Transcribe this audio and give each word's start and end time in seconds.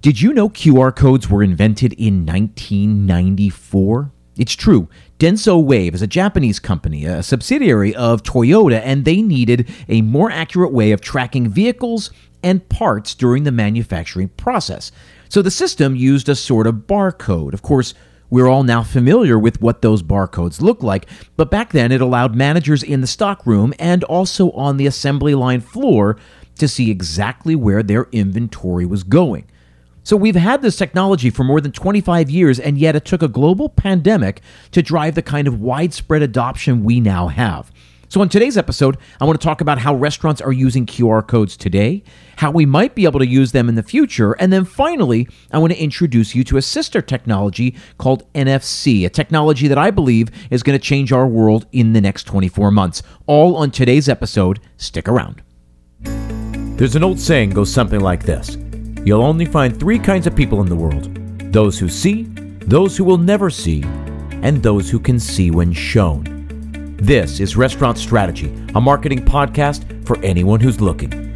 Did 0.00 0.20
you 0.20 0.32
know 0.32 0.48
QR 0.48 0.94
codes 0.94 1.28
were 1.28 1.42
invented 1.42 1.92
in 1.94 2.24
1994? 2.24 4.12
It's 4.36 4.54
true. 4.54 4.88
Denso 5.18 5.60
Wave 5.60 5.92
is 5.92 6.02
a 6.02 6.06
Japanese 6.06 6.60
company, 6.60 7.04
a 7.04 7.20
subsidiary 7.20 7.96
of 7.96 8.22
Toyota, 8.22 8.80
and 8.84 9.04
they 9.04 9.22
needed 9.22 9.68
a 9.88 10.02
more 10.02 10.30
accurate 10.30 10.72
way 10.72 10.92
of 10.92 11.00
tracking 11.00 11.48
vehicles 11.48 12.12
and 12.44 12.68
parts 12.68 13.12
during 13.12 13.42
the 13.42 13.50
manufacturing 13.50 14.28
process. 14.28 14.92
So 15.28 15.42
the 15.42 15.50
system 15.50 15.96
used 15.96 16.28
a 16.28 16.36
sort 16.36 16.68
of 16.68 16.86
barcode. 16.86 17.52
Of 17.52 17.62
course, 17.62 17.94
we're 18.30 18.46
all 18.46 18.62
now 18.62 18.84
familiar 18.84 19.36
with 19.36 19.60
what 19.60 19.82
those 19.82 20.04
barcodes 20.04 20.60
look 20.60 20.80
like, 20.80 21.06
but 21.36 21.50
back 21.50 21.72
then 21.72 21.90
it 21.90 22.00
allowed 22.00 22.36
managers 22.36 22.84
in 22.84 23.00
the 23.00 23.08
stockroom 23.08 23.74
and 23.80 24.04
also 24.04 24.52
on 24.52 24.76
the 24.76 24.86
assembly 24.86 25.34
line 25.34 25.60
floor 25.60 26.16
to 26.58 26.68
see 26.68 26.88
exactly 26.88 27.56
where 27.56 27.82
their 27.82 28.06
inventory 28.12 28.86
was 28.86 29.02
going. 29.02 29.44
So 30.08 30.16
we've 30.16 30.36
had 30.36 30.62
this 30.62 30.76
technology 30.76 31.28
for 31.28 31.44
more 31.44 31.60
than 31.60 31.70
25 31.70 32.30
years, 32.30 32.58
and 32.58 32.78
yet 32.78 32.96
it 32.96 33.04
took 33.04 33.22
a 33.22 33.28
global 33.28 33.68
pandemic 33.68 34.40
to 34.70 34.80
drive 34.80 35.14
the 35.14 35.20
kind 35.20 35.46
of 35.46 35.60
widespread 35.60 36.22
adoption 36.22 36.82
we 36.82 36.98
now 36.98 37.28
have. 37.28 37.70
So, 38.08 38.22
in 38.22 38.30
today's 38.30 38.56
episode, 38.56 38.96
I 39.20 39.26
want 39.26 39.38
to 39.38 39.44
talk 39.44 39.60
about 39.60 39.80
how 39.80 39.94
restaurants 39.94 40.40
are 40.40 40.50
using 40.50 40.86
QR 40.86 41.28
codes 41.28 41.58
today, 41.58 42.02
how 42.38 42.50
we 42.50 42.64
might 42.64 42.94
be 42.94 43.04
able 43.04 43.20
to 43.20 43.26
use 43.26 43.52
them 43.52 43.68
in 43.68 43.74
the 43.74 43.82
future, 43.82 44.32
and 44.32 44.50
then 44.50 44.64
finally, 44.64 45.28
I 45.52 45.58
want 45.58 45.74
to 45.74 45.78
introduce 45.78 46.34
you 46.34 46.42
to 46.44 46.56
a 46.56 46.62
sister 46.62 47.02
technology 47.02 47.76
called 47.98 48.32
NFC, 48.32 49.04
a 49.04 49.10
technology 49.10 49.68
that 49.68 49.76
I 49.76 49.90
believe 49.90 50.30
is 50.48 50.62
going 50.62 50.78
to 50.78 50.82
change 50.82 51.12
our 51.12 51.26
world 51.26 51.66
in 51.70 51.92
the 51.92 52.00
next 52.00 52.24
24 52.24 52.70
months. 52.70 53.02
All 53.26 53.56
on 53.56 53.70
today's 53.70 54.08
episode. 54.08 54.58
Stick 54.78 55.06
around. 55.06 55.42
There's 56.78 56.96
an 56.96 57.04
old 57.04 57.20
saying 57.20 57.50
goes 57.50 57.70
something 57.70 58.00
like 58.00 58.24
this 58.24 58.56
You'll 59.04 59.22
only 59.22 59.46
find 59.46 59.78
three 59.78 59.98
kinds 59.98 60.26
of 60.26 60.34
people 60.34 60.60
in 60.60 60.68
the 60.68 60.76
world 60.76 61.14
those 61.52 61.78
who 61.78 61.88
see, 61.88 62.24
those 62.60 62.96
who 62.96 63.04
will 63.04 63.18
never 63.18 63.48
see, 63.48 63.82
and 64.42 64.62
those 64.62 64.90
who 64.90 64.98
can 64.98 65.18
see 65.18 65.50
when 65.50 65.72
shown. 65.72 66.96
This 67.00 67.40
is 67.40 67.56
Restaurant 67.56 67.96
Strategy, 67.96 68.52
a 68.74 68.80
marketing 68.80 69.24
podcast 69.24 70.06
for 70.06 70.18
anyone 70.22 70.60
who's 70.60 70.80
looking. 70.80 71.27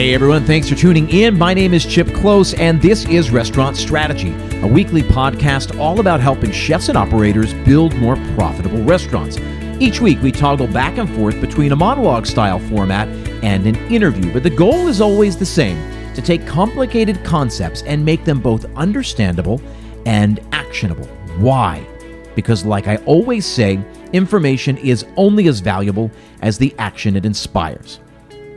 Hey 0.00 0.14
everyone, 0.14 0.46
thanks 0.46 0.66
for 0.66 0.76
tuning 0.76 1.10
in. 1.10 1.36
My 1.36 1.52
name 1.52 1.74
is 1.74 1.84
Chip 1.84 2.06
Klose, 2.06 2.58
and 2.58 2.80
this 2.80 3.04
is 3.04 3.30
Restaurant 3.30 3.76
Strategy, 3.76 4.32
a 4.62 4.66
weekly 4.66 5.02
podcast 5.02 5.78
all 5.78 6.00
about 6.00 6.20
helping 6.20 6.50
chefs 6.52 6.88
and 6.88 6.96
operators 6.96 7.52
build 7.52 7.94
more 7.96 8.16
profitable 8.34 8.82
restaurants. 8.82 9.36
Each 9.78 10.00
week, 10.00 10.18
we 10.22 10.32
toggle 10.32 10.68
back 10.68 10.96
and 10.96 11.06
forth 11.16 11.38
between 11.38 11.72
a 11.72 11.76
monologue 11.76 12.24
style 12.24 12.58
format 12.58 13.08
and 13.44 13.66
an 13.66 13.76
interview, 13.92 14.32
but 14.32 14.42
the 14.42 14.48
goal 14.48 14.88
is 14.88 15.02
always 15.02 15.36
the 15.36 15.44
same 15.44 15.76
to 16.14 16.22
take 16.22 16.46
complicated 16.46 17.22
concepts 17.22 17.82
and 17.82 18.02
make 18.02 18.24
them 18.24 18.40
both 18.40 18.64
understandable 18.76 19.60
and 20.06 20.40
actionable. 20.52 21.08
Why? 21.36 21.86
Because, 22.34 22.64
like 22.64 22.88
I 22.88 22.96
always 23.04 23.44
say, 23.44 23.78
information 24.14 24.78
is 24.78 25.04
only 25.18 25.46
as 25.46 25.60
valuable 25.60 26.10
as 26.40 26.56
the 26.56 26.74
action 26.78 27.16
it 27.16 27.26
inspires. 27.26 28.00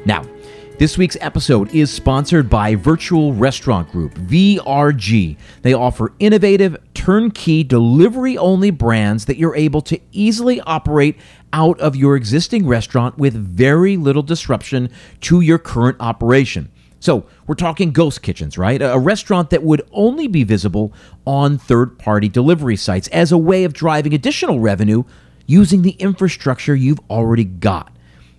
Now, 0.05 0.23
this 0.77 0.97
week's 0.97 1.17
episode 1.21 1.73
is 1.73 1.91
sponsored 1.93 2.49
by 2.49 2.75
Virtual 2.75 3.33
Restaurant 3.33 3.91
Group, 3.91 4.15
VRG. 4.15 5.37
They 5.61 5.73
offer 5.73 6.13
innovative, 6.19 6.77
turnkey, 6.93 7.63
delivery 7.63 8.37
only 8.37 8.71
brands 8.71 9.25
that 9.25 9.37
you're 9.37 9.55
able 9.55 9.81
to 9.81 9.99
easily 10.11 10.59
operate 10.61 11.17
out 11.53 11.79
of 11.79 11.95
your 11.95 12.15
existing 12.15 12.65
restaurant 12.65 13.17
with 13.17 13.33
very 13.33 13.97
little 13.97 14.23
disruption 14.23 14.89
to 15.21 15.41
your 15.41 15.59
current 15.59 15.97
operation. 15.99 16.71
So, 16.99 17.25
we're 17.45 17.55
talking 17.55 17.91
ghost 17.91 18.21
kitchens, 18.21 18.57
right? 18.57 18.81
A 18.81 18.97
restaurant 18.97 19.49
that 19.51 19.61
would 19.61 19.81
only 19.91 20.27
be 20.27 20.43
visible 20.43 20.93
on 21.25 21.57
third 21.57 21.99
party 21.99 22.29
delivery 22.29 22.77
sites 22.77 23.09
as 23.09 23.31
a 23.31 23.37
way 23.37 23.65
of 23.65 23.73
driving 23.73 24.13
additional 24.13 24.59
revenue 24.59 25.03
using 25.45 25.81
the 25.81 25.91
infrastructure 25.91 26.75
you've 26.75 27.01
already 27.09 27.43
got. 27.43 27.92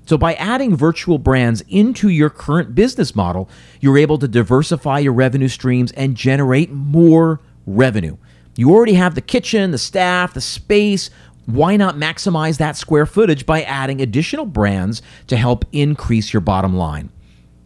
So, 0.07 0.19
by 0.19 0.35
adding 0.35 0.77
virtual 0.77 1.19
brands 1.19 1.63
into 1.69 2.09
your 2.09 2.29
current 2.29 2.75
business 2.75 3.17
model, 3.17 3.49
you're 3.81 3.97
able 3.97 4.19
to 4.19 4.29
diversify 4.29 4.99
your 4.99 5.15
revenue 5.15 5.49
streams 5.49 5.93
and 5.93 6.15
generate 6.15 6.71
more 6.71 7.41
revenue. 7.67 8.17
You 8.57 8.71
already 8.71 8.95
have 8.95 9.15
the 9.15 9.21
kitchen, 9.21 9.71
the 9.71 9.79
staff, 9.79 10.35
the 10.35 10.41
space. 10.41 11.11
Why 11.47 11.77
not 11.77 11.97
maximize 11.97 12.59
that 12.59 12.77
square 12.77 13.07
footage 13.07 13.47
by 13.47 13.63
adding 13.63 14.01
additional 14.01 14.47
brands 14.47 15.03
to 15.27 15.37
help 15.37 15.65
increase 15.73 16.33
your 16.33 16.41
bottom 16.41 16.77
line? 16.77 17.11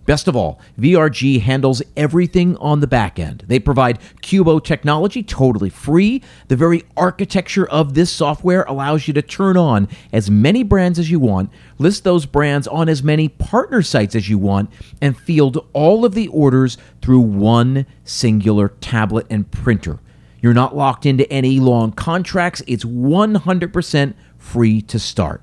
Best 0.09 0.27
of 0.27 0.35
all, 0.35 0.59
VRG 0.81 1.43
handles 1.43 1.83
everything 1.95 2.57
on 2.57 2.81
the 2.81 2.87
back 2.87 3.19
end. 3.19 3.45
They 3.47 3.59
provide 3.59 3.99
Cuboh 4.23 4.59
technology 4.59 5.23
totally 5.23 5.69
free. 5.69 6.23
The 6.47 6.57
very 6.57 6.85
architecture 6.97 7.69
of 7.69 7.93
this 7.93 8.11
software 8.11 8.63
allows 8.63 9.07
you 9.07 9.13
to 9.13 9.21
turn 9.21 9.59
on 9.59 9.87
as 10.11 10.31
many 10.31 10.63
brands 10.63 10.99
as 10.99 11.11
you 11.11 11.21
want, 11.21 11.51
list 11.77 12.05
those 12.05 12.25
brands 12.25 12.67
on 12.67 12.89
as 12.89 13.03
many 13.03 13.29
partner 13.29 13.83
sites 13.83 14.15
as 14.15 14.31
you 14.31 14.39
want, 14.39 14.71
and 15.03 15.15
field 15.15 15.69
all 15.75 16.07
of 16.07 16.15
the 16.15 16.29
orders 16.29 16.79
through 17.03 17.21
one 17.21 17.85
singular 18.03 18.71
tablet 18.81 19.27
and 19.29 19.51
printer. 19.51 19.99
You're 20.41 20.55
not 20.55 20.75
locked 20.75 21.05
into 21.05 21.31
any 21.31 21.61
long 21.61 21.93
contracts, 21.93 22.63
it's 22.67 22.83
100% 22.83 24.15
free 24.39 24.81
to 24.81 24.99
start. 24.99 25.43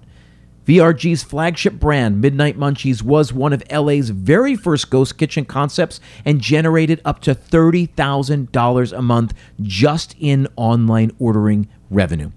VRG's 0.66 1.24
flagship 1.24 1.76
brand, 1.76 2.22
Midnight 2.22 2.58
Munchies, 2.58 3.04
was 3.04 3.32
one 3.32 3.54
of 3.54 3.64
LA's 3.72 4.10
very 4.10 4.56
first 4.56 4.90
ghost 4.90 5.18
kitchen 5.18 5.46
concepts 5.46 6.00
and 6.26 6.42
generated 6.42 7.02
up 7.06 7.20
to 7.22 7.36
$30,000 7.36 8.98
a 8.98 9.02
month 9.02 9.34
just 9.62 10.16
in 10.20 10.48
online 10.56 11.12
ordering 11.20 11.68
revenue. 11.90 12.32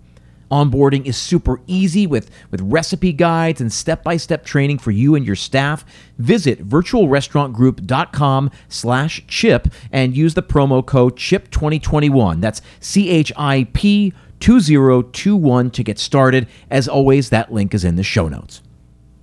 Onboarding 0.51 1.05
is 1.05 1.17
super 1.17 1.61
easy 1.67 2.07
with, 2.07 2.31
with 2.51 2.61
recipe 2.63 3.13
guides 3.13 3.61
and 3.61 3.73
step-by-step 3.73 4.45
training 4.45 4.79
for 4.79 4.91
you 4.91 5.15
and 5.15 5.27
your 5.27 5.37
staff. 5.37 5.85
Visit 6.19 6.67
virtualrestaurantgroup.com 6.67 8.51
slash 8.69 9.25
chip 9.27 9.69
and 9.93 10.17
use 10.17 10.35
the 10.35 10.43
promo 10.43 10.85
code 10.85 11.17
CHIP2021. 11.17 12.41
That's 12.41 12.63
C-H-I-P 12.81 14.15
2021 14.41 15.71
to 15.71 15.83
get 15.83 15.99
started. 15.99 16.47
As 16.71 16.89
always, 16.89 17.31
that 17.31 17.53
link 17.53 17.75
is 17.75 17.85
in 17.85 17.97
the 17.97 18.03
show 18.03 18.29
notes. 18.29 18.63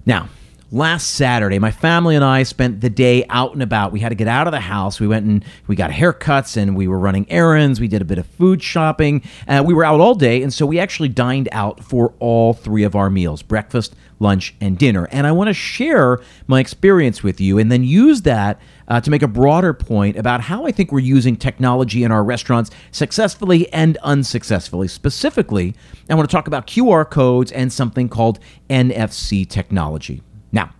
Now, 0.05 0.29
last 0.71 1.11
Saturday, 1.11 1.59
my 1.59 1.71
family 1.71 2.15
and 2.15 2.23
I 2.23 2.43
spent 2.43 2.81
the 2.81 2.89
day 2.89 3.25
out 3.29 3.53
and 3.53 3.63
about. 3.63 3.91
We 3.91 3.99
had 3.99 4.09
to 4.09 4.15
get 4.15 4.27
out 4.27 4.47
of 4.47 4.51
the 4.51 4.59
house. 4.59 4.99
We 4.99 5.07
went 5.07 5.25
and 5.25 5.45
we 5.67 5.75
got 5.75 5.91
haircuts 5.91 6.57
and 6.57 6.75
we 6.75 6.87
were 6.87 6.99
running 6.99 7.25
errands. 7.31 7.79
We 7.79 7.87
did 7.87 8.01
a 8.01 8.05
bit 8.05 8.17
of 8.17 8.25
food 8.25 8.61
shopping. 8.61 9.23
Uh, 9.47 9.63
we 9.65 9.73
were 9.73 9.85
out 9.85 9.99
all 9.99 10.15
day, 10.15 10.43
and 10.43 10.53
so 10.53 10.65
we 10.65 10.79
actually 10.79 11.09
dined 11.09 11.49
out 11.51 11.83
for 11.83 12.13
all 12.19 12.53
three 12.53 12.83
of 12.83 12.95
our 12.95 13.09
meals 13.09 13.41
breakfast, 13.41 13.95
lunch, 14.19 14.55
and 14.59 14.77
dinner. 14.77 15.07
And 15.11 15.25
I 15.25 15.31
want 15.31 15.47
to 15.47 15.53
share 15.53 16.19
my 16.47 16.59
experience 16.59 17.23
with 17.23 17.39
you 17.39 17.57
and 17.57 17.71
then 17.71 17.83
use 17.83 18.23
that 18.23 18.59
uh, 18.87 19.01
to 19.01 19.09
make 19.09 19.21
a 19.21 19.27
broader 19.27 19.73
point 19.73 20.17
about 20.17 20.41
how 20.41 20.65
I 20.65 20.71
think 20.71 20.91
we're 20.91 20.99
using 20.99 21.35
technology 21.35 22.03
in 22.03 22.11
our 22.11 22.23
restaurants 22.23 22.71
successfully 22.91 23.71
and 23.73 23.97
unsuccessfully. 23.97 24.87
Specifically, 24.87 25.75
I 26.09 26.15
want 26.15 26.29
to 26.29 26.33
talk 26.33 26.47
about 26.47 26.67
QR 26.67 27.09
codes 27.09 27.51
and 27.51 27.71
something 27.71 28.09
called 28.09 28.39
NFC 28.69 29.47
technology. 29.47 30.21
Now, 30.51 30.71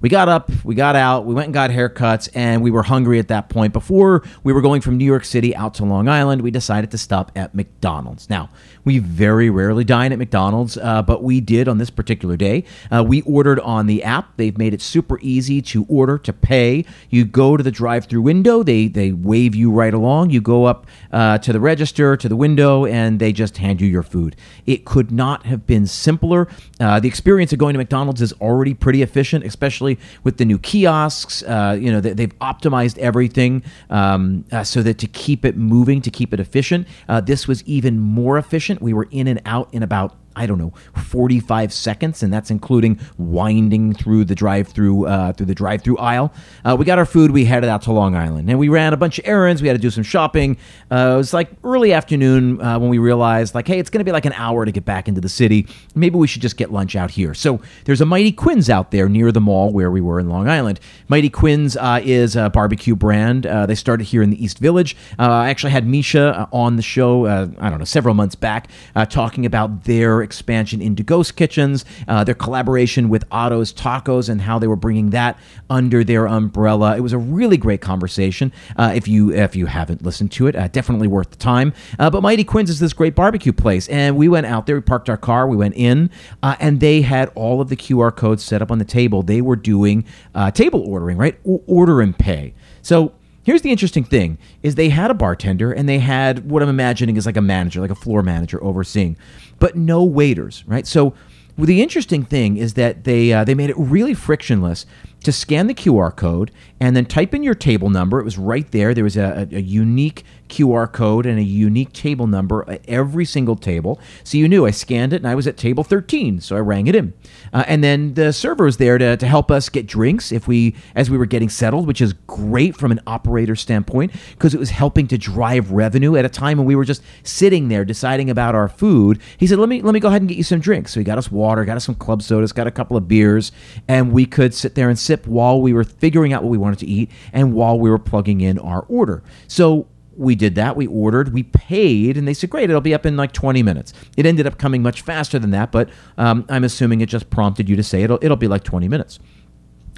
we 0.00 0.08
got 0.08 0.30
up, 0.30 0.50
we 0.64 0.74
got 0.74 0.96
out, 0.96 1.26
we 1.26 1.34
went 1.34 1.46
and 1.46 1.54
got 1.54 1.70
haircuts, 1.70 2.30
and 2.34 2.62
we 2.62 2.70
were 2.70 2.82
hungry 2.82 3.18
at 3.18 3.28
that 3.28 3.50
point. 3.50 3.74
Before 3.74 4.22
we 4.42 4.52
were 4.52 4.62
going 4.62 4.80
from 4.80 4.96
New 4.96 5.04
York 5.04 5.26
City 5.26 5.54
out 5.54 5.74
to 5.74 5.84
Long 5.84 6.08
Island, 6.08 6.40
we 6.40 6.50
decided 6.50 6.90
to 6.92 6.98
stop 6.98 7.30
at 7.36 7.54
McDonald's. 7.54 8.30
Now, 8.30 8.48
we 8.84 8.98
very 8.98 9.50
rarely 9.50 9.84
dine 9.84 10.12
at 10.12 10.18
McDonald's, 10.18 10.76
uh, 10.78 11.02
but 11.02 11.22
we 11.22 11.40
did 11.40 11.68
on 11.68 11.78
this 11.78 11.90
particular 11.90 12.36
day. 12.36 12.64
Uh, 12.90 13.04
we 13.06 13.22
ordered 13.22 13.60
on 13.60 13.86
the 13.86 14.02
app. 14.02 14.36
They've 14.36 14.56
made 14.56 14.74
it 14.74 14.80
super 14.80 15.18
easy 15.20 15.60
to 15.62 15.84
order, 15.88 16.18
to 16.18 16.32
pay. 16.32 16.84
You 17.10 17.24
go 17.24 17.56
to 17.56 17.62
the 17.62 17.70
drive 17.70 18.06
through 18.06 18.22
window, 18.22 18.62
they, 18.62 18.88
they 18.88 19.12
wave 19.12 19.54
you 19.54 19.70
right 19.70 19.92
along. 19.92 20.30
You 20.30 20.40
go 20.40 20.64
up 20.64 20.86
uh, 21.12 21.38
to 21.38 21.52
the 21.52 21.60
register, 21.60 22.16
to 22.16 22.28
the 22.28 22.36
window, 22.36 22.86
and 22.86 23.18
they 23.18 23.32
just 23.32 23.58
hand 23.58 23.80
you 23.80 23.88
your 23.88 24.02
food. 24.02 24.36
It 24.66 24.84
could 24.84 25.10
not 25.10 25.46
have 25.46 25.66
been 25.66 25.86
simpler. 25.86 26.48
Uh, 26.78 27.00
the 27.00 27.08
experience 27.08 27.52
of 27.52 27.58
going 27.58 27.74
to 27.74 27.78
McDonald's 27.78 28.22
is 28.22 28.32
already 28.34 28.74
pretty 28.74 29.02
efficient, 29.02 29.44
especially 29.44 29.98
with 30.24 30.38
the 30.38 30.44
new 30.44 30.58
kiosks. 30.58 31.42
Uh, 31.42 31.76
you 31.78 31.90
know, 31.90 32.00
they, 32.00 32.22
have 32.22 32.38
optimized 32.38 32.96
everything 32.98 33.62
um, 33.90 34.44
uh, 34.52 34.62
so 34.64 34.82
that 34.82 34.98
to 34.98 35.06
keep 35.06 35.44
it 35.44 35.56
moving, 35.56 36.00
to 36.00 36.10
keep 36.10 36.32
it 36.32 36.40
efficient. 36.40 36.86
This 37.24 37.46
was 37.46 37.62
even 37.64 37.98
more 37.98 38.38
efficient. 38.38 38.69
We 38.80 38.92
were 38.92 39.08
in 39.10 39.26
and 39.26 39.40
out 39.44 39.72
in 39.74 39.82
about 39.82 40.16
I 40.36 40.46
don't 40.46 40.58
know, 40.58 40.72
45 40.94 41.72
seconds, 41.72 42.22
and 42.22 42.32
that's 42.32 42.50
including 42.50 43.00
winding 43.18 43.94
through 43.94 44.24
the 44.24 44.34
drive-through 44.34 45.06
uh, 45.06 45.32
through 45.32 45.46
the 45.46 45.54
drive-through 45.54 45.98
aisle. 45.98 46.32
Uh, 46.64 46.76
we 46.78 46.84
got 46.84 46.98
our 46.98 47.04
food. 47.04 47.32
We 47.32 47.44
headed 47.44 47.68
out 47.68 47.82
to 47.82 47.92
Long 47.92 48.14
Island, 48.14 48.48
and 48.48 48.58
we 48.58 48.68
ran 48.68 48.92
a 48.92 48.96
bunch 48.96 49.18
of 49.18 49.26
errands. 49.26 49.60
We 49.60 49.66
had 49.66 49.74
to 49.74 49.80
do 49.80 49.90
some 49.90 50.04
shopping. 50.04 50.56
Uh, 50.90 51.12
it 51.14 51.16
was 51.16 51.32
like 51.34 51.50
early 51.64 51.92
afternoon 51.92 52.62
uh, 52.62 52.78
when 52.78 52.90
we 52.90 52.98
realized, 52.98 53.56
like, 53.56 53.66
hey, 53.66 53.80
it's 53.80 53.90
going 53.90 53.98
to 53.98 54.04
be 54.04 54.12
like 54.12 54.24
an 54.24 54.32
hour 54.34 54.64
to 54.64 54.70
get 54.70 54.84
back 54.84 55.08
into 55.08 55.20
the 55.20 55.28
city. 55.28 55.66
Maybe 55.96 56.16
we 56.16 56.28
should 56.28 56.42
just 56.42 56.56
get 56.56 56.72
lunch 56.72 56.94
out 56.94 57.10
here. 57.10 57.34
So 57.34 57.60
there's 57.84 58.00
a 58.00 58.06
Mighty 58.06 58.30
Quinn's 58.30 58.70
out 58.70 58.92
there 58.92 59.08
near 59.08 59.32
the 59.32 59.40
mall 59.40 59.72
where 59.72 59.90
we 59.90 60.00
were 60.00 60.20
in 60.20 60.28
Long 60.28 60.48
Island. 60.48 60.78
Mighty 61.08 61.28
Quinn's 61.28 61.76
uh, 61.76 62.00
is 62.04 62.36
a 62.36 62.50
barbecue 62.50 62.94
brand. 62.94 63.46
Uh, 63.46 63.66
they 63.66 63.74
started 63.74 64.04
here 64.04 64.22
in 64.22 64.30
the 64.30 64.42
East 64.42 64.58
Village. 64.58 64.96
I 65.18 65.50
actually 65.50 65.72
had 65.72 65.86
Misha 65.86 66.48
on 66.52 66.76
the 66.76 66.82
show. 66.82 67.26
I 67.26 67.68
don't 67.68 67.78
know 67.78 67.84
several 67.84 68.14
months 68.14 68.36
back 68.36 68.68
talking 69.08 69.44
about 69.44 69.84
their 69.84 70.19
expansion 70.22 70.80
into 70.80 71.02
ghost 71.02 71.36
kitchens, 71.36 71.84
uh, 72.08 72.24
their 72.24 72.34
collaboration 72.34 73.08
with 73.08 73.24
Otto's 73.30 73.72
Tacos, 73.72 74.28
and 74.28 74.42
how 74.42 74.58
they 74.58 74.66
were 74.66 74.76
bringing 74.76 75.10
that 75.10 75.38
under 75.68 76.04
their 76.04 76.26
umbrella. 76.26 76.96
It 76.96 77.00
was 77.00 77.12
a 77.12 77.18
really 77.18 77.56
great 77.56 77.80
conversation. 77.80 78.52
Uh, 78.76 78.92
if 78.94 79.08
you 79.08 79.32
if 79.32 79.56
you 79.56 79.66
haven't 79.66 80.02
listened 80.02 80.32
to 80.32 80.46
it, 80.46 80.56
uh, 80.56 80.68
definitely 80.68 81.08
worth 81.08 81.30
the 81.30 81.36
time. 81.36 81.72
Uh, 81.98 82.10
but 82.10 82.22
Mighty 82.22 82.44
Quinn's 82.44 82.70
is 82.70 82.80
this 82.80 82.92
great 82.92 83.14
barbecue 83.14 83.52
place, 83.52 83.88
and 83.88 84.16
we 84.16 84.28
went 84.28 84.46
out 84.46 84.66
there. 84.66 84.76
We 84.76 84.82
parked 84.82 85.08
our 85.08 85.16
car. 85.16 85.46
We 85.46 85.56
went 85.56 85.74
in, 85.76 86.10
uh, 86.42 86.56
and 86.60 86.80
they 86.80 87.02
had 87.02 87.30
all 87.34 87.60
of 87.60 87.68
the 87.68 87.76
QR 87.76 88.14
codes 88.14 88.42
set 88.42 88.62
up 88.62 88.70
on 88.70 88.78
the 88.78 88.84
table. 88.84 89.22
They 89.22 89.40
were 89.40 89.56
doing 89.56 90.04
uh, 90.34 90.50
table 90.50 90.80
ordering, 90.80 91.16
right? 91.16 91.38
O- 91.46 91.62
order 91.66 92.00
and 92.00 92.16
pay. 92.18 92.54
So 92.82 93.12
Here's 93.42 93.62
the 93.62 93.70
interesting 93.70 94.04
thing 94.04 94.38
is 94.62 94.74
they 94.74 94.90
had 94.90 95.10
a 95.10 95.14
bartender 95.14 95.72
and 95.72 95.88
they 95.88 95.98
had 95.98 96.50
what 96.50 96.62
I'm 96.62 96.68
imagining 96.68 97.16
is 97.16 97.26
like 97.26 97.36
a 97.36 97.42
manager, 97.42 97.80
like 97.80 97.90
a 97.90 97.94
floor 97.94 98.22
manager 98.22 98.62
overseeing, 98.62 99.16
but 99.58 99.76
no 99.76 100.04
waiters, 100.04 100.62
right? 100.66 100.86
So 100.86 101.14
the 101.56 101.82
interesting 101.82 102.24
thing 102.24 102.56
is 102.56 102.74
that 102.74 103.04
they 103.04 103.32
uh, 103.32 103.44
they 103.44 103.54
made 103.54 103.70
it 103.70 103.76
really 103.78 104.14
frictionless 104.14 104.86
to 105.24 105.32
scan 105.32 105.66
the 105.66 105.74
QR 105.74 106.14
code 106.14 106.50
and 106.80 106.96
then 106.96 107.04
type 107.04 107.34
in 107.34 107.42
your 107.42 107.54
table 107.54 107.90
number. 107.90 108.18
It 108.18 108.24
was 108.24 108.38
right 108.38 108.70
there. 108.70 108.94
There 108.94 109.04
was 109.04 109.16
a, 109.16 109.48
a, 109.52 109.60
unique 109.60 110.24
QR 110.50 110.92
code 110.92 111.24
and 111.24 111.38
a 111.38 111.42
unique 111.42 111.92
table 111.92 112.26
number 112.26 112.68
at 112.68 112.82
every 112.88 113.24
single 113.24 113.56
table. 113.56 114.00
So 114.24 114.36
you 114.36 114.48
knew 114.48 114.66
I 114.66 114.70
scanned 114.70 115.12
it 115.12 115.16
and 115.16 115.28
I 115.28 115.34
was 115.34 115.46
at 115.46 115.56
table 115.56 115.84
13. 115.84 116.40
So 116.40 116.56
I 116.56 116.60
rang 116.60 116.86
it 116.86 116.94
in. 116.94 117.14
Uh, 117.52 117.64
and 117.66 117.82
then 117.82 118.14
the 118.14 118.32
server 118.32 118.64
was 118.64 118.76
there 118.76 118.98
to, 118.98 119.16
to 119.16 119.26
help 119.26 119.50
us 119.50 119.68
get 119.68 119.86
drinks 119.86 120.32
if 120.32 120.46
we 120.46 120.74
as 120.94 121.08
we 121.10 121.16
were 121.16 121.26
getting 121.26 121.48
settled, 121.48 121.86
which 121.86 122.00
is 122.00 122.12
great 122.26 122.76
from 122.76 122.92
an 122.92 123.00
operator 123.06 123.56
standpoint 123.56 124.12
because 124.32 124.54
it 124.54 124.60
was 124.60 124.70
helping 124.70 125.06
to 125.08 125.16
drive 125.18 125.70
revenue 125.70 126.16
at 126.16 126.24
a 126.24 126.28
time 126.28 126.58
when 126.58 126.66
we 126.66 126.76
were 126.76 126.84
just 126.84 127.02
sitting 127.22 127.68
there 127.68 127.84
deciding 127.84 128.28
about 128.28 128.54
our 128.54 128.68
food. 128.68 129.20
He 129.38 129.46
said, 129.46 129.58
"Let 129.58 129.68
me 129.68 129.82
let 129.82 129.94
me 129.94 130.00
go 130.00 130.08
ahead 130.08 130.22
and 130.22 130.28
get 130.28 130.36
you 130.36 130.44
some 130.44 130.60
drinks." 130.60 130.92
So 130.92 131.00
he 131.00 131.04
got 131.04 131.18
us 131.18 131.30
water, 131.30 131.64
got 131.64 131.76
us 131.76 131.84
some 131.84 131.94
club 131.94 132.22
sodas, 132.22 132.52
got 132.52 132.66
a 132.66 132.70
couple 132.70 132.96
of 132.96 133.08
beers, 133.08 133.52
and 133.88 134.12
we 134.12 134.26
could 134.26 134.54
sit 134.54 134.74
there 134.74 134.88
and 134.88 134.98
sip 134.98 135.26
while 135.26 135.60
we 135.60 135.72
were 135.72 135.84
figuring 135.84 136.32
out 136.32 136.42
what 136.42 136.50
we 136.50 136.58
wanted 136.58 136.78
to 136.80 136.86
eat 136.86 137.10
and 137.32 137.54
while 137.54 137.78
we 137.78 137.90
were 137.90 137.98
plugging 137.98 138.40
in 138.40 138.58
our 138.58 138.82
order. 138.88 139.22
So 139.46 139.86
we 140.20 140.34
did 140.34 140.54
that. 140.56 140.76
We 140.76 140.86
ordered, 140.86 141.32
we 141.32 141.42
paid, 141.42 142.16
and 142.16 142.28
they 142.28 142.34
said, 142.34 142.50
great, 142.50 142.68
it'll 142.68 142.82
be 142.82 142.94
up 142.94 143.06
in 143.06 143.16
like 143.16 143.32
20 143.32 143.62
minutes. 143.62 143.92
It 144.16 144.26
ended 144.26 144.46
up 144.46 144.58
coming 144.58 144.82
much 144.82 145.00
faster 145.00 145.38
than 145.38 145.50
that, 145.52 145.72
but 145.72 145.88
um, 146.18 146.44
I'm 146.48 146.62
assuming 146.62 147.00
it 147.00 147.08
just 147.08 147.30
prompted 147.30 147.68
you 147.68 147.76
to 147.76 147.82
say 147.82 148.02
it'll, 148.02 148.18
it'll 148.20 148.36
be 148.36 148.48
like 148.48 148.62
20 148.62 148.86
minutes. 148.86 149.18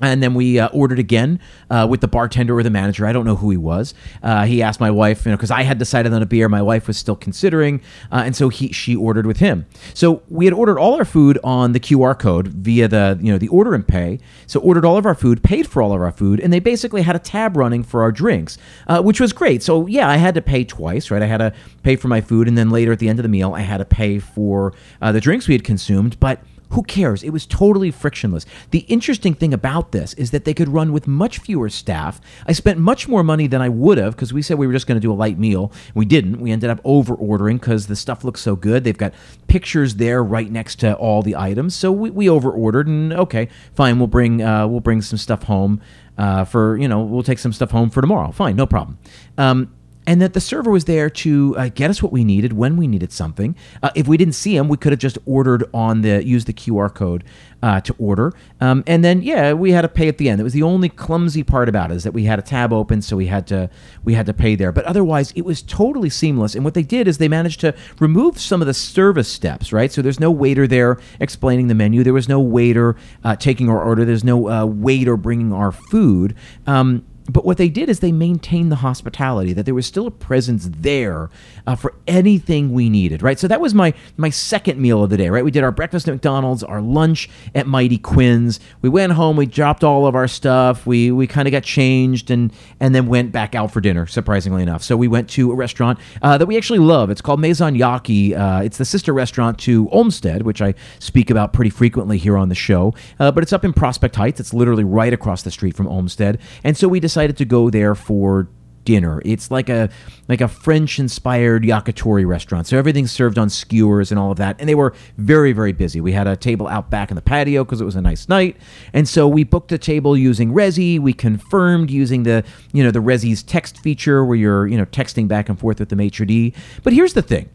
And 0.03 0.23
then 0.23 0.35
we 0.35 0.59
uh, 0.59 0.69
ordered 0.69 0.99
again 0.99 1.41
uh, 1.71 1.87
with 1.89 2.01
the 2.01 2.09
bartender 2.09 2.59
or 2.59 2.63
the 2.63 2.71
manager. 2.71 3.07
I 3.07 3.13
don't 3.13 3.25
know 3.25 3.37
who 3.37 3.51
he 3.51 3.57
was. 3.57 3.95
Uh, 4.23 4.45
he 4.45 4.61
asked 4.61 4.81
my 4.81 4.91
wife, 4.91 5.25
you 5.25 5.31
know, 5.31 5.37
because 5.37 5.53
I 5.53 5.63
had 5.63 5.79
decided 5.79 6.13
on 6.13 6.21
a 6.23 6.27
beer. 6.27 6.49
My 6.49 6.61
wife 6.61 6.89
was 6.89 6.99
still 6.99 7.15
considering, 7.17 7.81
uh, 8.11 8.23
and 8.27 8.35
so 8.35 8.49
he 8.49 8.73
she 8.73 8.97
ordered 8.97 9.27
with 9.27 9.39
him. 9.39 9.67
So 9.95 10.23
we 10.29 10.45
had 10.45 10.55
ordered 10.55 10.79
all 10.79 10.97
our 10.97 11.05
food 11.05 11.39
on 11.45 11.73
the 11.73 11.81
QR 11.81 12.19
code 12.19 12.49
via 12.49 12.89
the 12.89 13.19
you 13.23 13.33
know 13.33 13.39
the 13.39 13.49
order 13.49 13.75
and 13.75 13.87
pay. 13.87 14.19
So 14.47 14.61
ordered 14.61 14.85
all 14.85 14.97
of 14.97 15.07
our 15.07 15.15
food, 15.15 15.43
paid 15.43 15.67
for 15.69 15.81
all 15.81 15.93
of 15.93 16.01
our 16.01 16.13
food, 16.13 16.41
and 16.41 16.53
they 16.53 16.61
basically 16.61 17.03
had 17.03 17.15
a 17.15 17.21
tab 17.21 17.57
running 17.57 17.85
for 17.85 18.03
our 18.03 18.13
drinks, 18.13 18.59
uh, 18.89 19.01
which 19.03 19.21
was 19.21 19.33
great. 19.33 19.63
So 19.63 19.87
yeah, 19.87 20.09
I 20.09 20.17
had 20.17 20.35
to 20.35 20.43
pay 20.43 20.65
twice, 20.65 21.11
right? 21.11 21.23
I 21.23 21.27
had 21.27 21.39
to 21.39 21.55
pay 21.85 21.97
for 21.97 22.09
my 22.09 22.21
food, 22.21 22.49
and 22.49 22.59
then 22.59 22.71
later 22.71 22.93
at 22.93 22.99
the 22.99 23.09
end 23.09 23.19
of 23.21 23.23
the 23.23 23.29
meal, 23.29 23.55
I 23.55 23.61
had 23.61 23.79
to 23.79 23.85
pay 23.85 24.19
for 24.19 24.75
uh, 25.01 25.13
the 25.13 25.21
drinks 25.21 25.47
we 25.47 25.55
had 25.55 25.65
consumed, 25.65 26.19
but 26.19 26.41
who 26.73 26.83
cares? 26.83 27.23
It 27.23 27.31
was 27.31 27.47
totally 27.47 27.91
frictionless. 27.91 28.47
The 28.71 28.81
interesting 28.81 29.35
thing 29.35 29.53
about 29.53 29.93
this 29.93 30.15
is 30.15 30.31
that 30.31 30.45
they 30.45 30.55
could 30.55 30.69
run 30.69 30.93
with 30.93 31.07
much 31.07 31.39
fewer 31.39 31.69
staff. 31.69 32.21
I 32.47 32.53
spent 32.53 32.79
much 32.79 33.09
more 33.09 33.23
money 33.23 33.47
than 33.47 33.61
I 33.61 33.69
would 33.69 33.99
have 33.99 34.17
because 34.17 34.33
we 34.33 34.41
said 34.43 34.59
we 34.59 34.67
were 34.67 34.73
just 34.73 34.87
going 34.87 34.97
to 34.97 35.01
do 35.01 35.13
a 35.13 35.15
light 35.15 35.39
meal. 35.39 35.71
We 35.95 36.07
didn't. 36.07 36.41
We 36.41 36.51
ended 36.51 36.71
up 36.71 36.81
over 36.85 37.15
ordering 37.15 37.59
because 37.59 37.87
the 37.87 37.97
stuff 37.97 38.25
looks 38.25 38.41
so 38.41 38.57
good. 38.57 38.85
They've 38.85 38.97
got 38.97 39.13
pictures 39.49 39.97
there 39.97 40.25
right 40.25 40.51
next 40.51 40.77
to 40.77 40.95
all 40.97 41.23
the 41.23 41.37
items. 41.37 41.75
So 41.75 41.93
we, 41.93 42.11
we 42.11 42.29
over 42.29 42.51
ordered 42.51 42.87
and 42.87 43.13
okay, 43.13 43.49
fine. 43.75 43.99
We'll 43.99 44.07
bring 44.07 44.43
uh, 44.43 44.67
we'll 44.67 44.81
bring 44.81 45.03
some 45.03 45.19
stuff 45.19 45.43
home 45.43 45.83
uh, 46.17 46.45
for 46.45 46.79
you 46.79 46.89
know 46.89 47.03
we'll 47.03 47.23
take 47.23 47.39
some 47.39 47.53
stuff 47.53 47.71
home 47.71 47.91
for 47.91 48.01
tomorrow. 48.01 48.31
Fine, 48.33 48.57
no 48.57 48.67
problem. 48.67 48.99
Um, 49.37 49.75
and 50.07 50.21
that 50.21 50.33
the 50.33 50.41
server 50.41 50.71
was 50.71 50.85
there 50.85 51.09
to 51.09 51.57
uh, 51.57 51.69
get 51.75 51.91
us 51.91 52.03
what 52.03 52.13
we 52.13 52.25
needed 52.25 52.53
when 52.53 52.77
we 52.77 52.87
needed 52.87 53.13
something. 53.13 53.55
Uh, 53.83 53.91
if 53.95 54.09
we 54.09 54.17
didn't 54.17 54.35
see 54.35 54.57
him, 54.57 54.69
we 54.69 54.77
could 54.77 54.93
have 54.93 54.99
just 54.99 55.19
ordered 55.27 55.65
on 55.73 56.03
the 56.03 56.25
use 56.25 56.45
the 56.45 56.53
QR 56.53 56.93
code 56.93 57.25
uh, 57.63 57.81
to 57.81 57.95
order, 57.99 58.33
um, 58.61 58.83
and 58.87 59.05
then 59.05 59.23
yeah, 59.23 59.53
we 59.53 59.73
had 59.73 59.83
to 59.83 59.89
pay 59.89 60.09
at 60.09 60.19
the 60.19 60.29
end. 60.29 60.41
It 60.41 60.45
was 60.45 60.53
the 60.53 60.63
only 60.63 60.89
clumsy 60.89 61.43
part 61.43 61.69
about 61.69 61.91
it 61.91 61.95
is 61.95 62.05
that 62.05 62.13
we 62.13 62.25
had 62.25 62.39
a 62.39 62.43
tab 62.43 62.73
open, 62.73 63.03
so 63.03 63.17
we 63.17 63.27
had 63.27 63.47
to 63.49 63.71
we 64.05 64.15
had 64.15 64.27
to 64.27 64.35
pay 64.35 64.57
there. 64.57 64.73
But 64.73 64.85
otherwise, 64.85 65.33
it 65.33 65.45
was 65.45 65.63
totally 65.63 66.11
seamless. 66.11 66.55
And 66.55 66.65
what 66.65 66.75
they 66.75 66.83
did 66.83 67.07
is 67.07 67.19
they 67.19 67.29
managed 67.29 67.61
to 67.61 67.75
remove 68.01 68.41
some 68.41 68.61
of 68.61 68.67
the 68.67 68.75
service 68.75 69.29
steps, 69.29 69.73
right? 69.73 69.93
So 69.93 70.03
there's 70.03 70.21
no 70.21 70.31
waiter 70.31 70.67
there 70.67 70.99
explaining 71.21 71.69
the 71.69 71.75
menu. 71.75 72.03
There 72.03 72.13
was 72.13 72.29
no 72.29 72.41
waiter 72.41 72.97
uh, 73.25 73.37
taking 73.37 73.69
our 73.69 73.83
order. 73.83 74.05
There's 74.05 74.25
no 74.25 74.49
uh, 74.49 74.67
waiter 74.67 75.17
bringing 75.17 75.53
our 75.53 75.73
food. 75.73 76.35
Um, 76.67 77.05
but 77.31 77.45
what 77.45 77.57
they 77.57 77.69
did 77.69 77.89
is 77.89 78.01
they 78.01 78.13
maintained 78.13 78.71
the 78.71 78.77
hospitality 78.77 79.53
that 79.53 79.65
there 79.65 79.75
was 79.75 79.87
still 79.87 80.07
a 80.07 80.11
presence 80.11 80.69
there 80.71 81.31
uh, 81.67 81.75
for 81.75 81.95
anything 82.07 82.73
we 82.73 82.89
needed 82.91 83.23
right? 83.23 83.39
So 83.39 83.49
that 83.49 83.61
was 83.61 83.75
my 83.75 83.95
my 84.17 84.31
second 84.31 84.81
meal 84.81 85.03
of 85.03 85.11
the 85.11 85.17
day 85.17 85.29
right? 85.31 85.45
We 85.45 85.51
did 85.51 85.65
our 85.65 85.73
breakfast 85.73 86.09
at 86.09 86.13
mcdonald's 86.13 86.63
our 86.63 86.81
lunch 86.81 87.29
at 87.55 87.67
mighty 87.67 87.99
quinn's. 87.99 88.61
We 88.81 88.89
went 88.89 89.13
home 89.13 89.37
we 89.37 89.47
dropped 89.47 89.85
all 89.85 90.07
of 90.07 90.15
our 90.15 90.29
stuff 90.29 90.87
we 90.87 91.11
we 91.13 91.27
kind 91.27 91.49
of 91.49 91.53
got 91.53 91.63
changed 91.63 92.31
and 92.31 92.53
and 92.81 92.95
then 92.95 93.07
went 93.07 93.33
back 93.33 93.55
out 93.55 93.71
for 93.71 93.81
dinner 93.81 94.07
surprisingly 94.07 94.63
enough. 94.63 94.83
So 94.83 94.97
we 94.97 95.09
went 95.09 95.29
to 95.31 95.53
a 95.53 95.55
restaurant 95.55 95.99
uh, 96.23 96.39
that 96.39 96.47
we 96.47 96.57
actually 96.57 96.81
love. 96.81 97.11
It's 97.11 97.21
called 97.21 97.41
maison 97.41 97.77
yaki 97.77 98.37
uh, 98.37 98.63
it's 98.63 98.79
the 98.79 98.85
sister 98.85 99.13
restaurant 99.13 99.59
to 99.59 99.89
olmsted 99.91 100.43
which 100.43 100.61
i 100.63 100.75
speak 100.99 101.31
about 101.31 101.53
pretty 101.53 101.71
frequently 101.71 102.19
here 102.19 102.37
on 102.37 102.49
the 102.49 102.55
show 102.55 102.95
uh, 103.19 103.31
but 103.31 103.43
it's 103.43 103.53
up 103.53 103.65
in 103.65 103.73
prospect 103.73 104.17
heights. 104.17 104.41
It's 104.41 104.55
literally 104.55 104.85
right 104.85 105.13
across 105.13 105.43
the 105.43 105.51
street 105.51 105.77
from 105.77 105.87
olmsted. 105.87 106.39
And 106.65 106.77
so 106.77 106.89
we 106.89 107.01
decided 107.01 107.12
decided 107.13 107.37
to 107.37 107.45
go 107.45 107.69
there 107.69 107.95
for 107.95 108.49
dinner. 108.85 109.21
It's 109.25 109.51
like 109.51 109.69
a 109.69 109.91
like 110.29 110.41
a 110.41 110.49
French 110.49 110.99
inspired 110.99 111.63
yakitori 111.63 112.27
restaurant. 112.27 112.67
So 112.67 112.79
everything's 112.79 113.13
served 113.13 113.39
on 113.39 113.51
skewers 113.51 114.11
and 114.11 114.19
all 114.19 114.31
of 114.31 114.39
that. 114.39 114.57
And 114.59 114.69
they 114.69 114.75
were 114.75 114.95
very 115.19 115.53
very 115.53 115.73
busy. 115.73 116.01
We 116.01 116.13
had 116.13 116.27
a 116.27 116.37
table 116.37 116.67
out 116.69 116.91
back 116.91 117.11
in 117.11 117.15
the 117.15 117.23
patio 117.23 117.65
because 117.65 117.81
it 117.81 117.85
was 117.85 117.97
a 117.97 118.01
nice 118.01 118.29
night. 118.29 118.57
And 118.95 119.07
so 119.07 119.29
we 119.29 119.45
booked 119.45 119.73
a 119.73 119.79
table 119.79 120.17
using 120.17 120.53
Resy. 120.53 120.99
We 120.99 121.13
confirmed 121.13 121.91
using 121.91 122.23
the 122.23 122.45
you 122.73 122.83
know 122.83 122.91
the 122.91 123.01
Resy's 123.01 123.43
text 123.43 123.79
feature 123.79 124.25
where 124.25 124.37
you're 124.37 124.67
you 124.67 124.79
know 124.79 124.87
texting 124.87 125.29
back 125.29 125.51
and 125.51 125.59
forth 125.59 125.79
with 125.79 125.91
the 125.91 125.97
maitre 125.97 126.27
d. 126.27 126.55
But 126.83 126.95
here's 126.95 127.13
the 127.13 127.23
thing 127.23 127.51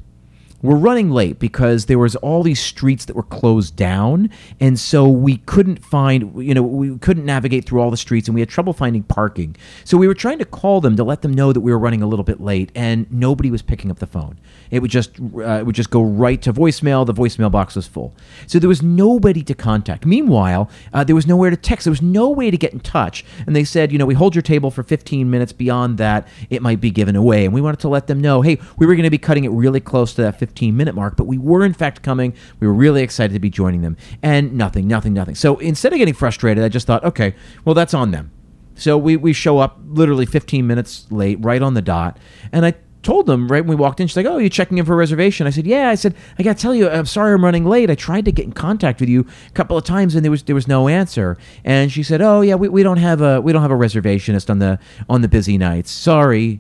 we're 0.68 0.76
running 0.76 1.10
late 1.10 1.40
because 1.40 1.86
there 1.86 1.98
was 1.98 2.18
all 2.18 2.44
these 2.44 2.60
streets 2.60 3.06
that 3.06 3.16
were 3.16 3.24
closed 3.24 3.78
down. 3.78 4.30
And 4.60 4.78
so 4.78 5.08
we 5.08 5.38
couldn't 5.38 5.84
find 5.84 6.44
you 6.44 6.54
know 6.54 6.62
we 6.62 6.98
couldn't 6.98 7.26
navigate 7.26 7.66
through 7.66 7.80
all 7.80 7.90
the 7.90 7.98
streets 7.98 8.28
and 8.28 8.36
we 8.36 8.42
had 8.42 8.50
trouble 8.50 8.74
finding 8.74 9.04
parking. 9.04 9.56
So 9.86 9.98
we 9.98 10.08
were 10.08 10.14
trying 10.14 10.40
to 10.40 10.46
call 10.46 10.82
them 10.82 10.98
to 10.98 11.06
let 11.06 11.22
them 11.22 11.34
know 11.34 11.54
that 11.54 11.62
we 11.62 11.72
were 11.72 11.80
running 11.80 12.02
a 12.02 12.08
little 12.08 12.26
bit 12.26 12.42
late 12.42 12.72
and 12.76 13.10
nobody 13.10 13.50
was 13.50 13.62
picking 13.62 13.90
up 13.90 14.00
the 14.00 14.08
phone. 14.08 14.38
It 14.70 14.82
would 14.82 14.92
just 14.92 15.18
uh, 15.20 15.60
it 15.60 15.66
would 15.66 15.76
just 15.76 15.90
go 15.90 16.02
right 16.02 16.42
to 16.42 16.52
voicemail. 16.52 17.06
The 17.06 17.14
voicemail 17.14 17.50
box 17.50 17.78
was 17.78 17.88
full. 17.88 18.14
So 18.46 18.60
there 18.60 18.68
was 18.68 18.84
nobody 18.84 19.44
to 19.44 19.54
contact. 19.54 20.06
Meanwhile 20.06 20.70
uh, 20.94 21.06
there 21.06 21.16
was 21.16 21.26
nowhere 21.26 21.50
to 21.50 21.58
text. 21.58 21.86
There 21.86 21.92
was 21.92 22.02
no 22.02 22.30
way 22.30 22.52
to 22.52 22.58
get 22.58 22.74
in 22.74 22.82
touch. 22.82 23.24
And 23.46 23.56
they 23.56 23.64
said 23.64 23.94
you 23.94 23.98
know 23.98 24.06
we 24.06 24.16
hold 24.16 24.36
your 24.36 24.42
table 24.42 24.70
for 24.70 24.84
15 24.84 25.30
minutes. 25.30 25.54
Beyond 25.54 25.98
that 25.98 26.28
it 26.50 26.62
might 26.62 26.82
be 26.82 26.92
given 26.92 27.16
away. 27.16 27.46
And 27.46 27.54
we 27.54 27.62
wanted 27.62 27.80
to 27.80 27.88
let 27.88 28.08
them 28.08 28.20
know 28.20 28.42
hey 28.42 28.60
we 28.78 28.86
were 28.86 28.96
going 28.96 29.04
to 29.04 29.10
be 29.10 29.18
cutting 29.18 29.46
it 29.46 29.52
really 29.52 29.80
close 29.80 30.14
to 30.16 30.24
that 30.24 30.38
15 30.38 30.57
minute 30.62 30.96
mark, 30.96 31.16
but 31.18 31.26
we 31.26 31.38
were 31.38 31.66
in 31.66 31.74
fact 31.74 32.04
coming. 32.04 32.34
We 32.60 32.68
were 32.68 32.74
really 32.74 33.04
excited 33.04 33.34
to 33.34 33.40
be 33.40 33.50
joining 33.50 33.82
them, 33.82 33.98
and 34.22 34.54
nothing, 34.54 34.88
nothing, 34.88 35.14
nothing. 35.14 35.36
So 35.36 35.58
instead 35.58 35.94
of 35.94 36.00
getting 36.00 36.14
frustrated, 36.14 36.64
I 36.64 36.70
just 36.70 36.88
thought, 36.88 37.04
okay, 37.04 37.36
well, 37.66 37.76
that's 37.76 37.94
on 37.94 38.12
them. 38.12 38.32
So 38.76 38.98
we, 38.98 39.18
we 39.18 39.34
show 39.34 39.58
up 39.58 39.80
literally 39.88 40.26
15 40.26 40.68
minutes 40.68 41.08
late, 41.10 41.40
right 41.42 41.62
on 41.62 41.74
the 41.74 41.82
dot, 41.82 42.18
and 42.52 42.66
I 42.66 42.76
told 43.08 43.26
them 43.26 43.48
right 43.48 43.62
when 43.62 43.70
we 43.70 43.76
walked 43.76 44.02
in. 44.02 44.08
She's 44.08 44.18
like, 44.18 44.26
"Oh, 44.26 44.38
you're 44.38 44.50
checking 44.50 44.78
in 44.78 44.86
for 44.86 44.94
a 44.94 44.98
reservation?" 44.98 45.48
I 45.48 45.50
said, 45.50 45.66
"Yeah." 45.66 45.90
I 45.90 45.96
said, 45.96 46.14
"I 46.38 46.44
got 46.44 46.58
to 46.58 46.62
tell 46.62 46.76
you, 46.76 46.90
I'm 46.90 47.06
sorry 47.06 47.34
I'm 47.34 47.44
running 47.44 47.66
late. 47.66 47.90
I 47.90 47.96
tried 47.96 48.26
to 48.26 48.32
get 48.32 48.46
in 48.46 48.52
contact 48.52 49.00
with 49.00 49.08
you 49.08 49.26
a 49.48 49.52
couple 49.52 49.78
of 49.78 49.86
times 49.86 50.14
and 50.14 50.26
there 50.26 50.32
was 50.32 50.44
there 50.44 50.56
was 50.56 50.68
no 50.68 50.88
answer." 50.88 51.38
And 51.64 51.92
she 51.92 52.04
said, 52.04 52.22
"Oh, 52.22 52.42
yeah, 52.42 52.56
we, 52.56 52.68
we 52.68 52.84
don't 52.84 52.98
have 52.98 53.22
a 53.22 53.40
we 53.42 53.54
don't 53.54 53.62
have 53.62 53.72
a 53.72 53.76
reservationist 53.76 54.50
on 54.50 54.60
the 54.60 54.78
on 55.10 55.22
the 55.22 55.30
busy 55.30 55.58
nights. 55.58 55.90
Sorry." 55.90 56.60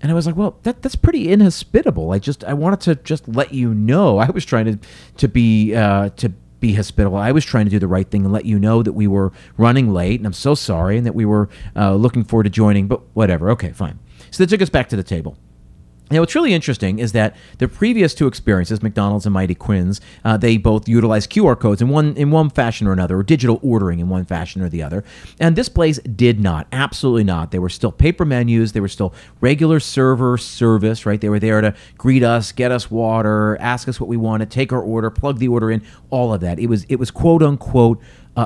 And 0.00 0.12
I 0.12 0.14
was 0.14 0.26
like, 0.26 0.36
well, 0.36 0.58
that 0.62 0.82
that's 0.82 0.96
pretty 0.96 1.30
inhospitable. 1.32 2.12
I 2.12 2.18
just 2.18 2.44
I 2.44 2.54
wanted 2.54 2.80
to 2.82 2.94
just 2.96 3.26
let 3.28 3.52
you 3.52 3.74
know. 3.74 4.18
I 4.18 4.30
was 4.30 4.44
trying 4.44 4.66
to 4.66 4.88
to 5.16 5.28
be 5.28 5.74
uh, 5.74 6.10
to 6.10 6.28
be 6.60 6.74
hospitable. 6.74 7.16
I 7.16 7.32
was 7.32 7.44
trying 7.44 7.64
to 7.66 7.70
do 7.70 7.78
the 7.78 7.88
right 7.88 8.08
thing 8.08 8.24
and 8.24 8.32
let 8.32 8.44
you 8.44 8.58
know 8.58 8.82
that 8.82 8.92
we 8.92 9.06
were 9.06 9.32
running 9.56 9.92
late, 9.92 10.20
and 10.20 10.26
I'm 10.26 10.32
so 10.32 10.54
sorry, 10.54 10.96
and 10.96 11.06
that 11.06 11.14
we 11.14 11.24
were 11.24 11.48
uh, 11.76 11.94
looking 11.94 12.24
forward 12.24 12.44
to 12.44 12.50
joining. 12.50 12.86
But 12.86 13.00
whatever. 13.14 13.50
Okay, 13.50 13.72
fine. 13.72 13.98
So 14.30 14.44
they 14.44 14.48
took 14.48 14.62
us 14.62 14.70
back 14.70 14.88
to 14.90 14.96
the 14.96 15.02
table. 15.02 15.36
Now, 16.10 16.20
what's 16.20 16.34
really 16.34 16.54
interesting 16.54 16.98
is 16.98 17.12
that 17.12 17.36
the 17.58 17.68
previous 17.68 18.14
two 18.14 18.26
experiences, 18.26 18.82
McDonald's 18.82 19.26
and 19.26 19.32
Mighty 19.32 19.54
Quinn's, 19.54 20.00
uh, 20.24 20.36
they 20.36 20.56
both 20.56 20.88
utilize 20.88 21.26
QR 21.26 21.58
codes 21.58 21.82
in 21.82 21.88
one 21.88 22.16
in 22.16 22.30
one 22.30 22.50
fashion 22.50 22.86
or 22.86 22.92
another, 22.92 23.18
or 23.18 23.22
digital 23.22 23.60
ordering 23.62 23.98
in 23.98 24.08
one 24.08 24.24
fashion 24.24 24.62
or 24.62 24.68
the 24.68 24.82
other. 24.82 25.04
And 25.38 25.56
this 25.56 25.68
place 25.68 25.98
did 26.00 26.40
not, 26.40 26.66
absolutely 26.72 27.24
not. 27.24 27.50
They 27.50 27.58
were 27.58 27.68
still 27.68 27.92
paper 27.92 28.24
menus. 28.24 28.72
They 28.72 28.80
were 28.80 28.88
still 28.88 29.12
regular 29.40 29.80
server 29.80 30.38
service, 30.38 31.04
right? 31.04 31.20
They 31.20 31.28
were 31.28 31.38
there 31.38 31.60
to 31.60 31.74
greet 31.96 32.22
us, 32.22 32.52
get 32.52 32.72
us 32.72 32.90
water, 32.90 33.56
ask 33.60 33.88
us 33.88 34.00
what 34.00 34.08
we 34.08 34.16
wanted, 34.16 34.50
take 34.50 34.72
our 34.72 34.82
order, 34.82 35.10
plug 35.10 35.38
the 35.38 35.48
order 35.48 35.70
in, 35.70 35.82
all 36.10 36.32
of 36.32 36.40
that. 36.40 36.58
It 36.58 36.66
was 36.68 36.84
it 36.84 36.96
was 36.96 37.10
quote 37.10 37.42
unquote 37.42 38.00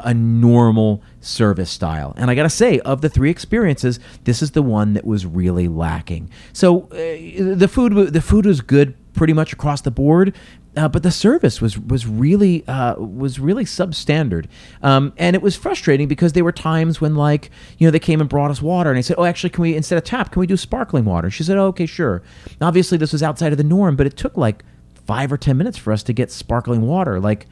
a 0.04 0.14
normal 0.14 1.02
service 1.20 1.70
style. 1.70 2.14
And 2.16 2.30
I 2.30 2.34
got 2.34 2.44
to 2.44 2.50
say, 2.50 2.78
of 2.80 3.00
the 3.00 3.08
three 3.08 3.30
experiences, 3.30 4.00
this 4.24 4.42
is 4.42 4.52
the 4.52 4.62
one 4.62 4.94
that 4.94 5.04
was 5.04 5.26
really 5.26 5.68
lacking. 5.68 6.30
So 6.52 6.84
uh, 6.92 7.54
the 7.54 7.68
food 7.70 8.12
the 8.12 8.22
food 8.22 8.46
was 8.46 8.60
good 8.60 8.94
pretty 9.14 9.32
much 9.32 9.52
across 9.52 9.82
the 9.82 9.90
board. 9.90 10.34
Uh, 10.74 10.88
but 10.88 11.02
the 11.02 11.10
service 11.10 11.60
was 11.60 11.78
was 11.78 12.06
really 12.06 12.66
uh, 12.66 12.94
was 12.94 13.38
really 13.38 13.64
substandard, 13.64 14.46
um, 14.82 15.12
and 15.18 15.36
it 15.36 15.42
was 15.42 15.54
frustrating 15.54 16.08
because 16.08 16.32
there 16.32 16.44
were 16.44 16.52
times 16.52 16.98
when 16.98 17.14
like 17.14 17.50
you 17.76 17.86
know 17.86 17.90
they 17.90 17.98
came 17.98 18.22
and 18.22 18.30
brought 18.30 18.50
us 18.50 18.62
water, 18.62 18.88
and 18.88 18.96
I 18.96 19.02
said, 19.02 19.16
oh 19.18 19.24
actually 19.24 19.50
can 19.50 19.60
we 19.60 19.76
instead 19.76 19.98
of 19.98 20.04
tap 20.04 20.32
can 20.32 20.40
we 20.40 20.46
do 20.46 20.56
sparkling 20.56 21.04
water? 21.04 21.30
She 21.30 21.42
said, 21.44 21.58
oh, 21.58 21.66
okay 21.66 21.84
sure. 21.84 22.22
Obviously 22.62 22.96
this 22.96 23.12
was 23.12 23.22
outside 23.22 23.52
of 23.52 23.58
the 23.58 23.64
norm, 23.64 23.96
but 23.96 24.06
it 24.06 24.16
took 24.16 24.38
like 24.38 24.64
five 25.06 25.30
or 25.30 25.36
ten 25.36 25.58
minutes 25.58 25.76
for 25.76 25.92
us 25.92 26.02
to 26.04 26.14
get 26.14 26.30
sparkling 26.30 26.80
water. 26.80 27.20
Like 27.20 27.46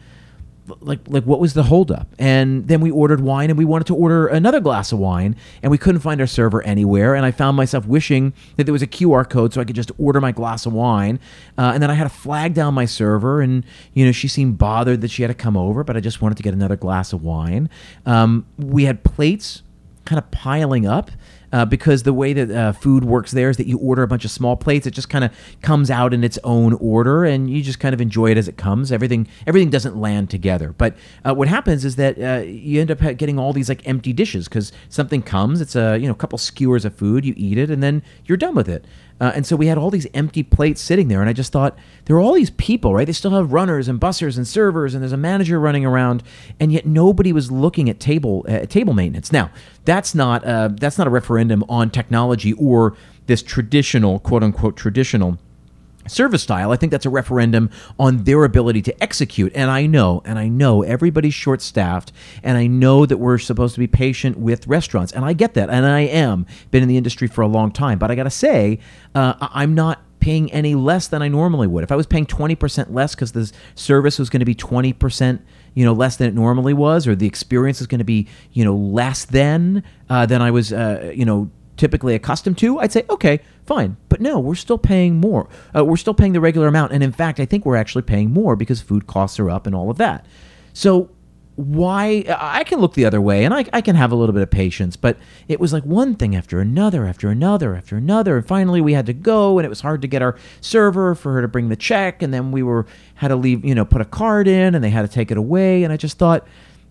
like 0.80 1.00
like 1.08 1.24
what 1.24 1.40
was 1.40 1.54
the 1.54 1.64
holdup? 1.64 2.08
And 2.18 2.68
then 2.68 2.80
we 2.80 2.90
ordered 2.90 3.20
wine, 3.20 3.50
and 3.50 3.58
we 3.58 3.64
wanted 3.64 3.86
to 3.88 3.94
order 3.94 4.26
another 4.26 4.60
glass 4.60 4.92
of 4.92 4.98
wine, 4.98 5.36
and 5.62 5.70
we 5.70 5.78
couldn't 5.78 6.00
find 6.00 6.20
our 6.20 6.26
server 6.26 6.62
anywhere. 6.62 7.14
And 7.14 7.26
I 7.26 7.30
found 7.30 7.56
myself 7.56 7.86
wishing 7.86 8.32
that 8.56 8.64
there 8.64 8.72
was 8.72 8.82
a 8.82 8.86
QR 8.86 9.28
code 9.28 9.52
so 9.52 9.60
I 9.60 9.64
could 9.64 9.76
just 9.76 9.92
order 9.98 10.20
my 10.20 10.32
glass 10.32 10.66
of 10.66 10.72
wine. 10.72 11.18
Uh, 11.58 11.72
and 11.74 11.82
then 11.82 11.90
I 11.90 11.94
had 11.94 12.04
to 12.04 12.10
flag 12.10 12.54
down 12.54 12.74
my 12.74 12.84
server, 12.84 13.40
and 13.40 13.64
you 13.94 14.04
know 14.04 14.12
she 14.12 14.28
seemed 14.28 14.58
bothered 14.58 15.00
that 15.00 15.10
she 15.10 15.22
had 15.22 15.28
to 15.28 15.34
come 15.34 15.56
over, 15.56 15.84
but 15.84 15.96
I 15.96 16.00
just 16.00 16.22
wanted 16.22 16.36
to 16.36 16.42
get 16.42 16.54
another 16.54 16.76
glass 16.76 17.12
of 17.12 17.22
wine. 17.22 17.68
Um, 18.06 18.46
we 18.58 18.84
had 18.84 19.04
plates 19.04 19.62
kind 20.04 20.18
of 20.18 20.30
piling 20.30 20.86
up 20.86 21.10
uh, 21.52 21.64
because 21.64 22.02
the 22.02 22.12
way 22.12 22.32
that 22.32 22.50
uh, 22.50 22.72
food 22.72 23.04
works 23.04 23.32
there 23.32 23.50
is 23.50 23.56
that 23.56 23.66
you 23.66 23.78
order 23.78 24.02
a 24.02 24.08
bunch 24.08 24.24
of 24.24 24.30
small 24.30 24.56
plates. 24.56 24.86
It 24.86 24.92
just 24.92 25.08
kind 25.08 25.24
of 25.24 25.32
comes 25.62 25.90
out 25.90 26.14
in 26.14 26.24
its 26.24 26.38
own 26.44 26.74
order, 26.74 27.24
and 27.24 27.50
you 27.50 27.62
just 27.62 27.80
kind 27.80 27.94
of 27.94 28.00
enjoy 28.00 28.30
it 28.30 28.36
as 28.36 28.48
it 28.48 28.56
comes. 28.56 28.92
Everything 28.92 29.26
everything 29.46 29.70
doesn't 29.70 29.96
land 29.96 30.30
together. 30.30 30.74
But 30.76 30.96
uh, 31.24 31.34
what 31.34 31.48
happens 31.48 31.84
is 31.84 31.96
that 31.96 32.18
uh, 32.18 32.44
you 32.44 32.80
end 32.80 32.90
up 32.90 33.00
getting 33.16 33.38
all 33.38 33.52
these 33.52 33.68
like 33.68 33.86
empty 33.86 34.12
dishes 34.12 34.48
because 34.48 34.72
something 34.88 35.22
comes. 35.22 35.60
It's 35.60 35.76
a 35.76 35.98
you 35.98 36.06
know 36.06 36.12
a 36.12 36.16
couple 36.16 36.38
skewers 36.38 36.84
of 36.84 36.94
food. 36.94 37.24
You 37.24 37.34
eat 37.36 37.58
it, 37.58 37.70
and 37.70 37.82
then 37.82 38.02
you're 38.26 38.38
done 38.38 38.54
with 38.54 38.68
it. 38.68 38.84
Uh, 39.20 39.32
and 39.34 39.46
so 39.46 39.54
we 39.54 39.66
had 39.66 39.76
all 39.76 39.90
these 39.90 40.06
empty 40.14 40.42
plates 40.42 40.80
sitting 40.80 41.08
there, 41.08 41.20
and 41.20 41.28
I 41.28 41.32
just 41.32 41.52
thought 41.52 41.76
there 42.06 42.16
are 42.16 42.20
all 42.20 42.32
these 42.32 42.50
people, 42.50 42.94
right? 42.94 43.06
They 43.06 43.12
still 43.12 43.32
have 43.32 43.52
runners 43.52 43.86
and 43.86 44.00
bussers 44.00 44.36
and 44.36 44.48
servers, 44.48 44.94
and 44.94 45.02
there's 45.02 45.12
a 45.12 45.18
manager 45.18 45.60
running 45.60 45.84
around, 45.84 46.22
and 46.58 46.72
yet 46.72 46.86
nobody 46.86 47.32
was 47.32 47.52
looking 47.52 47.90
at 47.90 48.00
table 48.00 48.46
uh, 48.48 48.60
table 48.66 48.94
maintenance. 48.94 49.30
Now, 49.30 49.50
that's 49.84 50.14
not 50.14 50.44
uh, 50.44 50.70
that's 50.72 50.96
not 50.96 51.06
a 51.06 51.10
referendum 51.10 51.64
on 51.68 51.90
technology 51.90 52.54
or 52.54 52.96
this 53.26 53.42
traditional 53.42 54.18
quote 54.18 54.42
unquote 54.42 54.76
traditional 54.76 55.38
service 56.06 56.42
style. 56.42 56.72
I 56.72 56.76
think 56.76 56.92
that's 56.92 57.06
a 57.06 57.10
referendum 57.10 57.70
on 57.98 58.24
their 58.24 58.44
ability 58.44 58.82
to 58.82 59.02
execute. 59.02 59.52
And 59.54 59.70
I 59.70 59.86
know, 59.86 60.22
and 60.24 60.38
I 60.38 60.48
know 60.48 60.82
everybody's 60.82 61.34
short 61.34 61.62
staffed, 61.62 62.12
and 62.42 62.56
I 62.56 62.66
know 62.66 63.06
that 63.06 63.18
we're 63.18 63.38
supposed 63.38 63.74
to 63.74 63.80
be 63.80 63.86
patient 63.86 64.38
with 64.38 64.66
restaurants, 64.66 65.12
and 65.12 65.24
I 65.24 65.32
get 65.32 65.54
that, 65.54 65.70
and 65.70 65.86
I 65.86 66.00
am. 66.00 66.46
Been 66.70 66.82
in 66.82 66.88
the 66.88 66.96
industry 66.96 67.28
for 67.28 67.42
a 67.42 67.48
long 67.48 67.72
time, 67.72 67.98
but 67.98 68.10
I 68.10 68.14
got 68.14 68.24
to 68.24 68.30
say, 68.30 68.78
uh, 69.14 69.34
I'm 69.40 69.74
not 69.74 70.02
paying 70.20 70.52
any 70.52 70.74
less 70.74 71.08
than 71.08 71.22
I 71.22 71.28
normally 71.28 71.66
would. 71.66 71.82
If 71.82 71.90
I 71.90 71.96
was 71.96 72.06
paying 72.06 72.26
20% 72.26 72.92
less 72.92 73.14
because 73.14 73.32
the 73.32 73.50
service 73.74 74.18
was 74.18 74.28
going 74.28 74.40
to 74.40 74.46
be 74.46 74.54
20% 74.54 75.40
you 75.72 75.84
know 75.84 75.92
less 75.92 76.16
than 76.16 76.28
it 76.28 76.34
normally 76.34 76.74
was 76.74 77.06
or 77.06 77.14
the 77.14 77.26
experience 77.26 77.80
is 77.80 77.86
going 77.86 78.00
to 78.00 78.04
be 78.04 78.26
you 78.52 78.64
know 78.64 78.74
less 78.74 79.24
than 79.24 79.84
uh, 80.08 80.26
I 80.28 80.50
was 80.50 80.72
uh, 80.72 81.12
you 81.14 81.24
know 81.24 81.50
typically 81.80 82.14
accustomed 82.14 82.58
to, 82.58 82.78
I'd 82.78 82.92
say, 82.92 83.06
okay, 83.08 83.40
fine. 83.64 83.96
But 84.10 84.20
no, 84.20 84.38
we're 84.38 84.54
still 84.54 84.76
paying 84.76 85.16
more. 85.16 85.48
Uh, 85.74 85.82
we're 85.82 85.96
still 85.96 86.12
paying 86.12 86.34
the 86.34 86.40
regular 86.40 86.68
amount. 86.68 86.92
And 86.92 87.02
in 87.02 87.10
fact, 87.10 87.40
I 87.40 87.46
think 87.46 87.64
we're 87.64 87.76
actually 87.76 88.02
paying 88.02 88.30
more 88.30 88.54
because 88.54 88.82
food 88.82 89.06
costs 89.06 89.40
are 89.40 89.48
up 89.48 89.66
and 89.66 89.74
all 89.74 89.90
of 89.90 89.96
that. 89.96 90.26
So 90.74 91.08
why 91.56 92.24
I 92.28 92.64
can 92.64 92.80
look 92.80 92.94
the 92.94 93.06
other 93.06 93.20
way 93.20 93.44
and 93.44 93.54
I, 93.54 93.64
I 93.72 93.80
can 93.80 93.96
have 93.96 94.12
a 94.12 94.14
little 94.14 94.34
bit 94.34 94.42
of 94.42 94.50
patience, 94.50 94.96
but 94.96 95.18
it 95.48 95.58
was 95.58 95.72
like 95.72 95.84
one 95.84 96.14
thing 96.14 96.36
after 96.36 96.60
another, 96.60 97.06
after 97.06 97.30
another, 97.30 97.74
after 97.74 97.96
another. 97.96 98.36
And 98.36 98.46
finally 98.46 98.82
we 98.82 98.92
had 98.92 99.06
to 99.06 99.14
go 99.14 99.58
and 99.58 99.64
it 99.64 99.70
was 99.70 99.80
hard 99.80 100.02
to 100.02 100.08
get 100.08 100.20
our 100.20 100.36
server 100.60 101.14
for 101.14 101.32
her 101.32 101.42
to 101.42 101.48
bring 101.48 101.70
the 101.70 101.76
check. 101.76 102.22
And 102.22 102.32
then 102.32 102.52
we 102.52 102.62
were 102.62 102.86
had 103.14 103.28
to 103.28 103.36
leave, 103.36 103.64
you 103.64 103.74
know, 103.74 103.86
put 103.86 104.02
a 104.02 104.06
card 104.06 104.48
in 104.48 104.74
and 104.74 104.84
they 104.84 104.90
had 104.90 105.02
to 105.02 105.08
take 105.08 105.30
it 105.30 105.38
away. 105.38 105.82
And 105.82 105.92
I 105.92 105.96
just 105.96 106.18
thought, 106.18 106.46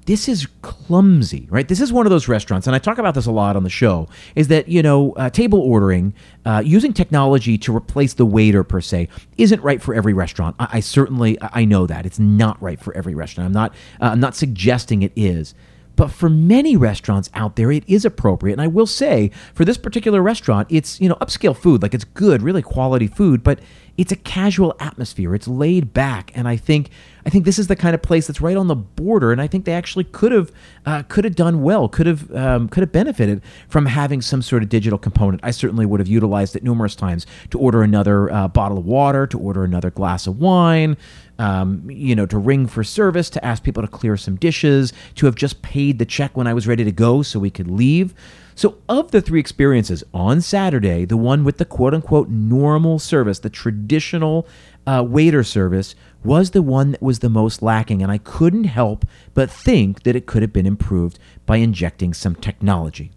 this 0.09 0.27
is 0.27 0.47
clumsy, 0.63 1.47
right? 1.51 1.67
This 1.67 1.79
is 1.79 1.93
one 1.93 2.07
of 2.07 2.09
those 2.09 2.27
restaurants, 2.27 2.65
and 2.65 2.75
I 2.75 2.79
talk 2.79 2.97
about 2.97 3.13
this 3.13 3.27
a 3.27 3.31
lot 3.31 3.55
on 3.55 3.61
the 3.61 3.69
show, 3.69 4.07
is 4.35 4.47
that, 4.47 4.67
you 4.67 4.81
know, 4.81 5.11
uh, 5.11 5.29
table 5.29 5.59
ordering, 5.59 6.15
uh, 6.45 6.63
using 6.65 6.93
technology 6.93 7.59
to 7.59 7.75
replace 7.75 8.15
the 8.15 8.25
waiter 8.25 8.63
per 8.63 8.81
se, 8.81 9.07
isn't 9.37 9.61
right 9.61 9.79
for 9.79 9.93
every 9.93 10.13
restaurant. 10.13 10.55
I, 10.57 10.67
I 10.73 10.79
certainly, 10.79 11.37
I 11.39 11.63
know 11.63 11.85
that. 11.85 12.07
It's 12.07 12.17
not 12.17 12.59
right 12.59 12.79
for 12.79 12.91
every 12.97 13.13
restaurant. 13.13 13.45
I'm 13.45 13.53
not, 13.53 13.71
uh, 14.01 14.05
I'm 14.05 14.19
not 14.19 14.35
suggesting 14.35 15.03
it 15.03 15.13
is. 15.15 15.53
But 15.95 16.09
for 16.11 16.29
many 16.29 16.75
restaurants 16.75 17.29
out 17.35 17.55
there, 17.55 17.71
it 17.71 17.83
is 17.85 18.03
appropriate. 18.03 18.53
And 18.53 18.61
I 18.61 18.67
will 18.67 18.87
say, 18.87 19.29
for 19.53 19.63
this 19.63 19.77
particular 19.77 20.23
restaurant, 20.23 20.69
it's, 20.71 20.99
you 20.99 21.07
know, 21.07 21.15
upscale 21.15 21.55
food, 21.55 21.83
like 21.83 21.93
it's 21.93 22.05
good, 22.05 22.41
really 22.41 22.63
quality 22.63 23.05
food, 23.05 23.43
but 23.43 23.59
it's 23.97 24.13
a 24.13 24.15
casual 24.15 24.75
atmosphere. 24.79 25.35
It's 25.35 25.47
laid 25.47 25.93
back, 25.93 26.31
and 26.33 26.47
I 26.47 26.55
think 26.55 26.89
I 27.29 27.31
think 27.31 27.45
this 27.45 27.59
is 27.59 27.67
the 27.67 27.75
kind 27.75 27.93
of 27.93 28.01
place 28.01 28.25
that's 28.25 28.41
right 28.41 28.57
on 28.57 28.69
the 28.69 28.75
border. 28.75 29.31
And 29.31 29.39
I 29.39 29.45
think 29.45 29.65
they 29.65 29.73
actually 29.73 30.05
could 30.05 30.31
have 30.31 30.51
uh, 30.87 31.03
could 31.03 31.25
have 31.25 31.35
done 31.35 31.61
well, 31.61 31.87
could 31.87 32.07
have 32.07 32.35
um, 32.35 32.67
could 32.67 32.81
have 32.81 32.91
benefited 32.91 33.43
from 33.67 33.85
having 33.85 34.19
some 34.19 34.41
sort 34.41 34.63
of 34.63 34.69
digital 34.69 34.97
component. 34.97 35.39
I 35.43 35.51
certainly 35.51 35.85
would 35.85 35.99
have 35.99 36.07
utilized 36.07 36.55
it 36.55 36.63
numerous 36.63 36.95
times 36.95 37.27
to 37.51 37.59
order 37.59 37.83
another 37.83 38.31
uh, 38.31 38.47
bottle 38.47 38.79
of 38.79 38.85
water, 38.85 39.27
to 39.27 39.37
order 39.37 39.63
another 39.63 39.91
glass 39.91 40.25
of 40.25 40.39
wine. 40.39 40.97
Um, 41.37 41.87
you 41.87 42.15
know, 42.15 42.25
to 42.25 42.37
ring 42.39 42.65
for 42.65 42.83
service, 42.83 43.29
to 43.29 43.45
ask 43.45 43.63
people 43.63 43.83
to 43.83 43.87
clear 43.87 44.17
some 44.17 44.35
dishes, 44.35 44.91
to 45.15 45.27
have 45.27 45.35
just 45.35 45.61
paid 45.61 45.99
the 45.99 46.05
check 46.05 46.35
when 46.35 46.47
I 46.47 46.55
was 46.55 46.67
ready 46.67 46.83
to 46.83 46.91
go 46.91 47.21
so 47.21 47.39
we 47.39 47.51
could 47.51 47.69
leave. 47.69 48.15
So, 48.55 48.79
of 48.89 49.11
the 49.11 49.21
three 49.21 49.39
experiences 49.39 50.03
on 50.13 50.41
Saturday, 50.41 51.05
the 51.05 51.15
one 51.15 51.45
with 51.45 51.59
the 51.59 51.63
quote 51.63 51.93
unquote 51.93 52.27
normal 52.27 52.99
service, 52.99 53.39
the 53.39 53.49
traditional 53.49 54.45
uh, 54.85 55.01
waiter 55.07 55.43
service, 55.43 55.95
was 56.23 56.51
the 56.51 56.61
one 56.61 56.91
that 56.91 57.01
was 57.01 57.19
the 57.19 57.29
most 57.29 57.61
lacking. 57.61 58.01
And 58.01 58.11
I 58.11 58.17
couldn't 58.17 58.65
help 58.65 59.05
but 59.33 59.49
think 59.49 60.03
that 60.03 60.15
it 60.15 60.25
could 60.25 60.41
have 60.41 60.53
been 60.53 60.65
improved 60.65 61.19
by 61.45 61.57
injecting 61.57 62.13
some 62.13 62.35
technology. 62.35 63.11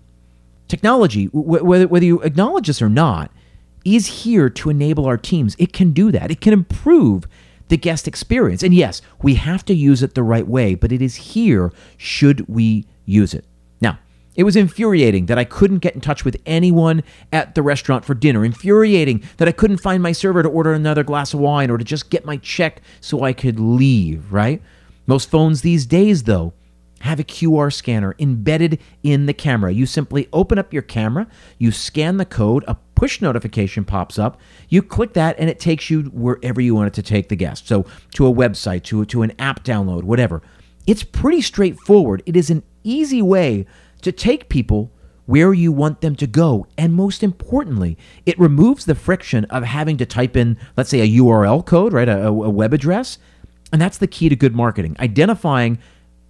Technology, 0.69 1.27
whether, 1.33 1.87
whether 1.87 2.07
you 2.07 2.21
acknowledge 2.23 2.67
this 2.67 2.81
or 2.81 2.89
not, 2.89 3.31
is 3.85 4.23
here 4.23 4.49
to 4.49 4.71
enable 4.71 5.05
our 5.05 5.17
teams. 5.17 5.57
It 5.59 5.73
can 5.73 5.93
do 5.93 6.13
that, 6.13 6.31
it 6.31 6.41
can 6.41 6.53
improve 6.53 7.25
the 7.69 7.77
guest 7.77 8.07
experience. 8.07 8.63
And 8.63 8.75
yes, 8.75 9.03
we 9.23 9.35
have 9.37 9.65
to 9.65 9.75
use 9.75 10.03
it 10.03 10.15
the 10.15 10.23
right 10.23 10.47
way, 10.47 10.75
but 10.75 10.93
it 10.93 11.01
is 11.01 11.15
here 11.15 11.73
should 11.97 12.47
we 12.49 12.87
use 13.07 13.35
it. 13.35 13.45
It 14.35 14.45
was 14.45 14.57
infuriating 14.57 15.27
that 15.27 15.39
I 15.39 15.45
couldn't 15.45 15.79
get 15.79 15.95
in 15.95 16.01
touch 16.01 16.25
with 16.25 16.41
anyone 16.47 17.03
at 17.33 17.55
the 17.55 17.63
restaurant 17.63 18.05
for 18.05 18.15
dinner. 18.15 18.45
Infuriating 18.45 19.23
that 19.37 19.49
I 19.49 19.53
couldn't 19.53 19.79
find 19.79 20.03
my 20.03 20.13
server 20.13 20.43
to 20.43 20.49
order 20.49 20.73
another 20.73 21.05
glass 21.05 21.35
of 21.35 21.41
wine 21.41 21.71
or 21.71 21.79
to 21.79 21.85
just 21.85 22.09
get 22.09 22.25
my 22.25 22.39
check 22.39 22.81
so 23.01 23.23
I 23.23 23.33
could 23.35 23.61
leave, 23.61 24.33
right? 24.33 24.63
Most 25.07 25.31
phones 25.31 25.61
these 25.61 25.85
days, 25.85 26.23
though, 26.23 26.55
have 27.01 27.19
a 27.19 27.25
QR 27.25 27.73
scanner 27.73 28.15
embedded 28.19 28.81
in 29.03 29.27
the 29.27 29.35
camera. 29.35 29.73
You 29.73 29.87
simply 29.87 30.29
open 30.33 30.59
up 30.59 30.73
your 30.73 30.83
camera, 30.83 31.27
you 31.59 31.73
scan 31.73 32.17
the 32.17 32.25
code, 32.25 32.65
a 32.69 32.77
push 32.95 33.21
notification 33.21 33.85
pops 33.85 34.19
up, 34.19 34.41
you 34.69 34.83
click 34.83 35.13
that, 35.15 35.35
and 35.39 35.51
it 35.51 35.59
takes 35.59 35.91
you 35.91 36.05
wherever 36.05 36.61
you 36.61 36.77
want 36.77 36.87
it 36.87 36.95
to 36.95 37.03
take 37.03 37.29
the 37.29 37.37
guest. 37.37 37.67
So 37.67 37.85
to 38.15 38.27
a 38.27 38.33
website, 38.33 38.85
to, 38.85 39.05
to 39.05 39.23
an 39.23 39.33
app 39.39 39.65
download, 39.65 40.05
whatever. 40.05 40.43
It's 40.87 41.03
pretty 41.03 41.43
straightforward. 41.43 42.23
It 42.25 42.37
is 42.37 42.51
an 42.51 42.63
easy 42.85 43.23
way 43.23 43.67
to 44.03 44.13
take 44.13 44.49
people 44.49 44.91
where 45.27 45.55
you 45.55 45.73
want 45.73 46.01
them 46.01 46.17
to 46.17 46.27
go. 46.27 46.67
And 46.77 46.95
most 46.95 47.23
importantly, 47.23 47.97
it 48.27 48.39
removes 48.39 48.85
the 48.85 48.95
friction 48.95 49.45
of 49.47 49.63
having 49.63 49.97
to 49.99 50.07
type 50.07 50.37
in, 50.37 50.59
let's 50.77 50.91
say, 50.91 51.01
a 51.01 51.21
URL 51.21 51.65
code, 51.65 51.93
right? 51.93 52.09
A, 52.09 52.27
a, 52.27 52.51
web 52.51 52.75
address. 52.75 53.19
And 53.73 53.81
that's 53.81 53.99
the 53.99 54.07
key 54.07 54.29
to 54.29 54.37
good 54.37 54.55
marketing 54.55 54.97
identifying 55.01 55.79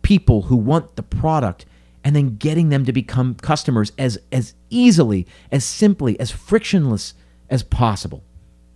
people 0.03 0.43
who 0.43 0.57
want 0.57 0.97
the 0.97 1.03
product 1.03 1.65
and 2.05 2.15
then 2.15 2.37
getting 2.37 2.69
them 2.69 2.85
to 2.85 2.93
become 2.93 3.35
customers 3.37 3.93
as, 3.99 4.19
as 4.31 4.55
easily, 4.71 5.27
as 5.51 5.65
simply, 5.65 6.19
as 6.21 6.31
frictionless 6.31 7.15
as 7.49 7.63
possible. 7.63 8.25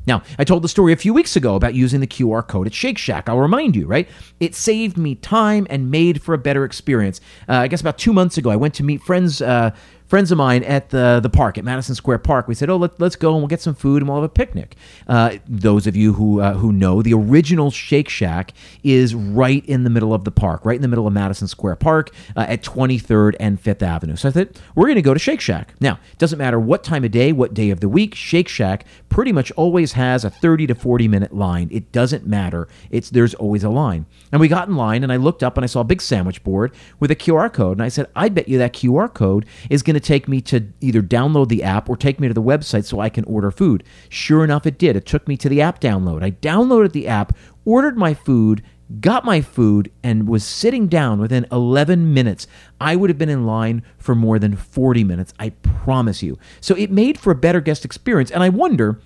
Now, 0.06 0.22
I 0.38 0.44
told 0.44 0.62
the 0.62 0.68
story 0.68 0.92
a 0.92 0.96
few 0.96 1.12
weeks 1.12 1.36
ago 1.36 1.56
about 1.56 1.75
using 1.75 2.00
the 2.00 2.06
QR 2.06 2.46
code 2.46 2.66
at 2.66 2.75
Shake 2.75 2.98
Shack. 2.98 3.28
I'll 3.28 3.38
remind 3.38 3.75
you, 3.75 3.86
right? 3.86 4.08
It 4.40 4.54
saved 4.54 4.96
me 4.96 5.16
time 5.16 5.66
and 5.68 5.90
made 5.90 6.22
for 6.22 6.34
a 6.34 6.38
better 6.38 6.64
experience. 6.64 7.20
Uh, 7.48 7.54
I 7.54 7.68
guess 7.68 7.80
about 7.80 7.98
two 7.98 8.12
months 8.12 8.38
ago, 8.38 8.50
I 8.50 8.56
went 8.56 8.75
to 8.75 8.84
meet 8.84 9.02
friends 9.02 9.42
uh, 9.42 9.70
friends 10.06 10.30
of 10.30 10.38
mine 10.38 10.62
at 10.64 10.90
the 10.90 11.20
the 11.22 11.28
park 11.28 11.58
at 11.58 11.64
Madison 11.64 11.94
Square 11.94 12.18
Park. 12.18 12.48
We 12.48 12.54
said, 12.54 12.70
"Oh, 12.70 12.76
let, 12.76 13.00
us 13.00 13.16
go 13.16 13.32
and 13.32 13.38
we'll 13.38 13.48
get 13.48 13.60
some 13.60 13.75
food 13.75 14.02
and 14.02 14.08
we'll 14.08 14.20
have 14.20 14.25
a 14.25 14.32
picnic." 14.32 14.76
Uh, 15.06 15.36
those 15.46 15.86
of 15.86 15.96
you 15.96 16.14
who 16.14 16.40
uh, 16.40 16.54
who 16.54 16.72
know, 16.72 17.02
the 17.02 17.14
original 17.14 17.70
Shake 17.70 18.08
Shack 18.08 18.52
is 18.82 19.14
right 19.14 19.64
in 19.66 19.84
the 19.84 19.90
middle 19.90 20.14
of 20.14 20.25
the 20.25 20.30
park, 20.30 20.64
right 20.64 20.76
in 20.76 20.82
the 20.82 20.88
middle 20.88 21.06
of 21.06 21.12
Madison 21.12 21.48
Square 21.48 21.76
Park 21.76 22.10
uh, 22.36 22.46
at 22.48 22.62
23rd 22.62 23.34
and 23.40 23.62
5th 23.62 23.82
Avenue. 23.82 24.16
So 24.16 24.28
I 24.28 24.32
thought 24.32 24.60
we're 24.75 24.86
going 24.86 24.96
to 24.96 25.02
go 25.02 25.14
to 25.14 25.20
Shake 25.20 25.40
Shack. 25.40 25.75
Now, 25.80 25.98
it 26.12 26.18
doesn't 26.18 26.38
matter 26.38 26.58
what 26.58 26.84
time 26.84 27.04
of 27.04 27.10
day, 27.10 27.32
what 27.32 27.54
day 27.54 27.70
of 27.70 27.80
the 27.80 27.88
week, 27.88 28.14
Shake 28.14 28.48
Shack 28.48 28.84
pretty 29.08 29.32
much 29.32 29.50
always 29.52 29.92
has 29.92 30.25
a 30.25 30.30
30 30.30 30.68
to 30.68 30.75
40 30.75 31.08
minute 31.08 31.34
line. 31.34 31.68
It 31.70 31.92
doesn't 31.92 32.26
matter. 32.26 32.68
It's 32.90 33.10
there's 33.10 33.34
always 33.34 33.64
a 33.64 33.70
line. 33.70 34.06
And 34.32 34.40
we 34.40 34.48
got 34.48 34.68
in 34.68 34.76
line 34.76 35.02
and 35.02 35.12
I 35.12 35.16
looked 35.16 35.42
up 35.42 35.56
and 35.56 35.64
I 35.64 35.66
saw 35.66 35.80
a 35.80 35.84
big 35.84 36.02
sandwich 36.02 36.42
board 36.42 36.72
with 37.00 37.10
a 37.10 37.16
QR 37.16 37.52
code 37.52 37.78
and 37.78 37.84
I 37.84 37.88
said, 37.88 38.06
"I 38.14 38.28
bet 38.28 38.48
you 38.48 38.58
that 38.58 38.72
QR 38.72 39.12
code 39.12 39.46
is 39.70 39.82
going 39.82 39.96
to 39.97 40.07
take 40.07 40.29
me 40.29 40.41
to 40.43 40.69
either 40.81 41.03
download 41.03 41.49
the 41.49 41.62
app 41.62 41.88
or 41.88 41.97
take 41.97 42.21
me 42.21 42.29
to 42.29 42.35
the 42.35 42.43
website 42.43 42.85
so 42.85 43.00
I 43.00 43.09
can 43.09 43.25
order 43.25 43.50
food. 43.50 43.85
Sure 44.09 44.45
enough, 44.45 44.67
it 44.67 44.79
did. 44.79 44.97
It 44.97 45.07
took 45.07 45.26
me 45.26 45.37
to 45.38 45.49
the 45.49 45.61
app 45.61 45.81
download. 45.81 46.23
I 46.23 46.31
downloaded 46.31 46.93
the 46.93 47.09
app, 47.09 47.37
ordered 47.65 47.97
my 47.97 48.15
food, 48.15 48.62
got 49.00 49.25
my 49.25 49.41
food, 49.41 49.91
and 50.03 50.29
was 50.29 50.45
sitting 50.45 50.87
down 50.87 51.21
within 51.21 51.47
11 51.50 52.15
minutes. 52.15 52.47
I 52.81 52.97
would 52.97 53.11
have 53.11 53.19
been 53.19 53.29
in 53.29 53.47
line 53.47 53.83
for 53.99 54.15
more 54.15 54.38
than 54.38 54.57
40 54.57 55.03
minutes, 55.05 55.35
I 55.38 55.50
promise 55.50 56.23
you. 56.23 56.38
So 56.61 56.76
it 56.76 56.91
made 56.91 57.19
for 57.19 57.33
a 57.33 57.37
better 57.37 57.61
guest 57.61 57.85
experience. 57.85 58.31
And 58.31 58.43
I 58.43 58.49
wonder 58.49 59.00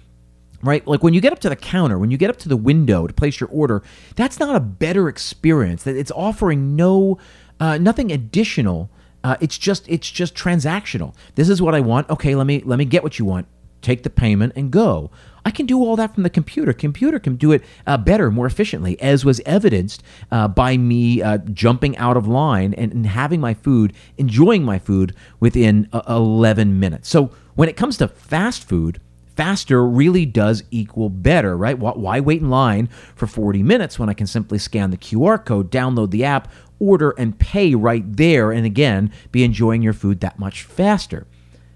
right? 0.62 0.86
Like 0.86 1.02
when 1.02 1.14
you 1.14 1.20
get 1.20 1.32
up 1.32 1.38
to 1.40 1.48
the 1.48 1.56
counter, 1.56 1.98
when 1.98 2.10
you 2.10 2.18
get 2.18 2.30
up 2.30 2.36
to 2.38 2.48
the 2.48 2.56
window 2.56 3.06
to 3.06 3.14
place 3.14 3.40
your 3.40 3.48
order, 3.50 3.82
that's 4.16 4.38
not 4.38 4.56
a 4.56 4.60
better 4.60 5.08
experience. 5.08 5.84
That 5.84 5.96
it's 5.96 6.10
offering 6.10 6.76
no, 6.76 7.18
uh, 7.58 7.78
nothing 7.78 8.12
additional 8.12 8.90
uh, 9.24 9.36
it's 9.40 9.58
just 9.58 9.88
it's 9.88 10.10
just 10.10 10.34
transactional. 10.34 11.14
This 11.34 11.48
is 11.48 11.60
what 11.60 11.74
I 11.74 11.80
want. 11.80 12.08
Okay, 12.10 12.34
let 12.34 12.46
me 12.46 12.62
let 12.64 12.78
me 12.78 12.84
get 12.84 13.02
what 13.02 13.18
you 13.18 13.24
want. 13.24 13.46
Take 13.82 14.02
the 14.02 14.10
payment 14.10 14.52
and 14.56 14.70
go. 14.70 15.10
I 15.44 15.50
can 15.50 15.64
do 15.64 15.78
all 15.78 15.96
that 15.96 16.14
from 16.14 16.22
the 16.22 16.30
computer. 16.30 16.72
Computer 16.72 17.18
can 17.18 17.36
do 17.36 17.52
it 17.52 17.62
uh, 17.86 17.96
better, 17.96 18.30
more 18.30 18.46
efficiently, 18.46 19.00
as 19.00 19.24
was 19.24 19.40
evidenced 19.46 20.02
uh, 20.30 20.48
by 20.48 20.76
me 20.76 21.22
uh, 21.22 21.38
jumping 21.38 21.96
out 21.96 22.16
of 22.16 22.26
line 22.26 22.74
and, 22.74 22.92
and, 22.92 23.06
having 23.06 23.40
my 23.40 23.54
food, 23.54 23.94
enjoying 24.18 24.64
my 24.64 24.78
food 24.78 25.14
within 25.40 25.88
uh, 25.94 26.02
11 26.08 26.78
minutes. 26.78 27.08
So 27.08 27.30
when 27.54 27.70
it 27.70 27.76
comes 27.76 27.96
to 27.98 28.08
fast 28.08 28.68
food, 28.68 29.00
faster 29.34 29.86
really 29.86 30.26
does 30.26 30.62
equal 30.70 31.08
better, 31.08 31.56
right? 31.56 31.78
Why 31.78 32.20
wait 32.20 32.42
in 32.42 32.50
line 32.50 32.88
for 33.14 33.26
40 33.26 33.62
minutes 33.62 33.98
when 33.98 34.10
I 34.10 34.14
can 34.14 34.26
simply 34.26 34.58
scan 34.58 34.90
the 34.90 34.98
QR 34.98 35.42
code, 35.42 35.70
download 35.70 36.10
the 36.10 36.24
app, 36.24 36.52
order 36.80 37.14
and 37.16 37.38
pay 37.38 37.74
right 37.74 38.04
there, 38.16 38.50
and 38.50 38.66
again, 38.66 39.12
be 39.30 39.44
enjoying 39.44 39.82
your 39.82 39.92
food 39.92 40.20
that 40.20 40.38
much 40.38 40.64
faster. 40.64 41.26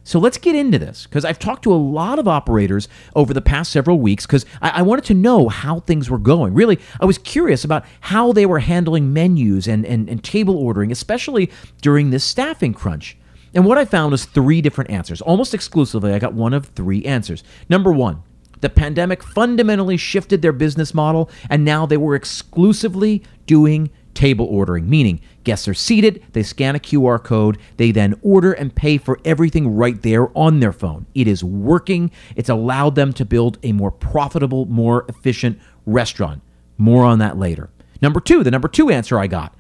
So 0.06 0.18
let's 0.18 0.37
get 0.37 0.54
into 0.54 0.78
this 0.78 1.06
because 1.06 1.25
I've 1.25 1.38
talked 1.38 1.64
to 1.64 1.73
a 1.73 1.76
lot 1.76 2.18
of 2.18 2.28
operators 2.28 2.88
over 3.16 3.32
the 3.32 3.40
past 3.40 3.73
several 3.73 3.99
weeks 3.99 4.26
because 4.26 4.44
I, 4.61 4.70
I, 4.70 4.82
wanted 4.82 5.06
to 5.06 5.14
know 5.14 5.49
how 5.49 5.80
things 5.80 6.11
were 6.11 6.18
going. 6.18 6.52
Really, 6.52 6.78
I 7.00 7.06
was 7.06 7.16
curious 7.16 7.64
about 7.64 7.87
how 8.00 8.30
they 8.30 8.44
were 8.44 8.58
handling 8.58 9.14
menus 9.14 9.66
and, 9.66 9.87
and, 9.87 10.11
and 10.11 10.23
table 10.23 10.56
ordering, 10.58 10.92
especially 10.92 11.50
during 11.80 12.11
this 12.11 12.23
staffing 12.23 12.75
crunch. 12.75 13.16
And 13.54 13.64
what 13.64 13.78
I 13.78 13.87
found 13.87 14.12
was 14.12 14.26
three 14.26 14.61
different 14.61 14.90
answers. 14.90 15.23
Almost 15.23 15.54
exclusively, 15.54 16.12
I 16.12 16.18
got 16.18 16.34
one 16.34 16.52
of 16.52 16.66
three 16.66 17.02
answers. 17.06 17.42
Number 17.70 17.90
one, 17.90 18.23
the 18.61 18.68
pandemic 18.68 19.23
fundamentally 19.23 19.96
shifted 19.96 20.42
their 20.42 20.52
business 20.52 20.92
model, 20.92 21.30
and 21.49 21.64
now 21.64 21.87
they 21.87 21.96
were 21.96 22.14
exclusively 22.14 23.23
doing 23.46 23.90
table 24.14 24.47
ordering, 24.47 24.88
meaning 24.88 25.21
guests 25.44 25.68
are 25.68 25.75
seated, 25.75 26.23
they 26.33 26.42
scan 26.42 26.76
a 26.76 26.78
QR 26.78 27.23
code, 27.23 27.59
they 27.76 27.90
then 27.90 28.14
order 28.23 28.52
and 28.52 28.75
pay 28.75 28.99
for 28.99 29.18
everything 29.25 29.76
right 29.76 30.00
there 30.02 30.37
on 30.37 30.61
their 30.61 30.73
phone. 30.73 31.06
It 31.14 31.28
is 31.28 31.44
working. 31.44 32.11
It's 32.37 32.49
allowed 32.49 32.94
them 32.94 33.12
to 33.14 33.25
build 33.25 33.59
a 33.62 33.73
more 33.73 33.90
profitable, 33.90 34.66
more 34.66 35.04
efficient 35.09 35.59
restaurant. 35.87 36.42
More 36.79 37.05
on 37.05 37.18
that 37.18 37.38
later. 37.38 37.70
Number 38.00 38.20
two, 38.20 38.42
the 38.42 38.50
number 38.50 38.68
two 38.68 38.90
answer 38.90 39.18
I 39.18 39.27
got. 39.27 39.55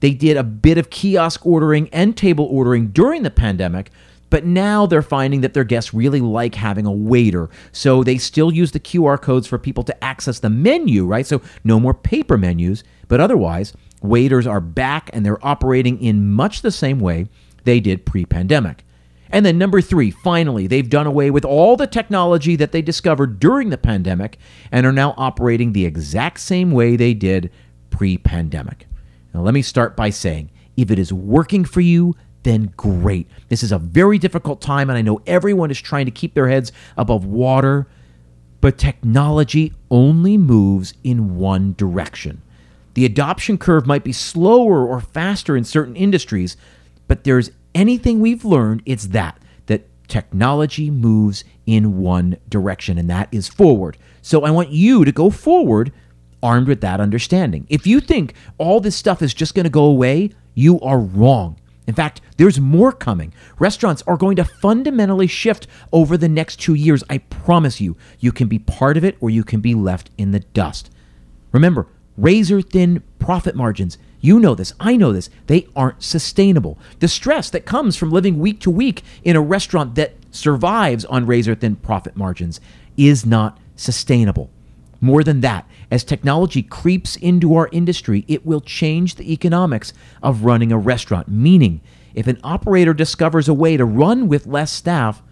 They 0.00 0.12
did 0.12 0.36
a 0.36 0.42
bit 0.42 0.78
of 0.78 0.90
kiosk 0.90 1.46
ordering 1.46 1.88
and 1.90 2.16
table 2.16 2.46
ordering 2.50 2.88
during 2.88 3.22
the 3.22 3.30
pandemic, 3.30 3.90
but 4.30 4.44
now 4.44 4.84
they're 4.84 5.00
finding 5.00 5.42
that 5.42 5.54
their 5.54 5.64
guests 5.64 5.94
really 5.94 6.20
like 6.20 6.56
having 6.56 6.86
a 6.86 6.92
waiter. 6.92 7.48
So 7.72 8.02
they 8.02 8.18
still 8.18 8.52
use 8.52 8.72
the 8.72 8.80
QR 8.80 9.20
codes 9.20 9.46
for 9.46 9.58
people 9.58 9.84
to 9.84 10.04
access 10.04 10.40
the 10.40 10.50
menu, 10.50 11.06
right? 11.06 11.26
So 11.26 11.40
no 11.62 11.78
more 11.78 11.94
paper 11.94 12.36
menus, 12.36 12.82
but 13.08 13.20
otherwise, 13.20 13.74
waiters 14.04 14.46
are 14.46 14.60
back 14.60 15.10
and 15.12 15.24
they're 15.24 15.44
operating 15.44 16.00
in 16.00 16.30
much 16.30 16.62
the 16.62 16.70
same 16.70 17.00
way 17.00 17.26
they 17.64 17.80
did 17.80 18.06
pre 18.06 18.24
pandemic. 18.24 18.84
And 19.30 19.44
then, 19.44 19.58
number 19.58 19.80
three, 19.80 20.10
finally, 20.10 20.66
they've 20.66 20.88
done 20.88 21.06
away 21.06 21.30
with 21.30 21.44
all 21.44 21.76
the 21.76 21.88
technology 21.88 22.54
that 22.56 22.70
they 22.70 22.82
discovered 22.82 23.40
during 23.40 23.70
the 23.70 23.78
pandemic 23.78 24.38
and 24.70 24.86
are 24.86 24.92
now 24.92 25.14
operating 25.16 25.72
the 25.72 25.86
exact 25.86 26.38
same 26.40 26.70
way 26.70 26.94
they 26.94 27.14
did 27.14 27.50
pre 27.90 28.18
pandemic. 28.18 28.86
Now, 29.32 29.40
let 29.40 29.54
me 29.54 29.62
start 29.62 29.96
by 29.96 30.10
saying 30.10 30.50
if 30.76 30.90
it 30.90 30.98
is 30.98 31.12
working 31.12 31.64
for 31.64 31.80
you, 31.80 32.14
then 32.44 32.72
great. 32.76 33.28
This 33.48 33.62
is 33.62 33.72
a 33.72 33.78
very 33.78 34.18
difficult 34.18 34.60
time, 34.60 34.90
and 34.90 34.98
I 34.98 35.02
know 35.02 35.22
everyone 35.26 35.70
is 35.70 35.80
trying 35.80 36.04
to 36.04 36.12
keep 36.12 36.34
their 36.34 36.48
heads 36.48 36.70
above 36.96 37.24
water, 37.24 37.88
but 38.60 38.78
technology 38.78 39.72
only 39.90 40.36
moves 40.36 40.94
in 41.02 41.36
one 41.36 41.74
direction. 41.76 42.42
The 42.94 43.04
adoption 43.04 43.58
curve 43.58 43.86
might 43.86 44.04
be 44.04 44.12
slower 44.12 44.86
or 44.86 45.00
faster 45.00 45.56
in 45.56 45.64
certain 45.64 45.96
industries, 45.96 46.56
but 47.08 47.24
there's 47.24 47.50
anything 47.74 48.20
we've 48.20 48.44
learned, 48.44 48.82
it's 48.86 49.08
that 49.08 49.38
that 49.66 49.86
technology 50.08 50.90
moves 50.90 51.44
in 51.66 51.98
one 51.98 52.36
direction 52.48 52.98
and 52.98 53.10
that 53.10 53.28
is 53.32 53.48
forward. 53.48 53.96
So 54.22 54.44
I 54.44 54.50
want 54.50 54.70
you 54.70 55.04
to 55.04 55.12
go 55.12 55.30
forward 55.30 55.92
armed 56.42 56.68
with 56.68 56.82
that 56.82 57.00
understanding. 57.00 57.66
If 57.68 57.86
you 57.86 58.00
think 58.00 58.34
all 58.58 58.78
this 58.78 58.96
stuff 58.96 59.22
is 59.22 59.34
just 59.34 59.54
going 59.54 59.64
to 59.64 59.70
go 59.70 59.84
away, 59.84 60.30
you 60.54 60.80
are 60.80 60.98
wrong. 60.98 61.58
In 61.86 61.94
fact, 61.94 62.20
there's 62.36 62.60
more 62.60 62.92
coming. 62.92 63.34
Restaurants 63.58 64.02
are 64.06 64.16
going 64.16 64.36
to 64.36 64.44
fundamentally 64.44 65.26
shift 65.26 65.66
over 65.92 66.16
the 66.16 66.28
next 66.28 66.56
two 66.56 66.74
years. 66.74 67.04
I 67.10 67.18
promise 67.18 67.80
you, 67.80 67.96
you 68.20 68.32
can 68.32 68.48
be 68.48 68.58
part 68.58 68.96
of 68.96 69.04
it 69.04 69.16
or 69.20 69.30
you 69.30 69.44
can 69.44 69.60
be 69.60 69.74
left 69.74 70.10
in 70.16 70.30
the 70.30 70.40
dust. 70.40 70.90
Remember, 71.52 71.86
razor 72.16 72.62
thin 72.62 73.02
profit 73.18 73.54
margins. 73.54 73.98
You 74.20 74.40
know 74.40 74.54
this. 74.54 74.72
I 74.80 74.96
know 74.96 75.12
this. 75.12 75.28
They 75.48 75.66
aren't 75.76 76.02
sustainable. 76.02 76.78
The 77.00 77.08
stress 77.08 77.50
that 77.50 77.66
comes 77.66 77.96
from 77.96 78.10
living 78.10 78.38
week 78.38 78.60
to 78.60 78.70
week 78.70 79.02
in 79.22 79.36
a 79.36 79.40
restaurant 79.40 79.96
that 79.96 80.14
survives 80.30 81.04
on 81.04 81.26
razor 81.26 81.54
thin 81.54 81.76
profit 81.76 82.16
margins 82.16 82.60
is 82.96 83.26
not 83.26 83.58
sustainable. 83.76 84.50
More 85.00 85.22
than 85.22 85.42
that, 85.42 85.68
as 85.90 86.04
technology 86.04 86.62
creeps 86.62 87.16
into 87.16 87.54
our 87.54 87.68
industry, 87.70 88.24
it 88.26 88.46
will 88.46 88.62
change 88.62 89.16
the 89.16 89.30
economics 89.30 89.92
of 90.22 90.44
running 90.44 90.72
a 90.72 90.78
restaurant. 90.78 91.28
Meaning, 91.28 91.82
if 92.14 92.26
an 92.26 92.40
operator 92.42 92.94
discovers 92.94 93.48
a 93.48 93.54
way 93.54 93.76
to 93.76 93.84
run 93.84 94.28
with 94.28 94.46
less 94.46 94.72
staff, 94.72 95.22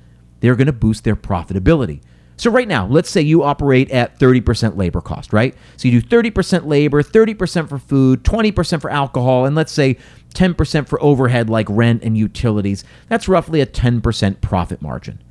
they're 0.40 0.56
going 0.56 0.66
to 0.66 0.72
boost 0.72 1.04
their 1.04 1.16
profitability. 1.16 2.02
So, 2.36 2.50
right 2.50 2.66
now, 2.66 2.86
let's 2.86 3.10
say 3.10 3.20
you 3.20 3.42
operate 3.42 3.90
at 3.90 4.18
30% 4.18 4.76
labor 4.76 5.00
cost, 5.00 5.32
right? 5.32 5.54
So, 5.76 5.88
you 5.88 6.00
do 6.00 6.06
30% 6.06 6.66
labor, 6.66 7.02
30% 7.02 7.68
for 7.68 7.78
food, 7.78 8.24
20% 8.24 8.80
for 8.80 8.90
alcohol, 8.90 9.44
and 9.44 9.54
let's 9.54 9.72
say 9.72 9.96
10% 10.34 10.88
for 10.88 11.02
overhead 11.02 11.50
like 11.50 11.66
rent 11.68 12.02
and 12.02 12.16
utilities. 12.16 12.84
That's 13.08 13.28
roughly 13.28 13.60
a 13.60 13.66
10% 13.66 14.40
profit 14.40 14.80
margin. 14.82 15.22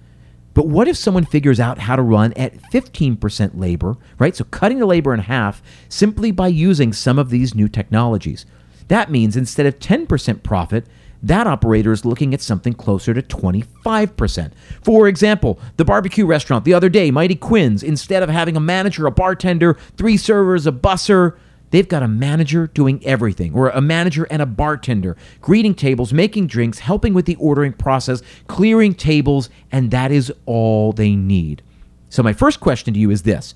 But 0.53 0.67
what 0.67 0.87
if 0.87 0.97
someone 0.97 1.25
figures 1.25 1.59
out 1.59 1.79
how 1.79 1.95
to 1.95 2.01
run 2.01 2.33
at 2.33 2.61
15% 2.71 3.51
labor, 3.57 3.97
right? 4.19 4.35
So, 4.35 4.43
cutting 4.45 4.79
the 4.79 4.85
labor 4.85 5.13
in 5.13 5.21
half 5.21 5.61
simply 5.89 6.31
by 6.31 6.47
using 6.47 6.93
some 6.93 7.17
of 7.17 7.29
these 7.29 7.55
new 7.55 7.67
technologies. 7.67 8.45
That 8.89 9.09
means 9.09 9.37
instead 9.37 9.65
of 9.65 9.79
10% 9.79 10.43
profit, 10.43 10.85
that 11.23 11.47
operator 11.47 11.91
is 11.91 12.05
looking 12.05 12.33
at 12.33 12.41
something 12.41 12.73
closer 12.73 13.13
to 13.13 13.21
25%. 13.21 14.51
For 14.81 15.07
example, 15.07 15.59
the 15.77 15.85
barbecue 15.85 16.25
restaurant 16.25 16.65
the 16.65 16.73
other 16.73 16.89
day, 16.89 17.11
Mighty 17.11 17.35
Quinn's, 17.35 17.83
instead 17.83 18.23
of 18.23 18.29
having 18.29 18.55
a 18.55 18.59
manager, 18.59 19.05
a 19.05 19.11
bartender, 19.11 19.77
three 19.97 20.17
servers, 20.17 20.65
a 20.65 20.71
busser, 20.71 21.37
they've 21.69 21.87
got 21.87 22.01
a 22.01 22.07
manager 22.07 22.67
doing 22.67 23.05
everything, 23.05 23.53
or 23.53 23.69
a 23.69 23.81
manager 23.81 24.27
and 24.31 24.41
a 24.41 24.45
bartender, 24.47 25.15
greeting 25.41 25.75
tables, 25.75 26.11
making 26.11 26.47
drinks, 26.47 26.79
helping 26.79 27.13
with 27.13 27.25
the 27.25 27.35
ordering 27.35 27.73
process, 27.73 28.21
clearing 28.47 28.93
tables, 28.93 29.49
and 29.71 29.91
that 29.91 30.11
is 30.11 30.33
all 30.45 30.91
they 30.91 31.15
need. 31.15 31.61
So, 32.09 32.23
my 32.23 32.33
first 32.33 32.59
question 32.59 32.93
to 32.93 32.99
you 32.99 33.11
is 33.11 33.23
this 33.23 33.53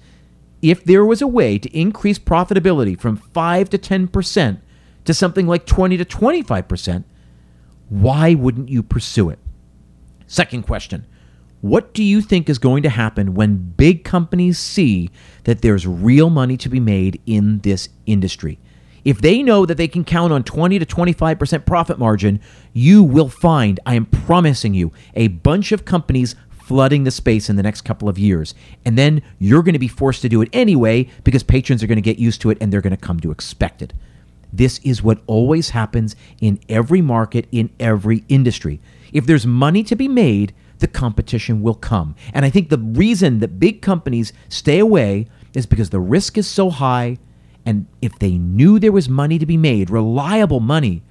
if 0.61 0.83
there 0.83 1.05
was 1.05 1.21
a 1.21 1.27
way 1.27 1.57
to 1.59 1.77
increase 1.77 2.17
profitability 2.17 2.99
from 2.99 3.17
5 3.17 3.69
to 3.71 3.77
10% 3.77 4.59
to 5.03 5.13
something 5.13 5.45
like 5.45 5.65
20 5.65 5.97
to 5.97 6.05
25%, 6.05 7.03
why 7.89 8.33
wouldn't 8.33 8.69
you 8.69 8.83
pursue 8.83 9.29
it? 9.29 9.39
Second 10.27 10.63
question 10.63 11.05
What 11.61 11.93
do 11.93 12.03
you 12.03 12.21
think 12.21 12.49
is 12.49 12.57
going 12.57 12.83
to 12.83 12.89
happen 12.89 13.33
when 13.33 13.73
big 13.77 14.03
companies 14.03 14.57
see 14.57 15.09
that 15.43 15.61
there's 15.61 15.85
real 15.87 16.29
money 16.29 16.57
to 16.57 16.69
be 16.69 16.79
made 16.79 17.21
in 17.25 17.59
this 17.59 17.89
industry? 18.05 18.59
If 19.03 19.21
they 19.21 19.43
know 19.43 19.67
that 19.67 19.77
they 19.77 19.87
can 19.87 20.03
count 20.03 20.33
on 20.33 20.43
20 20.43 20.79
to 20.79 20.85
25% 20.85 21.65
profit 21.67 21.99
margin, 21.99 22.39
you 22.73 23.03
will 23.03 23.29
find, 23.29 23.79
I 23.85 23.93
am 23.93 24.07
promising 24.07 24.73
you, 24.73 24.91
a 25.13 25.27
bunch 25.27 25.71
of 25.71 25.85
companies 25.85 26.35
flooding 26.49 27.03
the 27.03 27.11
space 27.11 27.47
in 27.47 27.55
the 27.55 27.61
next 27.61 27.81
couple 27.81 28.09
of 28.09 28.17
years. 28.17 28.55
And 28.83 28.97
then 28.97 29.21
you're 29.37 29.61
going 29.61 29.73
to 29.73 29.79
be 29.79 29.87
forced 29.87 30.23
to 30.23 30.29
do 30.29 30.41
it 30.41 30.49
anyway 30.51 31.07
because 31.23 31.43
patrons 31.43 31.83
are 31.83 31.87
going 31.87 31.97
to 31.97 32.01
get 32.01 32.17
used 32.17 32.41
to 32.41 32.49
it 32.49 32.57
and 32.59 32.73
they're 32.73 32.81
going 32.81 32.89
to 32.89 32.97
come 32.97 33.19
to 33.19 33.29
expect 33.29 33.83
it. 33.83 33.93
This 34.57 34.79
is 34.79 35.03
what 35.03 35.19
always 35.27 35.71
happens 35.71 36.15
in 36.39 36.59
every 36.69 37.01
market, 37.01 37.47
in 37.51 37.69
every 37.79 38.23
industry. 38.29 38.79
If 39.11 39.25
there's 39.25 39.45
money 39.45 39.83
to 39.83 39.95
be 39.95 40.07
made, 40.07 40.53
the 40.79 40.87
competition 40.87 41.61
will 41.61 41.75
come. 41.75 42.15
And 42.33 42.45
I 42.45 42.49
think 42.49 42.69
the 42.69 42.77
reason 42.77 43.39
that 43.39 43.59
big 43.59 43.81
companies 43.81 44.33
stay 44.49 44.79
away 44.79 45.27
is 45.53 45.65
because 45.65 45.89
the 45.89 45.99
risk 45.99 46.37
is 46.37 46.47
so 46.47 46.69
high. 46.69 47.17
And 47.65 47.87
if 48.01 48.17
they 48.19 48.37
knew 48.37 48.79
there 48.79 48.91
was 48.91 49.09
money 49.09 49.39
to 49.39 49.45
be 49.45 49.57
made, 49.57 49.89
reliable 49.89 50.59
money, 50.59 51.01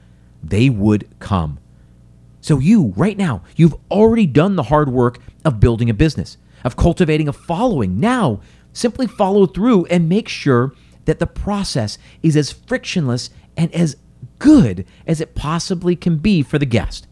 they 0.42 0.70
would 0.70 1.08
come. 1.18 1.58
So, 2.40 2.58
you, 2.58 2.92
right 2.96 3.16
now, 3.16 3.42
you've 3.56 3.74
already 3.90 4.26
done 4.26 4.56
the 4.56 4.64
hard 4.64 4.90
work 4.90 5.18
of 5.44 5.60
building 5.60 5.88
a 5.88 5.94
business, 5.94 6.36
of 6.62 6.76
cultivating 6.76 7.26
a 7.26 7.32
following. 7.32 7.98
Now, 7.98 8.40
simply 8.74 9.06
follow 9.06 9.46
through 9.46 9.86
and 9.86 10.08
make 10.08 10.28
sure 10.28 10.74
that 11.04 11.18
the 11.18 11.26
process 11.26 11.98
is 12.22 12.36
as 12.36 12.52
frictionless 12.52 13.30
and 13.56 13.72
as 13.74 13.96
good 14.38 14.86
as 15.06 15.20
it 15.20 15.34
possibly 15.34 15.96
can 15.96 16.16
be 16.18 16.42
for 16.42 16.58
the 16.58 16.66
guest. 16.66 17.06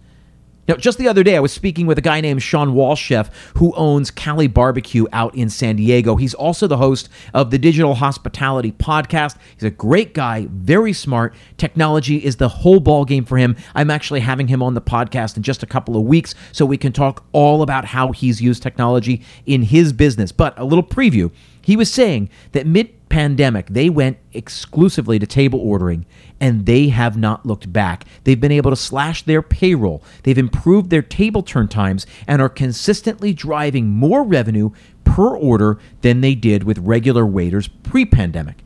Now, 0.69 0.77
just 0.77 0.97
the 0.97 1.09
other 1.09 1.25
day, 1.25 1.37
I 1.37 1.41
was 1.41 1.53
speaking 1.53 1.89
with 1.89 1.99
a 1.99 2.03
guy 2.03 2.21
named 2.21 2.41
Shawn 2.41 2.73
Walchef 2.73 3.31
who 3.57 3.75
owns 3.75 4.13
Cali 4.13 4.47
Barbecue 4.47 5.07
out 5.13 5.35
in 5.35 5.51
San 5.51 5.75
Diego. 5.75 6.15
He's 6.15 6.35
also 6.35 6.69
the 6.69 6.77
host 6.77 7.09
of 7.35 7.51
the 7.51 7.59
Digital 7.59 7.97
Hospitality 7.97 8.71
Podcast. 8.71 9.37
He's 9.55 9.65
a 9.65 9.71
great 9.71 10.15
guy, 10.15 10.47
very 10.49 10.93
smart. 10.93 11.35
Technology 11.59 12.25
is 12.25 12.37
the 12.37 12.49
whole 12.49 12.79
ball 12.79 13.05
game 13.05 13.25
for 13.25 13.39
him. 13.39 13.57
I'm 13.75 13.91
actually 13.91 14.21
having 14.21 14.47
him 14.47 14.63
on 14.63 14.75
the 14.75 14.81
podcast 14.81 15.37
in 15.37 15.43
just 15.43 15.65
a 15.65 15.67
couple 15.67 15.97
of 15.97 16.05
weeks 16.05 16.33
so 16.53 16.65
we 16.65 16.77
can 16.77 16.93
talk 16.93 17.25
all 17.33 17.63
about 17.63 17.87
how 17.87 18.13
he's 18.13 18.41
used 18.41 18.63
technology 18.63 19.21
in 19.45 19.63
his 19.63 19.93
business. 19.93 20.31
But 20.31 20.57
a 20.57 20.65
little 20.65 20.85
preview. 20.85 21.33
He 21.63 21.77
was 21.77 21.93
saying 21.93 22.29
that 22.53 22.67
mid 22.67 23.09
pandemic, 23.09 23.67
they 23.69 23.89
went 23.89 24.19
exclusively 24.33 25.19
to 25.19 25.27
table 25.27 25.61
ordering 25.61 26.07
and 26.41 26.67
they 26.67 26.89
have 26.89 27.17
not 27.17 27.47
looked 27.47 27.73
back. 27.73 28.05
They've 28.25 28.41
been 28.41 28.51
able 28.51 28.71
to 28.71 28.77
slash 28.77 29.23
their 29.23 29.43
payroll, 29.43 30.03
they've 30.25 30.37
improved 30.37 30.91
their 30.91 31.03
table 31.03 31.43
turn 31.43 31.69
times, 31.69 32.07
and 32.27 32.43
are 32.43 32.49
consistently 32.49 33.33
driving 33.33 33.89
more 33.89 34.25
revenue 34.25 34.71
per 35.05 35.37
order 35.37 35.79
than 36.01 36.21
they 36.21 36.35
did 36.35 36.65
with 36.65 36.79
regular 36.79 37.25
waiters 37.25 37.69
pre 37.69 38.05
pandemic. 38.05 38.57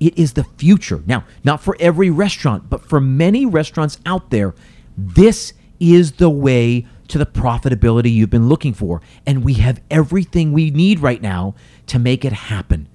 It 0.00 0.18
is 0.18 0.32
the 0.32 0.44
future. 0.44 1.02
Now, 1.06 1.24
not 1.44 1.60
for 1.60 1.76
every 1.78 2.10
restaurant, 2.10 2.70
but 2.70 2.84
for 2.84 3.00
many 3.00 3.46
restaurants 3.46 3.98
out 4.06 4.30
there, 4.30 4.54
this 4.96 5.52
is 5.78 6.12
the 6.12 6.30
way 6.30 6.86
to 7.12 7.18
the 7.18 7.26
profitability 7.26 8.10
you've 8.10 8.30
been 8.30 8.48
looking 8.48 8.72
for. 8.72 9.02
And 9.26 9.44
we 9.44 9.54
have 9.54 9.82
everything 9.90 10.50
we 10.50 10.70
need 10.70 11.00
right 11.00 11.20
now 11.20 11.54
to 11.88 11.98
make 11.98 12.24
it 12.24 12.32
happen. 12.32 12.88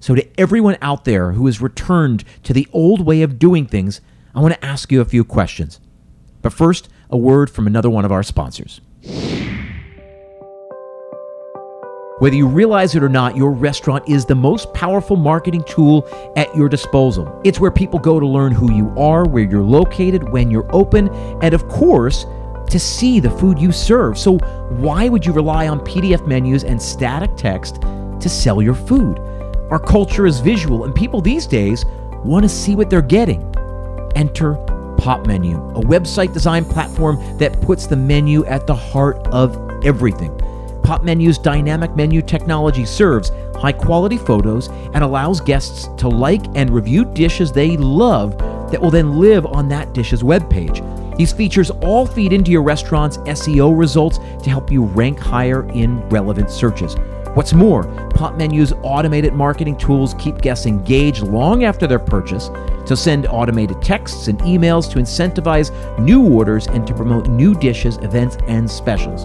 So, 0.00 0.14
to 0.14 0.26
everyone 0.40 0.78
out 0.80 1.04
there 1.04 1.32
who 1.32 1.44
has 1.44 1.60
returned 1.60 2.24
to 2.44 2.54
the 2.54 2.66
old 2.72 3.04
way 3.04 3.20
of 3.20 3.38
doing 3.38 3.66
things, 3.66 4.00
I 4.34 4.40
want 4.40 4.54
to 4.54 4.64
ask 4.64 4.90
you 4.90 5.02
a 5.02 5.04
few 5.04 5.22
questions. 5.22 5.80
But 6.40 6.54
first, 6.54 6.88
a 7.10 7.18
word 7.18 7.50
from 7.50 7.66
another 7.66 7.90
one 7.90 8.06
of 8.06 8.12
our 8.12 8.22
sponsors. 8.22 8.80
Whether 12.20 12.36
you 12.36 12.48
realize 12.48 12.94
it 12.94 13.02
or 13.02 13.08
not, 13.10 13.36
your 13.36 13.52
restaurant 13.52 14.08
is 14.08 14.24
the 14.24 14.34
most 14.34 14.72
powerful 14.72 15.16
marketing 15.16 15.62
tool 15.64 16.08
at 16.36 16.54
your 16.56 16.70
disposal. 16.70 17.40
It's 17.44 17.60
where 17.60 17.70
people 17.70 17.98
go 17.98 18.18
to 18.18 18.26
learn 18.26 18.52
who 18.52 18.72
you 18.72 18.92
are, 18.96 19.28
where 19.28 19.44
you're 19.44 19.62
located, 19.62 20.26
when 20.30 20.50
you're 20.50 20.74
open, 20.74 21.10
and 21.42 21.52
of 21.52 21.68
course, 21.68 22.24
to 22.70 22.78
see 22.78 23.20
the 23.20 23.30
food 23.30 23.58
you 23.58 23.72
serve. 23.72 24.18
So, 24.18 24.38
why 24.78 25.08
would 25.08 25.24
you 25.24 25.32
rely 25.32 25.68
on 25.68 25.80
PDF 25.80 26.26
menus 26.26 26.64
and 26.64 26.80
static 26.80 27.36
text 27.36 27.80
to 27.82 28.28
sell 28.28 28.60
your 28.62 28.74
food? 28.74 29.18
Our 29.70 29.78
culture 29.78 30.26
is 30.26 30.40
visual, 30.40 30.84
and 30.84 30.94
people 30.94 31.20
these 31.20 31.46
days 31.46 31.84
want 32.24 32.44
to 32.44 32.48
see 32.48 32.74
what 32.74 32.90
they're 32.90 33.02
getting. 33.02 33.42
Enter 34.16 34.54
Popmenu, 34.98 35.76
a 35.76 35.80
website 35.86 36.32
design 36.32 36.64
platform 36.64 37.16
that 37.38 37.60
puts 37.62 37.86
the 37.86 37.96
menu 37.96 38.44
at 38.46 38.66
the 38.66 38.74
heart 38.74 39.18
of 39.28 39.56
everything. 39.84 40.36
Popmenu's 40.82 41.38
dynamic 41.38 41.94
menu 41.94 42.22
technology 42.22 42.84
serves 42.84 43.30
high 43.56 43.72
quality 43.72 44.16
photos 44.16 44.68
and 44.94 45.04
allows 45.04 45.40
guests 45.40 45.88
to 45.98 46.08
like 46.08 46.44
and 46.56 46.70
review 46.70 47.04
dishes 47.04 47.52
they 47.52 47.76
love 47.76 48.38
that 48.70 48.80
will 48.80 48.90
then 48.90 49.18
live 49.18 49.44
on 49.46 49.68
that 49.68 49.92
dish's 49.92 50.22
webpage. 50.22 50.78
These 51.18 51.32
features 51.32 51.70
all 51.70 52.06
feed 52.06 52.32
into 52.32 52.52
your 52.52 52.62
restaurant's 52.62 53.18
SEO 53.18 53.76
results 53.76 54.18
to 54.18 54.50
help 54.50 54.70
you 54.70 54.84
rank 54.84 55.18
higher 55.18 55.68
in 55.70 56.08
relevant 56.08 56.48
searches. 56.48 56.94
What's 57.34 57.52
more, 57.52 57.84
Popmenu's 58.14 58.72
automated 58.82 59.32
marketing 59.32 59.76
tools 59.76 60.14
keep 60.14 60.40
guests 60.40 60.64
engaged 60.64 61.22
long 61.24 61.64
after 61.64 61.88
their 61.88 61.98
purchase 61.98 62.50
to 62.86 62.96
send 62.96 63.26
automated 63.26 63.82
texts 63.82 64.28
and 64.28 64.38
emails 64.40 64.90
to 64.92 64.98
incentivize 64.98 65.70
new 65.98 66.22
orders 66.32 66.68
and 66.68 66.86
to 66.86 66.94
promote 66.94 67.26
new 67.26 67.52
dishes, 67.54 67.96
events, 67.98 68.38
and 68.46 68.70
specials. 68.70 69.24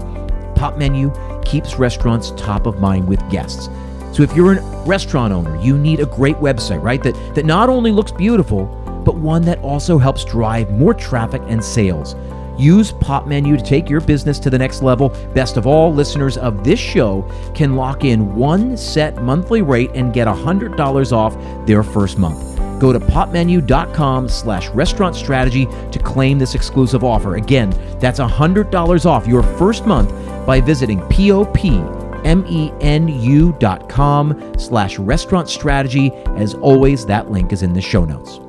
Popmenu 0.56 1.14
keeps 1.46 1.78
restaurants 1.78 2.32
top 2.32 2.66
of 2.66 2.80
mind 2.80 3.08
with 3.08 3.28
guests. 3.30 3.70
So 4.14 4.24
if 4.24 4.36
you're 4.36 4.54
a 4.54 4.62
restaurant 4.86 5.32
owner, 5.32 5.60
you 5.62 5.78
need 5.78 6.00
a 6.00 6.06
great 6.06 6.38
website, 6.38 6.82
right? 6.82 7.02
That 7.04 7.16
that 7.36 7.46
not 7.46 7.70
only 7.70 7.92
looks 7.92 8.12
beautiful, 8.12 8.66
but 9.04 9.16
one 9.16 9.42
that 9.44 9.60
also 9.60 9.98
helps 9.98 10.26
drive 10.26 10.72
more 10.72 10.94
traffic 10.94 11.42
and 11.48 11.64
sales. 11.64 12.16
Use 12.58 12.92
Popmenu 12.92 13.58
to 13.58 13.64
take 13.64 13.90
your 13.90 14.02
business 14.02 14.38
to 14.40 14.50
the 14.50 14.58
next 14.58 14.82
level. 14.84 15.10
Best 15.34 15.58
of 15.58 15.66
all, 15.66 15.94
listeners 15.94 16.38
of 16.38 16.64
this 16.64 16.80
show 16.80 17.30
can 17.56 17.76
lock 17.76 18.06
in 18.06 18.36
one 18.36 18.78
set 18.78 19.22
monthly 19.22 19.62
rate 19.62 19.92
and 19.96 20.14
get 20.14 20.28
$100 20.28 21.12
off 21.12 21.36
their 21.66 21.84
first 21.84 22.18
month. 22.18 22.54
Go 22.80 22.94
to 22.94 23.00
popmenu.com 23.00 24.28
slash 24.28 24.68
restaurant 24.70 25.16
strategy 25.16 25.66
to 25.92 26.00
claim 26.00 26.38
this 26.38 26.54
exclusive 26.54 27.04
offer. 27.04 27.36
Again, 27.36 27.70
that's 28.00 28.20
$100 28.20 29.06
off 29.06 29.26
your 29.26 29.44
first 29.58 29.86
month 29.86 30.10
by 30.46 30.60
visiting 30.60 31.00
popmenu.com 31.00 32.54
slash 34.60 35.00
restaurant 35.00 35.50
strategy. 35.50 36.12
As 36.36 36.54
always, 36.56 37.06
that 37.06 37.32
link 37.32 37.54
is 37.54 37.64
in 37.64 37.74
the 37.74 37.82
show 37.82 38.06
notes. 38.06 38.43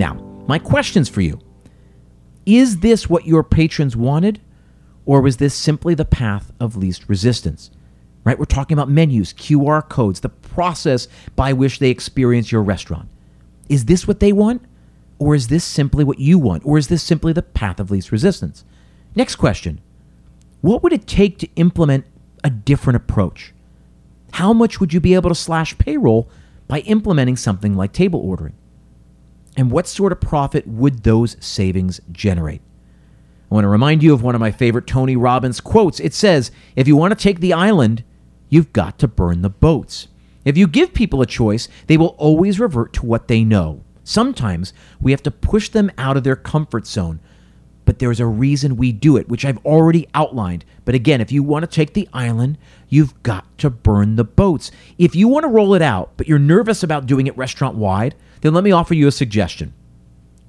Now, 0.00 0.14
my 0.48 0.58
questions 0.58 1.10
for 1.10 1.20
you. 1.20 1.38
Is 2.46 2.78
this 2.78 3.10
what 3.10 3.26
your 3.26 3.44
patrons 3.44 3.94
wanted? 3.94 4.40
Or 5.04 5.20
was 5.20 5.36
this 5.36 5.54
simply 5.54 5.94
the 5.94 6.06
path 6.06 6.50
of 6.58 6.74
least 6.74 7.06
resistance? 7.06 7.70
Right? 8.24 8.38
We're 8.38 8.46
talking 8.46 8.74
about 8.74 8.88
menus, 8.88 9.34
QR 9.34 9.86
codes, 9.86 10.20
the 10.20 10.30
process 10.30 11.06
by 11.36 11.52
which 11.52 11.80
they 11.80 11.90
experience 11.90 12.50
your 12.50 12.62
restaurant. 12.62 13.10
Is 13.68 13.84
this 13.84 14.08
what 14.08 14.20
they 14.20 14.32
want? 14.32 14.62
Or 15.18 15.34
is 15.34 15.48
this 15.48 15.64
simply 15.64 16.02
what 16.02 16.18
you 16.18 16.38
want? 16.38 16.64
Or 16.64 16.78
is 16.78 16.88
this 16.88 17.02
simply 17.02 17.34
the 17.34 17.42
path 17.42 17.78
of 17.78 17.90
least 17.90 18.10
resistance? 18.10 18.64
Next 19.14 19.36
question 19.36 19.82
What 20.62 20.82
would 20.82 20.94
it 20.94 21.06
take 21.06 21.36
to 21.40 21.48
implement 21.56 22.06
a 22.42 22.48
different 22.48 22.96
approach? 22.96 23.52
How 24.32 24.54
much 24.54 24.80
would 24.80 24.94
you 24.94 25.00
be 25.00 25.12
able 25.12 25.28
to 25.28 25.34
slash 25.34 25.76
payroll 25.76 26.30
by 26.68 26.78
implementing 26.80 27.36
something 27.36 27.76
like 27.76 27.92
table 27.92 28.20
ordering? 28.20 28.54
And 29.60 29.70
what 29.70 29.86
sort 29.86 30.10
of 30.10 30.22
profit 30.22 30.66
would 30.66 31.02
those 31.02 31.36
savings 31.38 32.00
generate? 32.10 32.62
I 33.50 33.54
want 33.54 33.66
to 33.66 33.68
remind 33.68 34.02
you 34.02 34.14
of 34.14 34.22
one 34.22 34.34
of 34.34 34.40
my 34.40 34.50
favorite 34.50 34.86
Tony 34.86 35.16
Robbins 35.16 35.60
quotes. 35.60 36.00
It 36.00 36.14
says, 36.14 36.50
If 36.76 36.88
you 36.88 36.96
want 36.96 37.12
to 37.12 37.22
take 37.22 37.40
the 37.40 37.52
island, 37.52 38.02
you've 38.48 38.72
got 38.72 38.98
to 39.00 39.06
burn 39.06 39.42
the 39.42 39.50
boats. 39.50 40.08
If 40.46 40.56
you 40.56 40.66
give 40.66 40.94
people 40.94 41.20
a 41.20 41.26
choice, 41.26 41.68
they 41.88 41.98
will 41.98 42.16
always 42.16 42.58
revert 42.58 42.94
to 42.94 43.04
what 43.04 43.28
they 43.28 43.44
know. 43.44 43.82
Sometimes 44.02 44.72
we 44.98 45.10
have 45.10 45.22
to 45.24 45.30
push 45.30 45.68
them 45.68 45.90
out 45.98 46.16
of 46.16 46.24
their 46.24 46.36
comfort 46.36 46.86
zone, 46.86 47.20
but 47.84 47.98
there's 47.98 48.18
a 48.18 48.26
reason 48.26 48.78
we 48.78 48.92
do 48.92 49.18
it, 49.18 49.28
which 49.28 49.44
I've 49.44 49.62
already 49.66 50.08
outlined. 50.14 50.64
But 50.86 50.94
again, 50.94 51.20
if 51.20 51.30
you 51.30 51.42
want 51.42 51.64
to 51.64 51.70
take 51.70 51.92
the 51.92 52.08
island, 52.14 52.56
you've 52.88 53.22
got 53.22 53.58
to 53.58 53.68
burn 53.68 54.16
the 54.16 54.24
boats. 54.24 54.70
If 54.96 55.14
you 55.14 55.28
want 55.28 55.44
to 55.44 55.48
roll 55.50 55.74
it 55.74 55.82
out, 55.82 56.12
but 56.16 56.26
you're 56.26 56.38
nervous 56.38 56.82
about 56.82 57.04
doing 57.04 57.26
it 57.26 57.36
restaurant 57.36 57.76
wide, 57.76 58.14
then 58.40 58.54
let 58.54 58.64
me 58.64 58.72
offer 58.72 58.94
you 58.94 59.06
a 59.08 59.12
suggestion. 59.12 59.72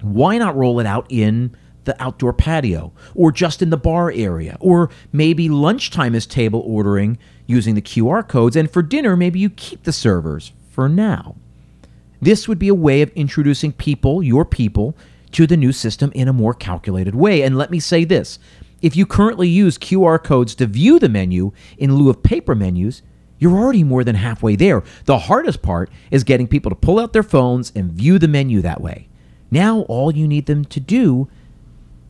Why 0.01 0.37
not 0.37 0.55
roll 0.55 0.79
it 0.79 0.85
out 0.85 1.05
in 1.09 1.55
the 1.83 2.01
outdoor 2.01 2.33
patio 2.33 2.91
or 3.15 3.31
just 3.31 3.61
in 3.61 3.69
the 3.69 3.77
bar 3.77 4.11
area? 4.11 4.57
Or 4.59 4.89
maybe 5.11 5.49
lunchtime 5.49 6.15
is 6.15 6.25
table 6.25 6.63
ordering 6.65 7.17
using 7.45 7.75
the 7.75 7.81
QR 7.81 8.27
codes, 8.27 8.55
and 8.55 8.71
for 8.71 8.81
dinner, 8.81 9.15
maybe 9.15 9.39
you 9.39 9.49
keep 9.49 9.83
the 9.83 9.91
servers 9.91 10.53
for 10.69 10.87
now. 10.87 11.35
This 12.21 12.47
would 12.47 12.59
be 12.59 12.67
a 12.67 12.75
way 12.75 13.01
of 13.01 13.09
introducing 13.09 13.73
people, 13.73 14.23
your 14.23 14.45
people, 14.45 14.95
to 15.31 15.47
the 15.47 15.57
new 15.57 15.71
system 15.71 16.11
in 16.13 16.27
a 16.27 16.33
more 16.33 16.53
calculated 16.53 17.15
way. 17.15 17.41
And 17.41 17.57
let 17.57 17.71
me 17.71 17.79
say 17.79 18.03
this 18.03 18.39
If 18.81 18.95
you 18.95 19.05
currently 19.05 19.49
use 19.49 19.77
QR 19.77 20.23
codes 20.23 20.55
to 20.55 20.65
view 20.65 20.99
the 20.99 21.09
menu 21.09 21.51
in 21.77 21.95
lieu 21.95 22.09
of 22.09 22.23
paper 22.23 22.55
menus, 22.55 23.01
you're 23.41 23.57
already 23.57 23.83
more 23.83 24.03
than 24.03 24.15
halfway 24.15 24.55
there. 24.55 24.83
The 25.05 25.17
hardest 25.17 25.63
part 25.63 25.89
is 26.11 26.23
getting 26.23 26.47
people 26.47 26.69
to 26.69 26.75
pull 26.75 26.99
out 26.99 27.11
their 27.11 27.23
phones 27.23 27.71
and 27.75 27.91
view 27.91 28.19
the 28.19 28.27
menu 28.27 28.61
that 28.61 28.79
way. 28.79 29.07
Now, 29.49 29.79
all 29.81 30.15
you 30.15 30.27
need 30.27 30.45
them 30.45 30.63
to 30.65 30.79
do 30.79 31.27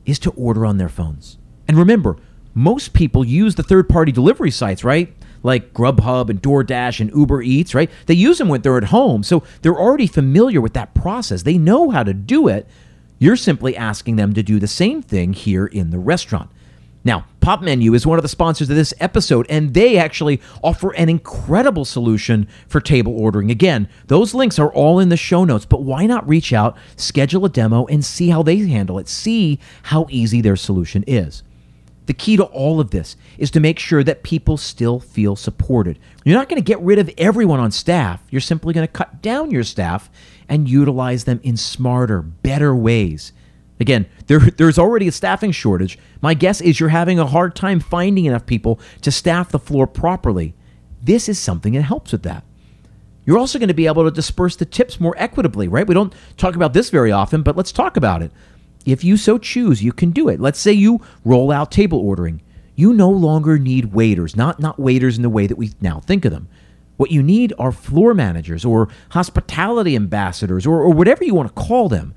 is 0.05 0.19
to 0.19 0.31
order 0.31 0.65
on 0.65 0.77
their 0.77 0.89
phones. 0.89 1.37
And 1.69 1.77
remember, 1.77 2.17
most 2.53 2.91
people 2.91 3.23
use 3.23 3.55
the 3.55 3.63
third 3.63 3.87
party 3.87 4.11
delivery 4.11 4.51
sites, 4.51 4.83
right? 4.83 5.13
Like 5.41 5.73
Grubhub 5.73 6.29
and 6.29 6.41
DoorDash 6.41 6.99
and 6.99 7.09
Uber 7.15 7.41
Eats, 7.43 7.73
right? 7.73 7.89
They 8.07 8.13
use 8.13 8.37
them 8.37 8.49
when 8.49 8.61
they're 8.61 8.77
at 8.77 8.83
home. 8.85 9.23
So 9.23 9.41
they're 9.61 9.79
already 9.79 10.07
familiar 10.07 10.59
with 10.59 10.73
that 10.73 10.93
process. 10.93 11.43
They 11.43 11.57
know 11.57 11.91
how 11.91 12.03
to 12.03 12.13
do 12.13 12.49
it. 12.49 12.67
You're 13.19 13.37
simply 13.37 13.77
asking 13.77 14.17
them 14.17 14.33
to 14.33 14.43
do 14.43 14.59
the 14.59 14.67
same 14.67 15.01
thing 15.01 15.31
here 15.31 15.65
in 15.65 15.91
the 15.91 15.99
restaurant. 15.99 16.51
Now, 17.03 17.25
Popmenu 17.41 17.95
is 17.95 18.05
one 18.05 18.19
of 18.19 18.23
the 18.23 18.29
sponsors 18.29 18.69
of 18.69 18.75
this 18.75 18.93
episode, 18.99 19.47
and 19.49 19.73
they 19.73 19.97
actually 19.97 20.39
offer 20.63 20.91
an 20.91 21.09
incredible 21.09 21.85
solution 21.85 22.47
for 22.67 22.79
table 22.79 23.19
ordering. 23.19 23.49
Again, 23.49 23.89
those 24.05 24.35
links 24.35 24.59
are 24.59 24.71
all 24.71 24.99
in 24.99 25.09
the 25.09 25.17
show 25.17 25.43
notes, 25.43 25.65
but 25.65 25.81
why 25.81 26.05
not 26.05 26.27
reach 26.27 26.53
out, 26.53 26.77
schedule 26.95 27.45
a 27.45 27.49
demo, 27.49 27.85
and 27.87 28.05
see 28.05 28.29
how 28.29 28.43
they 28.43 28.57
handle 28.57 28.99
it? 28.99 29.07
See 29.07 29.59
how 29.83 30.05
easy 30.09 30.41
their 30.41 30.55
solution 30.55 31.03
is. 31.07 31.41
The 32.05 32.13
key 32.13 32.35
to 32.37 32.43
all 32.43 32.79
of 32.79 32.91
this 32.91 33.15
is 33.37 33.49
to 33.51 33.59
make 33.59 33.79
sure 33.79 34.03
that 34.03 34.21
people 34.21 34.57
still 34.57 34.99
feel 34.99 35.35
supported. 35.35 35.97
You're 36.23 36.37
not 36.37 36.49
going 36.49 36.61
to 36.61 36.65
get 36.65 36.81
rid 36.81 36.99
of 36.99 37.09
everyone 37.17 37.59
on 37.59 37.71
staff. 37.71 38.21
You're 38.29 38.41
simply 38.41 38.73
going 38.73 38.85
to 38.85 38.91
cut 38.91 39.21
down 39.21 39.49
your 39.49 39.63
staff 39.63 40.09
and 40.49 40.69
utilize 40.69 41.23
them 41.23 41.39
in 41.43 41.57
smarter, 41.57 42.21
better 42.21 42.75
ways. 42.75 43.33
Again, 43.81 44.05
there, 44.27 44.39
there's 44.39 44.77
already 44.77 45.07
a 45.07 45.11
staffing 45.11 45.51
shortage. 45.51 45.97
My 46.21 46.35
guess 46.35 46.61
is 46.61 46.79
you're 46.79 46.89
having 46.89 47.17
a 47.17 47.25
hard 47.25 47.55
time 47.55 47.79
finding 47.79 48.25
enough 48.25 48.45
people 48.45 48.79
to 49.01 49.11
staff 49.11 49.49
the 49.49 49.57
floor 49.57 49.87
properly. 49.87 50.53
This 51.01 51.27
is 51.27 51.39
something 51.39 51.73
that 51.73 51.81
helps 51.81 52.11
with 52.11 52.21
that. 52.21 52.43
You're 53.25 53.39
also 53.39 53.57
going 53.57 53.69
to 53.69 53.73
be 53.73 53.87
able 53.87 54.03
to 54.03 54.11
disperse 54.11 54.55
the 54.55 54.65
tips 54.65 54.99
more 54.99 55.15
equitably, 55.17 55.67
right? 55.67 55.87
We 55.87 55.95
don't 55.95 56.13
talk 56.37 56.55
about 56.55 56.73
this 56.73 56.91
very 56.91 57.11
often, 57.11 57.41
but 57.41 57.57
let's 57.57 57.71
talk 57.71 57.97
about 57.97 58.21
it. 58.21 58.31
If 58.85 59.03
you 59.03 59.17
so 59.17 59.39
choose, 59.39 59.83
you 59.83 59.93
can 59.93 60.11
do 60.11 60.29
it. 60.29 60.39
Let's 60.39 60.59
say 60.59 60.73
you 60.73 61.01
roll 61.25 61.51
out 61.51 61.71
table 61.71 61.97
ordering. 61.97 62.43
You 62.75 62.93
no 62.93 63.09
longer 63.09 63.57
need 63.57 63.93
waiters, 63.93 64.35
not 64.35 64.59
not 64.59 64.79
waiters 64.79 65.17
in 65.17 65.23
the 65.23 65.29
way 65.29 65.47
that 65.47 65.57
we 65.57 65.71
now 65.81 65.99
think 65.99 66.23
of 66.23 66.31
them. 66.31 66.47
What 66.97 67.09
you 67.09 67.23
need 67.23 67.51
are 67.57 67.71
floor 67.71 68.13
managers 68.13 68.63
or 68.63 68.89
hospitality 69.09 69.95
ambassadors 69.95 70.67
or, 70.67 70.81
or 70.81 70.91
whatever 70.91 71.23
you 71.23 71.33
want 71.33 71.47
to 71.49 71.61
call 71.61 71.89
them 71.89 72.13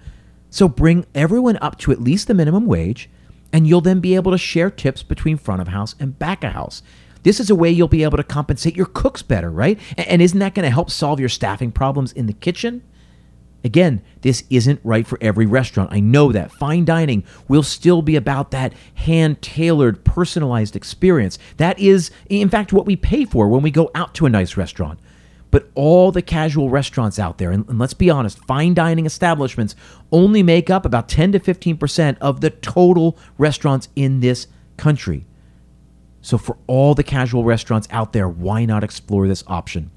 so 0.54 0.68
bring 0.68 1.04
everyone 1.16 1.58
up 1.60 1.78
to 1.78 1.90
at 1.90 2.00
least 2.00 2.28
the 2.28 2.32
minimum 2.32 2.64
wage, 2.64 3.10
and 3.52 3.66
you'll 3.66 3.80
then 3.80 3.98
be 3.98 4.14
able 4.14 4.30
to 4.30 4.38
share 4.38 4.70
tips 4.70 5.02
between 5.02 5.36
front 5.36 5.60
of 5.60 5.66
house 5.66 5.96
and 5.98 6.16
back 6.16 6.44
of 6.44 6.52
house. 6.52 6.80
This 7.24 7.40
is 7.40 7.50
a 7.50 7.56
way 7.56 7.72
you'll 7.72 7.88
be 7.88 8.04
able 8.04 8.18
to 8.18 8.22
compensate 8.22 8.76
your 8.76 8.86
cooks 8.86 9.20
better, 9.20 9.50
right? 9.50 9.80
And 9.96 10.22
isn't 10.22 10.38
that 10.38 10.54
going 10.54 10.62
to 10.62 10.70
help 10.70 10.92
solve 10.92 11.18
your 11.18 11.28
staffing 11.28 11.72
problems 11.72 12.12
in 12.12 12.26
the 12.26 12.32
kitchen? 12.32 12.84
Again, 13.64 14.00
this 14.20 14.44
isn't 14.48 14.78
right 14.84 15.04
for 15.04 15.18
every 15.20 15.44
restaurant. 15.44 15.92
I 15.92 15.98
know 15.98 16.30
that. 16.30 16.52
Fine 16.52 16.84
dining 16.84 17.24
will 17.48 17.64
still 17.64 18.00
be 18.00 18.14
about 18.14 18.52
that 18.52 18.74
hand 18.94 19.42
tailored, 19.42 20.04
personalized 20.04 20.76
experience. 20.76 21.36
That 21.56 21.80
is, 21.80 22.12
in 22.28 22.48
fact, 22.48 22.72
what 22.72 22.86
we 22.86 22.94
pay 22.94 23.24
for 23.24 23.48
when 23.48 23.62
we 23.62 23.72
go 23.72 23.90
out 23.96 24.14
to 24.14 24.26
a 24.26 24.30
nice 24.30 24.56
restaurant. 24.56 25.00
But 25.54 25.70
all 25.76 26.10
the 26.10 26.20
casual 26.20 26.68
restaurants 26.68 27.16
out 27.16 27.38
there, 27.38 27.52
and, 27.52 27.64
and, 27.68 27.78
let's 27.78 27.94
be 27.94 28.10
honest, 28.10 28.44
fine 28.44 28.74
dining 28.74 29.06
establishments 29.06 29.76
only 30.10 30.42
make 30.42 30.68
up 30.68 30.84
about 30.84 31.08
10 31.08 31.30
to 31.30 31.38
15% 31.38 32.16
of 32.20 32.40
the 32.40 32.50
total 32.50 33.16
restaurants 33.38 33.88
in 33.94 34.18
this 34.18 34.48
country. 34.76 35.26
So, 36.22 36.38
for 36.38 36.56
all 36.66 36.96
the 36.96 37.04
casual 37.04 37.44
restaurants 37.44 37.86
out 37.92 38.12
there, 38.12 38.28
why 38.28 38.64
not 38.64 38.82
explore 38.82 39.28
this 39.28 39.44
option? 39.46 39.92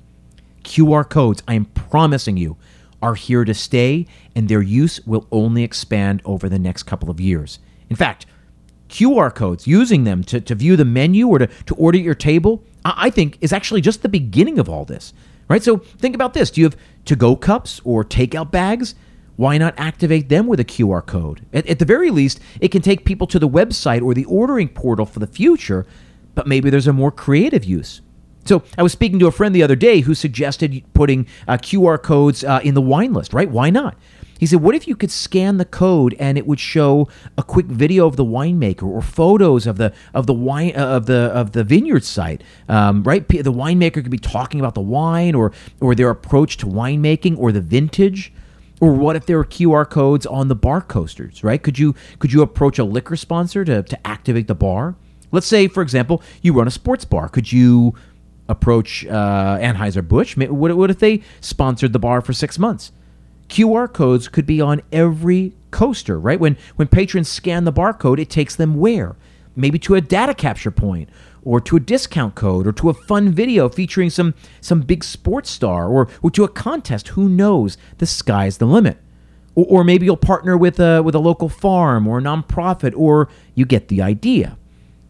QR 0.63 1.09
codes, 1.09 1.41
I 1.47 1.55
am 1.55 1.65
promising 1.65 2.37
you, 2.37 2.55
are 3.01 3.15
here 3.15 3.43
to 3.43 3.55
stay, 3.55 4.05
and 4.35 4.49
their 4.49 4.61
use 4.61 5.01
will 5.07 5.25
only 5.31 5.63
expand 5.63 6.21
over 6.23 6.47
the 6.47 6.59
next 6.59 6.83
couple 6.83 7.09
of 7.09 7.19
years. 7.19 7.57
In 7.89 7.95
fact, 7.95 8.27
QR 8.89 9.33
codes, 9.33 9.65
using 9.65 10.03
them 10.03 10.23
to, 10.25 10.39
to 10.39 10.53
view 10.53 10.75
the 10.75 10.85
menu 10.85 11.27
or 11.27 11.39
to, 11.39 11.47
to 11.47 11.73
order 11.73 11.97
your 11.97 12.13
table, 12.13 12.63
I 12.85 13.09
think 13.09 13.39
is 13.41 13.51
actually 13.51 13.81
just 13.81 14.03
the 14.03 14.07
beginning 14.07 14.59
of 14.59 14.69
all 14.69 14.85
this 14.85 15.13
right? 15.47 15.63
So 15.63 15.77
think 15.77 16.15
about 16.15 16.33
this. 16.33 16.51
Do 16.51 16.61
you 16.61 16.65
have 16.65 16.77
to 17.05 17.15
go 17.15 17.35
cups 17.35 17.81
or 17.83 18.03
takeout 18.03 18.51
bags? 18.51 18.95
Why 19.35 19.57
not 19.57 19.75
activate 19.77 20.29
them 20.29 20.47
with 20.47 20.59
a 20.59 20.65
QR 20.65 21.05
code? 21.05 21.45
At, 21.53 21.67
at, 21.67 21.79
the 21.79 21.85
very 21.85 22.09
least, 22.09 22.39
it 22.59 22.69
can 22.69 22.81
take 22.81 23.05
people 23.05 23.27
to 23.27 23.37
the 23.37 23.47
website 23.47 24.01
or 24.01 24.13
the 24.13 24.25
ordering 24.25 24.67
portal 24.67 25.05
for 25.05 25.19
the 25.19 25.27
future, 25.27 25.85
but 26.33 26.47
maybe 26.47 26.71
there's 26.71 26.87
a 26.87 26.93
more 26.93 27.11
creative 27.11 27.63
use. 27.63 28.01
So 28.45 28.63
I 28.77 28.83
was 28.83 28.93
speaking 28.93 29.19
to 29.19 29.27
a 29.27 29.31
friend 29.31 29.53
the 29.53 29.61
other 29.61 29.75
day 29.75 29.99
who 29.99 30.15
suggested 30.15 30.83
putting 30.93 31.27
uh, 31.47 31.57
QR 31.57 32.01
codes 32.01 32.43
uh, 32.43 32.61
in 32.63 32.73
the 32.73 32.81
wine 32.81 33.13
list, 33.13 33.33
right? 33.33 33.49
Why 33.49 33.69
not? 33.69 33.95
He 34.39 34.45
said, 34.45 34.61
"What 34.61 34.75
if 34.75 34.87
you 34.87 34.95
could 34.95 35.11
scan 35.11 35.57
the 35.57 35.65
code 35.65 36.15
and 36.19 36.37
it 36.37 36.45
would 36.45 36.59
show 36.59 37.07
a 37.37 37.43
quick 37.43 37.65
video 37.65 38.07
of 38.07 38.15
the 38.15 38.25
winemaker 38.25 38.83
or 38.83 39.01
photos 39.01 39.67
of 39.67 39.77
the 39.77 39.93
of 40.13 40.27
the 40.27 40.33
wine 40.33 40.73
uh, 40.75 40.85
of 40.85 41.05
the 41.05 41.31
of 41.33 41.51
the 41.53 41.63
vineyard 41.63 42.03
site? 42.03 42.43
Um, 42.69 43.03
right, 43.03 43.27
the 43.27 43.43
winemaker 43.43 43.95
could 43.95 44.09
be 44.09 44.17
talking 44.17 44.59
about 44.59 44.75
the 44.75 44.81
wine 44.81 45.35
or 45.35 45.51
or 45.81 45.95
their 45.95 46.09
approach 46.09 46.57
to 46.57 46.65
winemaking 46.65 47.37
or 47.37 47.51
the 47.51 47.61
vintage." 47.61 48.33
Or 48.79 48.93
what 48.93 49.15
if 49.15 49.25
there 49.25 49.37
were 49.37 49.45
QR 49.45 49.89
codes 49.89 50.27
on 50.27 50.49
the 50.49 50.55
bar 50.55 50.81
coasters, 50.81 51.43
right? 51.43 51.61
Could 51.61 51.79
you 51.79 51.95
could 52.19 52.31
you 52.31 52.43
approach 52.43 52.77
a 52.77 52.83
liquor 52.83 53.15
sponsor 53.15 53.65
to, 53.65 53.81
to 53.81 54.07
activate 54.07 54.47
the 54.47 54.53
bar? 54.53 54.95
Let's 55.31 55.47
say, 55.47 55.67
for 55.67 55.81
example, 55.81 56.21
you 56.43 56.53
run 56.53 56.67
a 56.67 56.71
sports 56.71 57.03
bar. 57.03 57.27
Could 57.27 57.51
you 57.51 57.95
approach 58.47 59.05
uh, 59.05 59.57
Anheuser-Busch? 59.59 60.37
What, 60.37 60.77
what 60.77 60.89
if 60.89 60.99
they 60.99 61.21
sponsored 61.41 61.91
the 61.91 61.99
bar 61.99 62.21
for 62.21 62.33
six 62.33 62.57
months? 62.57 62.91
QR 63.49 63.91
codes 63.91 64.27
could 64.27 64.45
be 64.45 64.61
on 64.61 64.81
every 64.91 65.53
coaster, 65.71 66.19
right? 66.19 66.39
When 66.39 66.57
when 66.75 66.87
patrons 66.87 67.29
scan 67.29 67.63
the 67.63 67.73
barcode, 67.73 68.19
it 68.19 68.29
takes 68.29 68.55
them 68.55 68.75
where? 68.75 69.15
Maybe 69.55 69.79
to 69.79 69.95
a 69.95 70.01
data 70.01 70.33
capture 70.33 70.71
point 70.71 71.09
or 71.43 71.61
to 71.61 71.77
a 71.77 71.79
discount 71.79 72.35
code 72.35 72.67
or 72.67 72.73
to 72.73 72.89
a 72.89 72.93
fun 72.93 73.31
video 73.31 73.69
featuring 73.69 74.09
some 74.09 74.33
some 74.59 74.81
big 74.81 75.03
sports 75.03 75.49
star 75.49 75.87
or, 75.87 76.09
or 76.21 76.29
to 76.31 76.43
a 76.43 76.49
contest. 76.49 77.09
Who 77.09 77.29
knows? 77.29 77.77
The 77.99 78.05
sky's 78.05 78.57
the 78.57 78.65
limit. 78.65 78.97
Or, 79.55 79.65
or 79.69 79.83
maybe 79.83 80.05
you'll 80.05 80.17
partner 80.17 80.57
with 80.57 80.79
a 80.79 81.01
with 81.01 81.15
a 81.15 81.19
local 81.19 81.49
farm 81.49 82.07
or 82.07 82.19
a 82.19 82.21
nonprofit, 82.21 82.93
or 82.95 83.29
you 83.55 83.65
get 83.65 83.87
the 83.87 84.01
idea. 84.01 84.57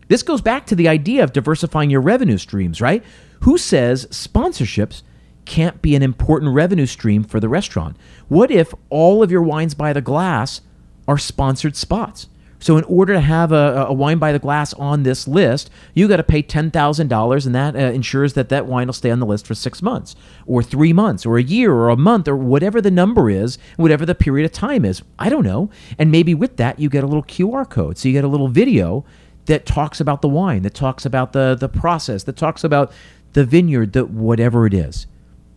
This 0.10 0.23
goes 0.23 0.41
back 0.41 0.65
to 0.67 0.76
the 0.76 0.88
idea 0.88 1.23
of 1.23 1.34
diversifying 1.34 1.89
your 1.89 2.02
revenue 2.02 2.38
streams, 2.38 2.80
right? 2.80 3.04
Who 3.41 3.58
says 3.58 4.06
sponsorships 4.08 5.02
can't 5.47 5.81
be 5.81 5.95
an 5.95 6.03
important 6.03 6.53
revenue 6.53 6.86
stream 6.86 7.23
for 7.23 7.39
the 7.39 7.49
restaurant? 7.49 7.95
What 8.27 8.51
if 8.51 8.73
all 8.89 9.23
of 9.23 9.31
your 9.31 9.41
wines 9.41 9.73
by 9.73 9.93
the 9.93 10.01
glass 10.01 10.62
are 11.07 11.17
sponsored 11.17 11.75
spots? 11.75 12.27
So, 12.60 12.75
in 12.75 12.83
order 12.86 13.13
to 13.13 13.21
have 13.21 13.51
a, 13.51 13.86
a 13.88 13.93
wine 13.93 14.17
by 14.17 14.31
the 14.31 14.39
glass 14.39 14.73
on 14.73 15.03
this 15.03 15.27
list, 15.27 15.69
you 15.93 16.07
got 16.07 16.17
to 16.17 16.23
pay 16.23 16.41
ten 16.41 16.71
thousand 16.71 17.07
dollars, 17.07 17.45
and 17.45 17.53
that 17.53 17.75
uh, 17.75 17.79
ensures 17.79 18.33
that 18.33 18.49
that 18.49 18.65
wine 18.65 18.88
will 18.88 18.93
stay 18.93 19.12
on 19.12 19.19
the 19.19 19.27
list 19.27 19.45
for 19.45 19.53
six 19.53 19.81
months, 19.81 20.15
or 20.47 20.63
three 20.63 20.91
months, 20.91 21.25
or 21.25 21.38
a 21.38 21.43
year, 21.43 21.71
or 21.71 21.89
a 21.89 21.95
month, 21.95 22.27
or 22.27 22.36
whatever 22.36 22.81
the 22.81 22.91
number 22.91 23.29
is, 23.29 23.60
whatever 23.75 24.05
the 24.05 24.15
period 24.15 24.45
of 24.45 24.51
time 24.51 24.86
is. 24.86 25.03
I 25.19 25.29
don't 25.29 25.43
know. 25.43 25.69
And 25.99 26.12
maybe 26.12 26.33
with 26.33 26.57
that, 26.57 26.79
you 26.79 26.89
get 26.89 27.03
a 27.03 27.07
little 27.07 27.23
QR 27.23 27.69
code, 27.69 27.97
so 27.97 28.07
you 28.07 28.13
get 28.13 28.23
a 28.23 28.27
little 28.27 28.47
video 28.47 29.05
that 29.45 29.65
talks 29.65 30.01
about 30.01 30.21
the 30.21 30.27
wine, 30.27 30.63
that 30.63 30.73
talks 30.73 31.05
about 31.05 31.33
the 31.33 31.55
the 31.55 31.69
process, 31.69 32.23
that 32.23 32.38
talks 32.38 32.63
about 32.63 32.91
the 33.33 33.45
vineyard, 33.45 33.93
that 33.93 34.10
whatever 34.10 34.65
it 34.65 34.73
is. 34.73 35.05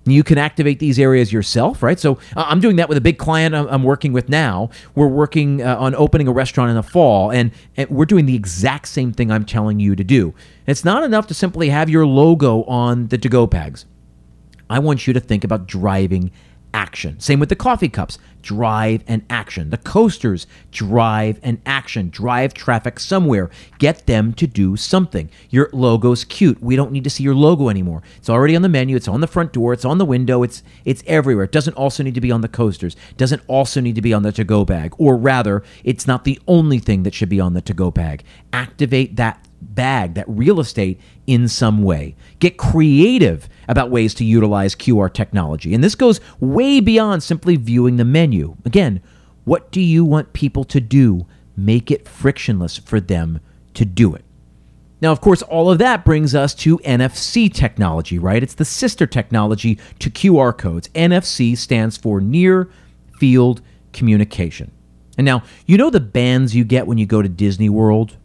You 0.06 0.24
can 0.24 0.38
activate 0.38 0.78
these 0.78 0.98
areas 0.98 1.32
yourself, 1.32 1.82
right? 1.82 2.00
So 2.00 2.18
uh, 2.34 2.46
I'm 2.48 2.60
doing 2.60 2.76
that 2.76 2.88
with 2.88 2.96
a 2.96 3.02
big 3.02 3.18
client 3.18 3.54
I'm, 3.54 3.82
working 3.82 4.12
with 4.12 4.28
now. 4.28 4.70
We're 4.94 5.08
working 5.08 5.62
uh, 5.62 5.76
on 5.76 5.94
opening 5.94 6.26
a 6.26 6.32
restaurant 6.32 6.70
in 6.70 6.76
the 6.76 6.82
fall, 6.82 7.30
and, 7.30 7.50
and 7.76 7.88
we're 7.90 8.06
doing 8.06 8.24
the 8.24 8.34
exact 8.34 8.88
same 8.88 9.12
thing 9.12 9.30
I'm 9.30 9.44
telling 9.44 9.78
you 9.78 9.94
to 9.94 10.02
do. 10.02 10.34
It's 10.66 10.84
not 10.84 11.02
enough 11.04 11.26
to 11.28 11.34
simply 11.34 11.68
have 11.68 11.90
your 11.90 12.06
logo 12.06 12.64
on 12.64 13.08
the 13.08 13.18
to 13.18 13.28
go 13.28 13.46
bags. 13.46 13.84
I 14.70 14.78
want 14.78 15.06
you 15.06 15.12
to 15.12 15.20
think 15.20 15.44
about 15.44 15.66
driving 15.66 16.30
action. 16.72 17.18
Same 17.20 17.40
with 17.40 17.48
the 17.48 17.56
coffee 17.56 17.88
cups 17.88 18.18
drive 18.42 19.04
and 19.06 19.22
action. 19.28 19.70
The 19.70 19.76
coasters 19.78 20.46
drive 20.70 21.38
and 21.42 21.60
action. 21.66 22.10
Drive 22.10 22.54
traffic 22.54 22.98
somewhere. 22.98 23.50
Get 23.78 24.06
them 24.06 24.32
to 24.34 24.46
do 24.46 24.76
something. 24.76 25.30
Your 25.50 25.68
logo's 25.72 26.24
cute. 26.24 26.62
We 26.62 26.76
don't 26.76 26.92
need 26.92 27.04
to 27.04 27.10
see 27.10 27.22
your 27.22 27.34
logo 27.34 27.68
anymore. 27.68 28.02
It's 28.16 28.30
already 28.30 28.56
on 28.56 28.62
the 28.62 28.68
menu. 28.68 28.96
It's 28.96 29.08
on 29.08 29.20
the 29.20 29.26
front 29.26 29.52
door. 29.52 29.72
It's 29.72 29.84
on 29.84 29.98
the 29.98 30.04
window. 30.04 30.42
It's 30.42 30.62
it's 30.84 31.02
everywhere. 31.06 31.44
It 31.44 31.52
doesn't 31.52 31.74
also 31.74 32.02
need 32.02 32.14
to 32.14 32.20
be 32.20 32.32
on 32.32 32.40
the 32.40 32.48
coasters. 32.48 32.96
It 33.10 33.16
doesn't 33.16 33.42
also 33.46 33.80
need 33.80 33.94
to 33.96 34.02
be 34.02 34.12
on 34.12 34.22
the 34.22 34.32
to-go 34.32 34.64
bag. 34.64 34.94
Or 34.98 35.16
rather, 35.16 35.62
it's 35.84 36.06
not 36.06 36.24
the 36.24 36.40
only 36.48 36.78
thing 36.78 37.02
that 37.02 37.14
should 37.14 37.28
be 37.28 37.40
on 37.40 37.54
the 37.54 37.60
to-go 37.60 37.90
bag. 37.90 38.24
Activate 38.52 39.16
that 39.16 39.44
bag, 39.60 40.14
that 40.14 40.28
real 40.28 40.60
estate 40.60 41.00
in 41.26 41.48
some 41.48 41.82
way. 41.82 42.16
Get 42.38 42.56
creative 42.56 43.48
about 43.68 43.90
ways 43.90 44.14
to 44.14 44.24
utilize 44.24 44.74
QR 44.74 45.12
technology. 45.12 45.74
And 45.74 45.82
this 45.82 45.94
goes 45.94 46.20
way 46.40 46.80
beyond 46.80 47.22
simply 47.22 47.56
viewing 47.56 47.96
the 47.96 48.04
menu. 48.04 48.56
Again, 48.64 49.00
what 49.44 49.70
do 49.70 49.80
you 49.80 50.04
want 50.04 50.32
people 50.32 50.64
to 50.64 50.80
do? 50.80 51.26
Make 51.56 51.90
it 51.90 52.08
frictionless 52.08 52.78
for 52.78 53.00
them 53.00 53.40
to 53.74 53.84
do 53.84 54.14
it. 54.14 54.24
Now, 55.02 55.12
of 55.12 55.20
course, 55.20 55.40
all 55.42 55.70
of 55.70 55.78
that 55.78 56.04
brings 56.04 56.34
us 56.34 56.54
to 56.56 56.78
NFC 56.78 57.52
technology, 57.52 58.18
right? 58.18 58.42
It's 58.42 58.54
the 58.54 58.66
sister 58.66 59.06
technology 59.06 59.78
to 59.98 60.10
QR 60.10 60.56
codes. 60.56 60.88
NFC 60.88 61.56
stands 61.56 61.96
for 61.96 62.20
Near 62.20 62.70
Field 63.18 63.62
Communication. 63.92 64.72
And 65.16 65.24
now, 65.24 65.42
you 65.66 65.78
know 65.78 65.90
the 65.90 66.00
bands 66.00 66.54
you 66.54 66.64
get 66.64 66.86
when 66.86 66.98
you 66.98 67.06
go 67.06 67.22
to 67.22 67.28
Disney 67.28 67.68
World? 67.68 68.16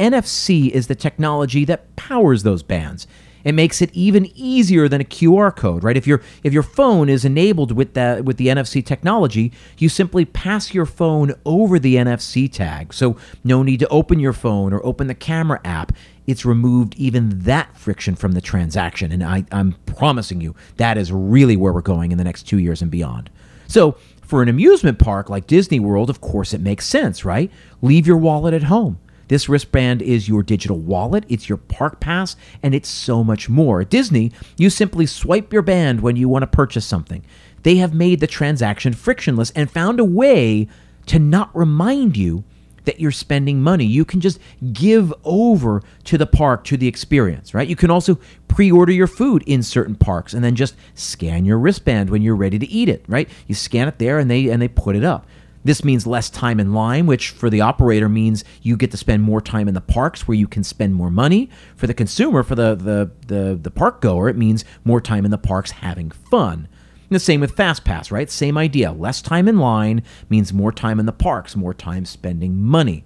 NFC 0.00 0.70
is 0.70 0.86
the 0.86 0.94
technology 0.94 1.64
that 1.66 1.94
powers 1.96 2.42
those 2.42 2.62
bands. 2.62 3.06
It 3.44 3.52
makes 3.52 3.80
it 3.80 3.90
even 3.94 4.30
easier 4.34 4.88
than 4.88 5.00
a 5.00 5.04
QR 5.04 5.54
code, 5.54 5.82
right? 5.82 5.96
If 5.96 6.06
your 6.06 6.20
if 6.42 6.52
your 6.52 6.62
phone 6.62 7.08
is 7.08 7.24
enabled 7.24 7.72
with 7.72 7.94
that 7.94 8.24
with 8.24 8.36
the 8.36 8.48
NFC 8.48 8.84
technology, 8.84 9.52
you 9.78 9.88
simply 9.88 10.24
pass 10.24 10.74
your 10.74 10.86
phone 10.86 11.34
over 11.44 11.78
the 11.78 11.96
NFC 11.96 12.52
tag. 12.52 12.92
So 12.92 13.16
no 13.44 13.62
need 13.62 13.80
to 13.80 13.88
open 13.88 14.20
your 14.20 14.32
phone 14.32 14.72
or 14.72 14.84
open 14.84 15.06
the 15.06 15.14
camera 15.14 15.60
app. 15.64 15.92
It's 16.26 16.44
removed 16.44 16.94
even 16.96 17.40
that 17.40 17.76
friction 17.76 18.14
from 18.14 18.32
the 18.32 18.40
transaction. 18.40 19.10
And 19.10 19.24
I, 19.24 19.44
I'm 19.50 19.72
promising 19.86 20.40
you 20.40 20.54
that 20.76 20.98
is 20.98 21.10
really 21.10 21.56
where 21.56 21.72
we're 21.72 21.80
going 21.80 22.12
in 22.12 22.18
the 22.18 22.24
next 22.24 22.44
two 22.44 22.58
years 22.58 22.82
and 22.82 22.90
beyond. 22.90 23.30
So 23.66 23.96
for 24.22 24.42
an 24.42 24.48
amusement 24.48 24.98
park 24.98 25.28
like 25.28 25.46
Disney 25.46 25.80
World, 25.80 26.10
of 26.10 26.20
course 26.20 26.52
it 26.52 26.60
makes 26.60 26.86
sense, 26.86 27.24
right? 27.24 27.50
Leave 27.82 28.06
your 28.06 28.16
wallet 28.16 28.54
at 28.54 28.64
home. 28.64 28.98
This 29.30 29.48
wristband 29.48 30.02
is 30.02 30.28
your 30.28 30.42
digital 30.42 30.76
wallet, 30.80 31.24
it's 31.28 31.48
your 31.48 31.58
park 31.58 32.00
pass, 32.00 32.34
and 32.64 32.74
it's 32.74 32.88
so 32.88 33.22
much 33.22 33.48
more. 33.48 33.80
At 33.80 33.88
Disney, 33.88 34.32
you 34.58 34.70
simply 34.70 35.06
swipe 35.06 35.52
your 35.52 35.62
band 35.62 36.00
when 36.00 36.16
you 36.16 36.28
want 36.28 36.42
to 36.42 36.48
purchase 36.48 36.84
something. 36.84 37.24
They 37.62 37.76
have 37.76 37.94
made 37.94 38.18
the 38.18 38.26
transaction 38.26 38.92
frictionless 38.92 39.52
and 39.52 39.70
found 39.70 40.00
a 40.00 40.04
way 40.04 40.66
to 41.06 41.20
not 41.20 41.54
remind 41.54 42.16
you 42.16 42.42
that 42.86 42.98
you're 42.98 43.12
spending 43.12 43.62
money. 43.62 43.84
You 43.84 44.04
can 44.04 44.20
just 44.20 44.40
give 44.72 45.14
over 45.22 45.84
to 46.04 46.18
the 46.18 46.26
park, 46.26 46.64
to 46.64 46.76
the 46.76 46.88
experience, 46.88 47.54
right? 47.54 47.68
You 47.68 47.76
can 47.76 47.92
also 47.92 48.18
pre 48.48 48.72
order 48.72 48.90
your 48.90 49.06
food 49.06 49.44
in 49.46 49.62
certain 49.62 49.94
parks 49.94 50.34
and 50.34 50.42
then 50.42 50.56
just 50.56 50.74
scan 50.96 51.44
your 51.44 51.60
wristband 51.60 52.10
when 52.10 52.22
you're 52.22 52.34
ready 52.34 52.58
to 52.58 52.68
eat 52.68 52.88
it, 52.88 53.04
right? 53.06 53.28
You 53.46 53.54
scan 53.54 53.86
it 53.86 54.00
there 54.00 54.18
and 54.18 54.28
they, 54.28 54.48
and 54.48 54.60
they 54.60 54.66
put 54.66 54.96
it 54.96 55.04
up. 55.04 55.24
This 55.62 55.84
means 55.84 56.06
less 56.06 56.30
time 56.30 56.58
in 56.58 56.72
line, 56.72 57.06
which 57.06 57.30
for 57.30 57.50
the 57.50 57.60
operator 57.60 58.08
means 58.08 58.44
you 58.62 58.76
get 58.76 58.90
to 58.92 58.96
spend 58.96 59.22
more 59.22 59.40
time 59.42 59.68
in 59.68 59.74
the 59.74 59.80
parks 59.80 60.26
where 60.26 60.36
you 60.36 60.48
can 60.48 60.64
spend 60.64 60.94
more 60.94 61.10
money. 61.10 61.50
For 61.76 61.86
the 61.86 61.94
consumer, 61.94 62.42
for 62.42 62.54
the 62.54 62.74
the 62.74 63.10
the, 63.26 63.58
the 63.60 63.70
park 63.70 64.00
goer, 64.00 64.28
it 64.28 64.36
means 64.36 64.64
more 64.84 65.00
time 65.00 65.24
in 65.24 65.30
the 65.30 65.38
parks 65.38 65.70
having 65.70 66.10
fun. 66.10 66.68
And 67.10 67.16
the 67.16 67.20
same 67.20 67.40
with 67.40 67.56
FastPass, 67.56 68.10
right? 68.10 68.30
Same 68.30 68.56
idea. 68.56 68.92
Less 68.92 69.20
time 69.20 69.48
in 69.48 69.58
line 69.58 70.02
means 70.28 70.52
more 70.52 70.72
time 70.72 71.00
in 71.00 71.06
the 71.06 71.12
parks, 71.12 71.56
more 71.56 71.74
time 71.74 72.04
spending 72.04 72.56
money. 72.56 73.04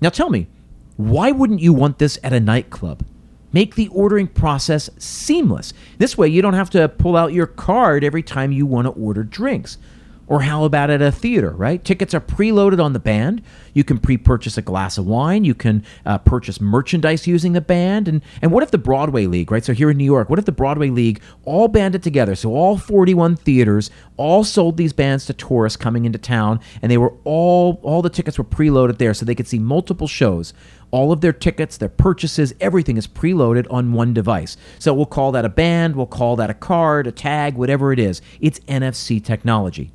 Now 0.00 0.08
tell 0.08 0.30
me, 0.30 0.48
why 0.96 1.30
wouldn't 1.30 1.60
you 1.60 1.72
want 1.72 1.98
this 1.98 2.18
at 2.24 2.32
a 2.32 2.40
nightclub? 2.40 3.04
Make 3.52 3.76
the 3.76 3.88
ordering 3.88 4.26
process 4.26 4.90
seamless. 4.98 5.72
This 5.98 6.18
way, 6.18 6.26
you 6.26 6.42
don't 6.42 6.54
have 6.54 6.70
to 6.70 6.88
pull 6.88 7.16
out 7.16 7.32
your 7.32 7.46
card 7.46 8.02
every 8.02 8.22
time 8.22 8.50
you 8.50 8.66
want 8.66 8.86
to 8.86 9.00
order 9.00 9.22
drinks. 9.22 9.78
Or 10.26 10.42
how 10.42 10.64
about 10.64 10.88
at 10.88 11.02
a 11.02 11.12
theater, 11.12 11.50
right? 11.50 11.84
Tickets 11.84 12.14
are 12.14 12.20
preloaded 12.20 12.82
on 12.82 12.94
the 12.94 12.98
band. 12.98 13.42
You 13.74 13.84
can 13.84 13.98
pre 13.98 14.16
purchase 14.16 14.56
a 14.56 14.62
glass 14.62 14.96
of 14.96 15.06
wine. 15.06 15.44
You 15.44 15.54
can 15.54 15.84
uh, 16.06 16.18
purchase 16.18 16.60
merchandise 16.60 17.26
using 17.26 17.52
the 17.52 17.60
band. 17.60 18.08
And, 18.08 18.22
and 18.40 18.50
what 18.50 18.62
if 18.62 18.70
the 18.70 18.78
Broadway 18.78 19.26
League, 19.26 19.50
right? 19.50 19.64
So 19.64 19.74
here 19.74 19.90
in 19.90 19.98
New 19.98 20.04
York, 20.04 20.30
what 20.30 20.38
if 20.38 20.46
the 20.46 20.52
Broadway 20.52 20.88
League 20.88 21.20
all 21.44 21.68
banded 21.68 22.02
together? 22.02 22.34
So 22.34 22.54
all 22.54 22.78
41 22.78 23.36
theaters 23.36 23.90
all 24.16 24.44
sold 24.44 24.78
these 24.78 24.94
bands 24.94 25.26
to 25.26 25.34
tourists 25.34 25.76
coming 25.76 26.06
into 26.06 26.18
town, 26.18 26.60
and 26.80 26.90
they 26.90 26.98
were 26.98 27.12
all, 27.24 27.80
all 27.82 28.00
the 28.00 28.08
tickets 28.08 28.38
were 28.38 28.44
preloaded 28.44 28.96
there 28.96 29.12
so 29.12 29.26
they 29.26 29.34
could 29.34 29.48
see 29.48 29.58
multiple 29.58 30.08
shows. 30.08 30.54
All 30.90 31.12
of 31.12 31.20
their 31.20 31.32
tickets, 31.32 31.76
their 31.76 31.88
purchases, 31.88 32.54
everything 32.60 32.96
is 32.96 33.08
preloaded 33.08 33.66
on 33.68 33.92
one 33.92 34.14
device. 34.14 34.56
So 34.78 34.94
we'll 34.94 35.06
call 35.06 35.32
that 35.32 35.44
a 35.44 35.48
band, 35.48 35.96
we'll 35.96 36.06
call 36.06 36.36
that 36.36 36.50
a 36.50 36.54
card, 36.54 37.06
a 37.08 37.12
tag, 37.12 37.56
whatever 37.56 37.92
it 37.92 37.98
is. 37.98 38.22
It's 38.40 38.60
NFC 38.60 39.22
technology. 39.22 39.92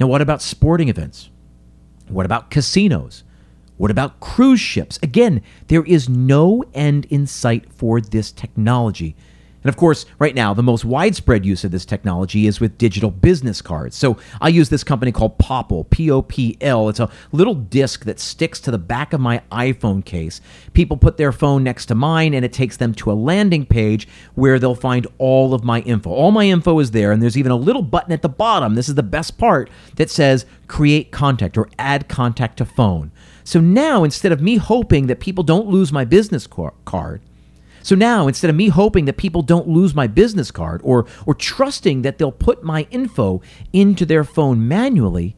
Now, 0.00 0.06
what 0.06 0.20
about 0.20 0.42
sporting 0.42 0.88
events? 0.88 1.30
What 2.08 2.26
about 2.26 2.50
casinos? 2.50 3.24
What 3.76 3.90
about 3.90 4.20
cruise 4.20 4.60
ships? 4.60 4.98
Again, 5.02 5.42
there 5.68 5.84
is 5.84 6.08
no 6.08 6.64
end 6.74 7.06
in 7.06 7.26
sight 7.26 7.72
for 7.72 8.00
this 8.00 8.30
technology. 8.30 9.16
And 9.64 9.70
of 9.70 9.78
course, 9.78 10.04
right 10.18 10.34
now, 10.34 10.52
the 10.52 10.62
most 10.62 10.84
widespread 10.84 11.46
use 11.46 11.64
of 11.64 11.70
this 11.70 11.86
technology 11.86 12.46
is 12.46 12.60
with 12.60 12.76
digital 12.76 13.10
business 13.10 13.62
cards. 13.62 13.96
So 13.96 14.18
I 14.40 14.48
use 14.48 14.68
this 14.68 14.84
company 14.84 15.10
called 15.10 15.38
Popl, 15.38 15.88
P 15.88 16.10
O 16.10 16.20
P 16.20 16.58
L. 16.60 16.90
It's 16.90 17.00
a 17.00 17.10
little 17.32 17.54
disc 17.54 18.04
that 18.04 18.20
sticks 18.20 18.60
to 18.60 18.70
the 18.70 18.76
back 18.76 19.14
of 19.14 19.22
my 19.22 19.40
iPhone 19.50 20.04
case. 20.04 20.42
People 20.74 20.98
put 20.98 21.16
their 21.16 21.32
phone 21.32 21.64
next 21.64 21.86
to 21.86 21.94
mine, 21.94 22.34
and 22.34 22.44
it 22.44 22.52
takes 22.52 22.76
them 22.76 22.92
to 22.96 23.10
a 23.10 23.14
landing 23.14 23.64
page 23.64 24.06
where 24.34 24.58
they'll 24.58 24.74
find 24.74 25.06
all 25.16 25.54
of 25.54 25.64
my 25.64 25.80
info. 25.80 26.10
All 26.10 26.30
my 26.30 26.44
info 26.44 26.78
is 26.78 26.90
there, 26.90 27.10
and 27.10 27.22
there's 27.22 27.38
even 27.38 27.50
a 27.50 27.56
little 27.56 27.82
button 27.82 28.12
at 28.12 28.20
the 28.20 28.28
bottom. 28.28 28.74
This 28.74 28.90
is 28.90 28.96
the 28.96 29.02
best 29.02 29.38
part 29.38 29.70
that 29.96 30.10
says 30.10 30.44
create 30.66 31.10
contact 31.10 31.56
or 31.56 31.70
add 31.78 32.08
contact 32.08 32.58
to 32.58 32.66
phone. 32.66 33.12
So 33.44 33.60
now, 33.60 34.04
instead 34.04 34.32
of 34.32 34.42
me 34.42 34.56
hoping 34.56 35.06
that 35.06 35.20
people 35.20 35.44
don't 35.44 35.68
lose 35.68 35.90
my 35.90 36.04
business 36.04 36.46
card, 36.46 37.22
so 37.84 37.94
now, 37.94 38.28
instead 38.28 38.48
of 38.48 38.56
me 38.56 38.68
hoping 38.68 39.04
that 39.04 39.18
people 39.18 39.42
don't 39.42 39.68
lose 39.68 39.94
my 39.94 40.06
business 40.06 40.50
card 40.50 40.80
or, 40.82 41.04
or 41.26 41.34
trusting 41.34 42.00
that 42.00 42.16
they'll 42.16 42.32
put 42.32 42.64
my 42.64 42.86
info 42.90 43.42
into 43.74 44.06
their 44.06 44.24
phone 44.24 44.66
manually, 44.66 45.36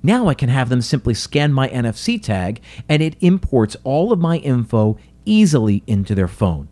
now 0.00 0.28
I 0.28 0.34
can 0.34 0.48
have 0.48 0.68
them 0.68 0.80
simply 0.80 1.12
scan 1.12 1.52
my 1.52 1.68
NFC 1.68 2.22
tag 2.22 2.60
and 2.88 3.02
it 3.02 3.16
imports 3.18 3.76
all 3.82 4.12
of 4.12 4.20
my 4.20 4.36
info 4.36 4.96
easily 5.24 5.82
into 5.88 6.14
their 6.14 6.28
phone. 6.28 6.68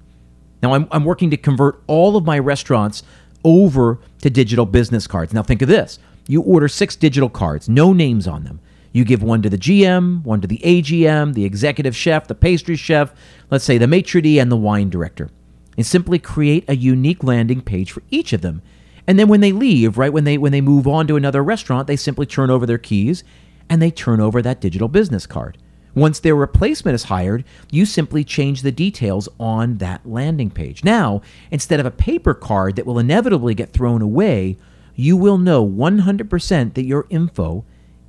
Now, 0.62 0.74
I'm, 0.74 0.86
I'm 0.92 1.04
working 1.04 1.30
to 1.30 1.36
convert 1.36 1.82
all 1.88 2.16
of 2.16 2.24
my 2.24 2.38
restaurants 2.38 3.02
over 3.42 3.98
to 4.22 4.30
digital 4.30 4.64
business 4.64 5.08
cards. 5.08 5.34
Now, 5.34 5.42
think 5.42 5.60
of 5.60 5.66
this 5.66 5.98
you 6.28 6.40
order 6.42 6.68
six 6.68 6.94
digital 6.94 7.28
cards, 7.28 7.68
no 7.68 7.92
names 7.92 8.28
on 8.28 8.44
them. 8.44 8.60
You 8.96 9.04
give 9.04 9.22
one 9.22 9.42
to 9.42 9.50
the 9.50 9.58
GM, 9.58 10.24
one 10.24 10.40
to 10.40 10.48
the 10.48 10.56
AGM, 10.64 11.34
the 11.34 11.44
executive 11.44 11.94
chef, 11.94 12.28
the 12.28 12.34
pastry 12.34 12.76
chef, 12.76 13.12
let's 13.50 13.62
say 13.62 13.76
the 13.76 13.86
maitre 13.86 14.22
d', 14.22 14.38
and 14.38 14.50
the 14.50 14.56
wine 14.56 14.88
director. 14.88 15.28
And 15.76 15.84
simply 15.84 16.18
create 16.18 16.64
a 16.66 16.76
unique 16.76 17.22
landing 17.22 17.60
page 17.60 17.92
for 17.92 18.02
each 18.10 18.32
of 18.32 18.40
them. 18.40 18.62
And 19.06 19.18
then 19.18 19.28
when 19.28 19.42
they 19.42 19.52
leave, 19.52 19.98
right, 19.98 20.10
when 20.10 20.24
they 20.24 20.38
when 20.38 20.52
they 20.52 20.62
move 20.62 20.88
on 20.88 21.06
to 21.08 21.16
another 21.16 21.44
restaurant, 21.44 21.88
they 21.88 21.96
simply 21.96 22.24
turn 22.24 22.48
over 22.48 22.64
their 22.64 22.78
keys 22.78 23.22
and 23.68 23.82
they 23.82 23.90
turn 23.90 24.18
over 24.18 24.40
that 24.40 24.62
digital 24.62 24.88
business 24.88 25.26
card. 25.26 25.58
Once 25.94 26.18
their 26.18 26.34
replacement 26.34 26.94
is 26.94 27.04
hired, 27.04 27.44
you 27.70 27.84
simply 27.84 28.24
change 28.24 28.62
the 28.62 28.72
details 28.72 29.28
on 29.38 29.76
that 29.76 30.06
landing 30.08 30.48
page. 30.48 30.82
Now, 30.84 31.20
instead 31.50 31.80
of 31.80 31.86
a 31.86 31.90
paper 31.90 32.32
card 32.32 32.76
that 32.76 32.86
will 32.86 32.98
inevitably 32.98 33.54
get 33.54 33.74
thrown 33.74 34.00
away, 34.00 34.56
you 34.94 35.18
will 35.18 35.36
know 35.36 35.62
100% 35.62 36.72
that 36.72 36.84
your 36.86 37.06
info 37.10 37.66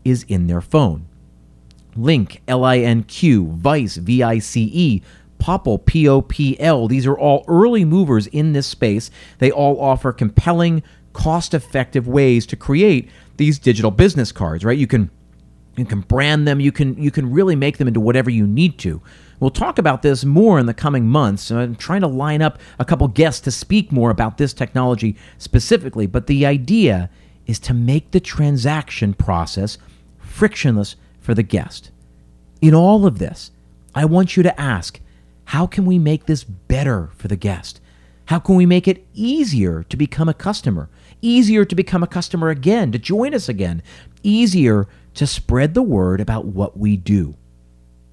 is 0.07 0.23
in 0.23 0.47
their 0.47 0.61
phone. 0.61 1.07
Linq, 1.95 2.39
L 2.47 2.63
I 2.63 2.77
N 2.79 3.03
Q, 3.03 3.47
Vice, 3.47 3.97
V 3.97 4.23
I 4.23 4.39
C 4.39 4.69
E, 4.73 5.01
Popl, 5.39 5.83
P 5.85 6.07
O 6.07 6.21
P 6.21 6.59
L. 6.59 6.87
These 6.87 7.05
are 7.07 7.17
all 7.17 7.43
early 7.47 7.83
movers 7.83 8.27
in 8.27 8.53
this 8.53 8.67
space. 8.67 9.09
They 9.39 9.51
all 9.51 9.79
offer 9.81 10.13
compelling, 10.13 10.83
cost 11.13 11.53
effective 11.53 12.07
ways 12.07 12.45
to 12.47 12.55
create 12.55 13.09
these 13.37 13.59
digital 13.59 13.91
business 13.91 14.31
cards, 14.31 14.63
right? 14.63 14.77
You 14.77 14.87
can 14.87 15.09
you 15.75 15.85
can 15.85 16.01
brand 16.01 16.47
them, 16.47 16.59
you 16.59 16.71
can 16.71 17.01
you 17.01 17.11
can 17.11 17.31
really 17.31 17.55
make 17.55 17.77
them 17.77 17.87
into 17.87 17.99
whatever 17.99 18.29
you 18.29 18.47
need 18.47 18.77
to. 18.79 19.01
We'll 19.39 19.51
talk 19.51 19.77
about 19.77 20.01
this 20.01 20.25
more 20.25 20.57
in 20.59 20.65
the 20.65 20.73
coming 20.73 21.07
months. 21.07 21.51
I'm 21.51 21.75
trying 21.75 22.01
to 22.01 22.07
line 22.07 22.41
up 22.41 22.59
a 22.79 22.85
couple 22.85 23.07
guests 23.07 23.41
to 23.41 23.51
speak 23.51 23.91
more 23.91 24.09
about 24.09 24.37
this 24.37 24.53
technology 24.53 25.15
specifically, 25.37 26.07
but 26.07 26.25
the 26.25 26.45
idea 26.45 27.09
is 27.45 27.59
to 27.59 27.73
make 27.73 28.11
the 28.11 28.19
transaction 28.19 29.13
process 29.13 29.77
frictionless 30.37 30.95
for 31.19 31.33
the 31.33 31.41
guest. 31.41 31.89
In 32.61 32.75
all 32.75 33.07
of 33.07 33.17
this, 33.17 33.51
I 33.95 34.05
want 34.05 34.37
you 34.37 34.43
to 34.43 34.61
ask 34.61 34.99
how 35.45 35.65
can 35.65 35.85
we 35.85 35.97
make 35.97 36.25
this 36.25 36.43
better 36.43 37.09
for 37.15 37.27
the 37.27 37.35
guest? 37.35 37.81
How 38.25 38.37
can 38.37 38.55
we 38.55 38.65
make 38.65 38.87
it 38.87 39.07
easier 39.13 39.83
to 39.83 39.97
become 39.97 40.29
a 40.29 40.33
customer? 40.33 40.89
Easier 41.21 41.65
to 41.65 41.75
become 41.75 42.03
a 42.03 42.07
customer 42.07 42.49
again, 42.49 42.91
to 42.91 42.99
join 42.99 43.33
us 43.33 43.49
again? 43.49 43.81
Easier 44.21 44.87
to 45.15 45.25
spread 45.25 45.73
the 45.73 45.81
word 45.81 46.21
about 46.21 46.45
what 46.45 46.77
we 46.77 46.97
do? 46.97 47.35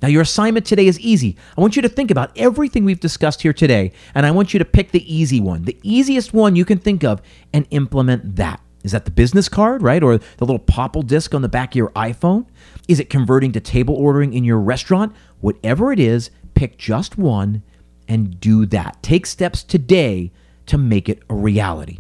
Now, 0.01 0.09
your 0.09 0.23
assignment 0.23 0.65
today 0.65 0.87
is 0.87 1.01
easy. 1.01 1.37
I 1.59 1.61
want 1.61 1.77
you 1.77 1.83
to 1.83 1.89
think 1.89 2.11
about 2.11 2.33
everything 2.37 2.85
we've 2.85 3.01
discussed 3.01 3.43
here 3.43 3.53
today, 3.53 3.93
and 4.15 4.25
I 4.25 4.31
want 4.31 4.55
you 4.55 4.59
to 4.59 4.65
pick 4.65 4.93
the 4.93 5.15
easy 5.15 5.41
one, 5.41 5.65
the 5.65 5.79
easiest 5.83 6.33
one 6.33 6.57
you 6.57 6.65
can 6.65 6.79
think 6.79 7.05
of, 7.05 7.21
and 7.53 7.67
implement 7.71 8.37
that. 8.37 8.61
Is 8.85 8.93
that 8.93 9.07
the 9.07 9.11
business 9.11 9.49
card, 9.49 9.83
right? 9.83 10.03
Or 10.03 10.19
the 10.19 10.45
little 10.45 10.59
Popl 10.59 11.07
disc 11.07 11.35
on 11.35 11.43
the 11.43 11.49
back 11.49 11.73
of 11.73 11.77
your 11.77 11.91
iPhone? 11.91 12.47
Is 12.87 13.01
it 13.01 13.11
converting 13.11 13.51
to 13.53 13.61
table 13.61 13.95
ordering 13.95 14.35
in 14.35 14.45
your 14.45 14.61
restaurant? 14.61 15.15
Whatever 15.41 15.91
it 15.91 15.99
is, 15.99 16.31
pick 16.55 16.79
just 16.79 17.19
one 17.19 17.63
and 18.07 18.39
do 18.39 18.67
that. 18.67 19.03
Take 19.03 19.27
steps 19.27 19.65
today 19.65 20.31
to 20.67 20.79
make 20.79 21.09
it 21.09 21.23
a 21.31 21.35
reality. 21.35 21.99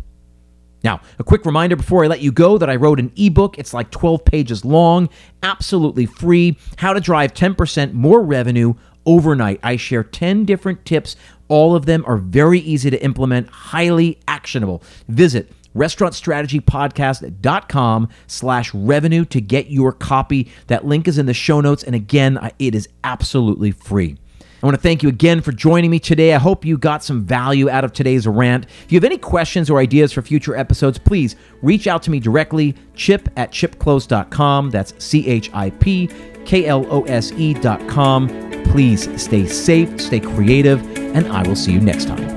Now, 0.82 1.00
a 1.18 1.24
quick 1.24 1.46
reminder 1.46 1.76
before 1.76 2.04
I 2.04 2.08
let 2.08 2.20
you 2.20 2.30
go 2.30 2.58
that 2.58 2.68
I 2.68 2.76
wrote 2.76 3.00
an 3.00 3.10
ebook. 3.16 3.58
It's 3.58 3.72
like 3.72 3.90
12 3.90 4.26
pages 4.26 4.66
long, 4.66 5.08
absolutely 5.42 6.04
free. 6.04 6.58
How 6.76 6.92
to 6.92 7.00
drive 7.00 7.32
10% 7.32 7.94
more 7.94 8.22
revenue 8.22 8.74
overnight. 9.06 9.60
I 9.62 9.76
share 9.76 10.04
10 10.04 10.44
different 10.44 10.84
tips. 10.84 11.16
All 11.48 11.74
of 11.74 11.86
them 11.86 12.04
are 12.06 12.18
very 12.18 12.58
easy 12.58 12.90
to 12.90 13.02
implement, 13.02 13.48
highly 13.48 14.18
actionable. 14.28 14.82
Visit 15.08 15.50
restaurantstrategypodcast.com 15.74 18.08
slash 18.26 18.74
revenue 18.74 19.24
to 19.26 19.40
get 19.40 19.68
your 19.68 19.92
copy. 19.92 20.50
That 20.68 20.84
link 20.84 21.08
is 21.08 21.18
in 21.18 21.26
the 21.26 21.34
show 21.34 21.60
notes. 21.60 21.82
And 21.82 21.94
again, 21.94 22.38
it 22.58 22.74
is 22.74 22.88
absolutely 23.02 23.70
free. 23.70 24.18
I 24.64 24.66
want 24.66 24.76
to 24.76 24.82
thank 24.82 25.02
you 25.02 25.10
again 25.10 25.42
for 25.42 25.52
joining 25.52 25.90
me 25.90 25.98
today. 25.98 26.34
I 26.34 26.38
hope 26.38 26.64
you 26.64 26.78
got 26.78 27.04
some 27.04 27.22
value 27.22 27.68
out 27.68 27.84
of 27.84 27.92
today's 27.92 28.26
rant. 28.26 28.64
If 28.84 28.92
you 28.92 28.96
have 28.96 29.04
any 29.04 29.18
questions 29.18 29.68
or 29.68 29.78
ideas 29.78 30.10
for 30.10 30.22
future 30.22 30.56
episodes, 30.56 30.98
please 30.98 31.36
reach 31.60 31.86
out 31.86 32.02
to 32.04 32.10
me 32.10 32.18
directly, 32.18 32.74
chip 32.94 33.28
at 33.36 33.52
chipklose.com. 33.52 34.70
That's 34.70 34.94
C 35.04 35.28
H 35.28 35.50
I 35.52 35.68
P 35.68 36.08
K 36.46 36.64
L 36.64 36.86
O 36.90 37.02
S 37.02 37.30
E.com. 37.32 38.28
Please 38.64 39.22
stay 39.22 39.46
safe, 39.46 40.00
stay 40.00 40.20
creative, 40.20 40.80
and 41.14 41.28
I 41.28 41.46
will 41.46 41.56
see 41.56 41.72
you 41.72 41.80
next 41.80 42.06
time. 42.06 42.33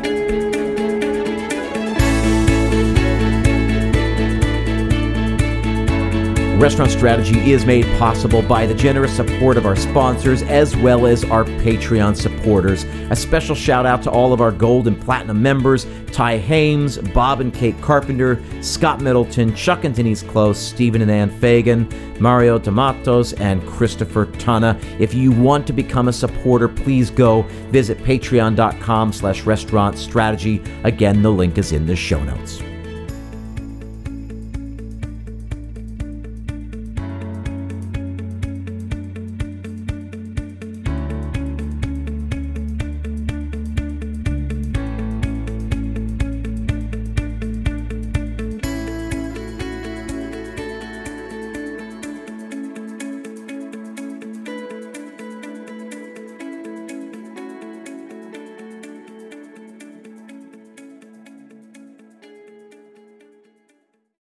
Restaurant 6.57 6.89
Strategy 6.89 7.51
is 7.51 7.67
made 7.67 7.85
possible 7.99 8.41
by 8.41 8.65
the 8.65 8.73
generous 8.73 9.15
support 9.15 9.57
of 9.57 9.67
our 9.67 9.75
sponsors 9.75 10.41
as 10.41 10.75
well 10.75 11.05
as 11.05 11.23
our 11.25 11.43
Patreon 11.43 12.15
supporters. 12.15 12.83
A 13.11 13.15
special 13.15 13.53
shout 13.53 13.85
out 13.85 14.01
to 14.01 14.09
all 14.09 14.33
of 14.33 14.41
our 14.41 14.51
gold 14.51 14.87
and 14.87 14.99
platinum 14.99 15.39
members 15.39 15.85
Ty 16.11 16.37
Hames, 16.37 16.97
Bob 17.13 17.41
and 17.41 17.53
Kate 17.53 17.79
Carpenter, 17.79 18.41
Scott 18.63 19.01
Middleton, 19.01 19.53
Chuck 19.53 19.83
and 19.83 19.93
Denise 19.93 20.23
Klose, 20.23 20.55
Stephen 20.55 21.03
and 21.03 21.11
Ann 21.11 21.29
Fagan, 21.29 21.87
Mario 22.19 22.57
Tomatos, 22.57 23.39
and 23.39 23.63
Christopher 23.67 24.25
Tana. 24.25 24.79
If 24.97 25.13
you 25.13 25.31
want 25.31 25.67
to 25.67 25.73
become 25.73 26.07
a 26.07 26.13
supporter, 26.13 26.67
please 26.67 27.11
go 27.11 27.43
visit 27.69 27.99
patreon.com 27.99 29.13
slash 29.13 29.43
restaurant 29.43 29.95
strategy. 29.99 30.63
Again, 30.83 31.21
the 31.21 31.31
link 31.31 31.59
is 31.59 31.71
in 31.71 31.85
the 31.85 31.95
show 31.95 32.23
notes. 32.23 32.63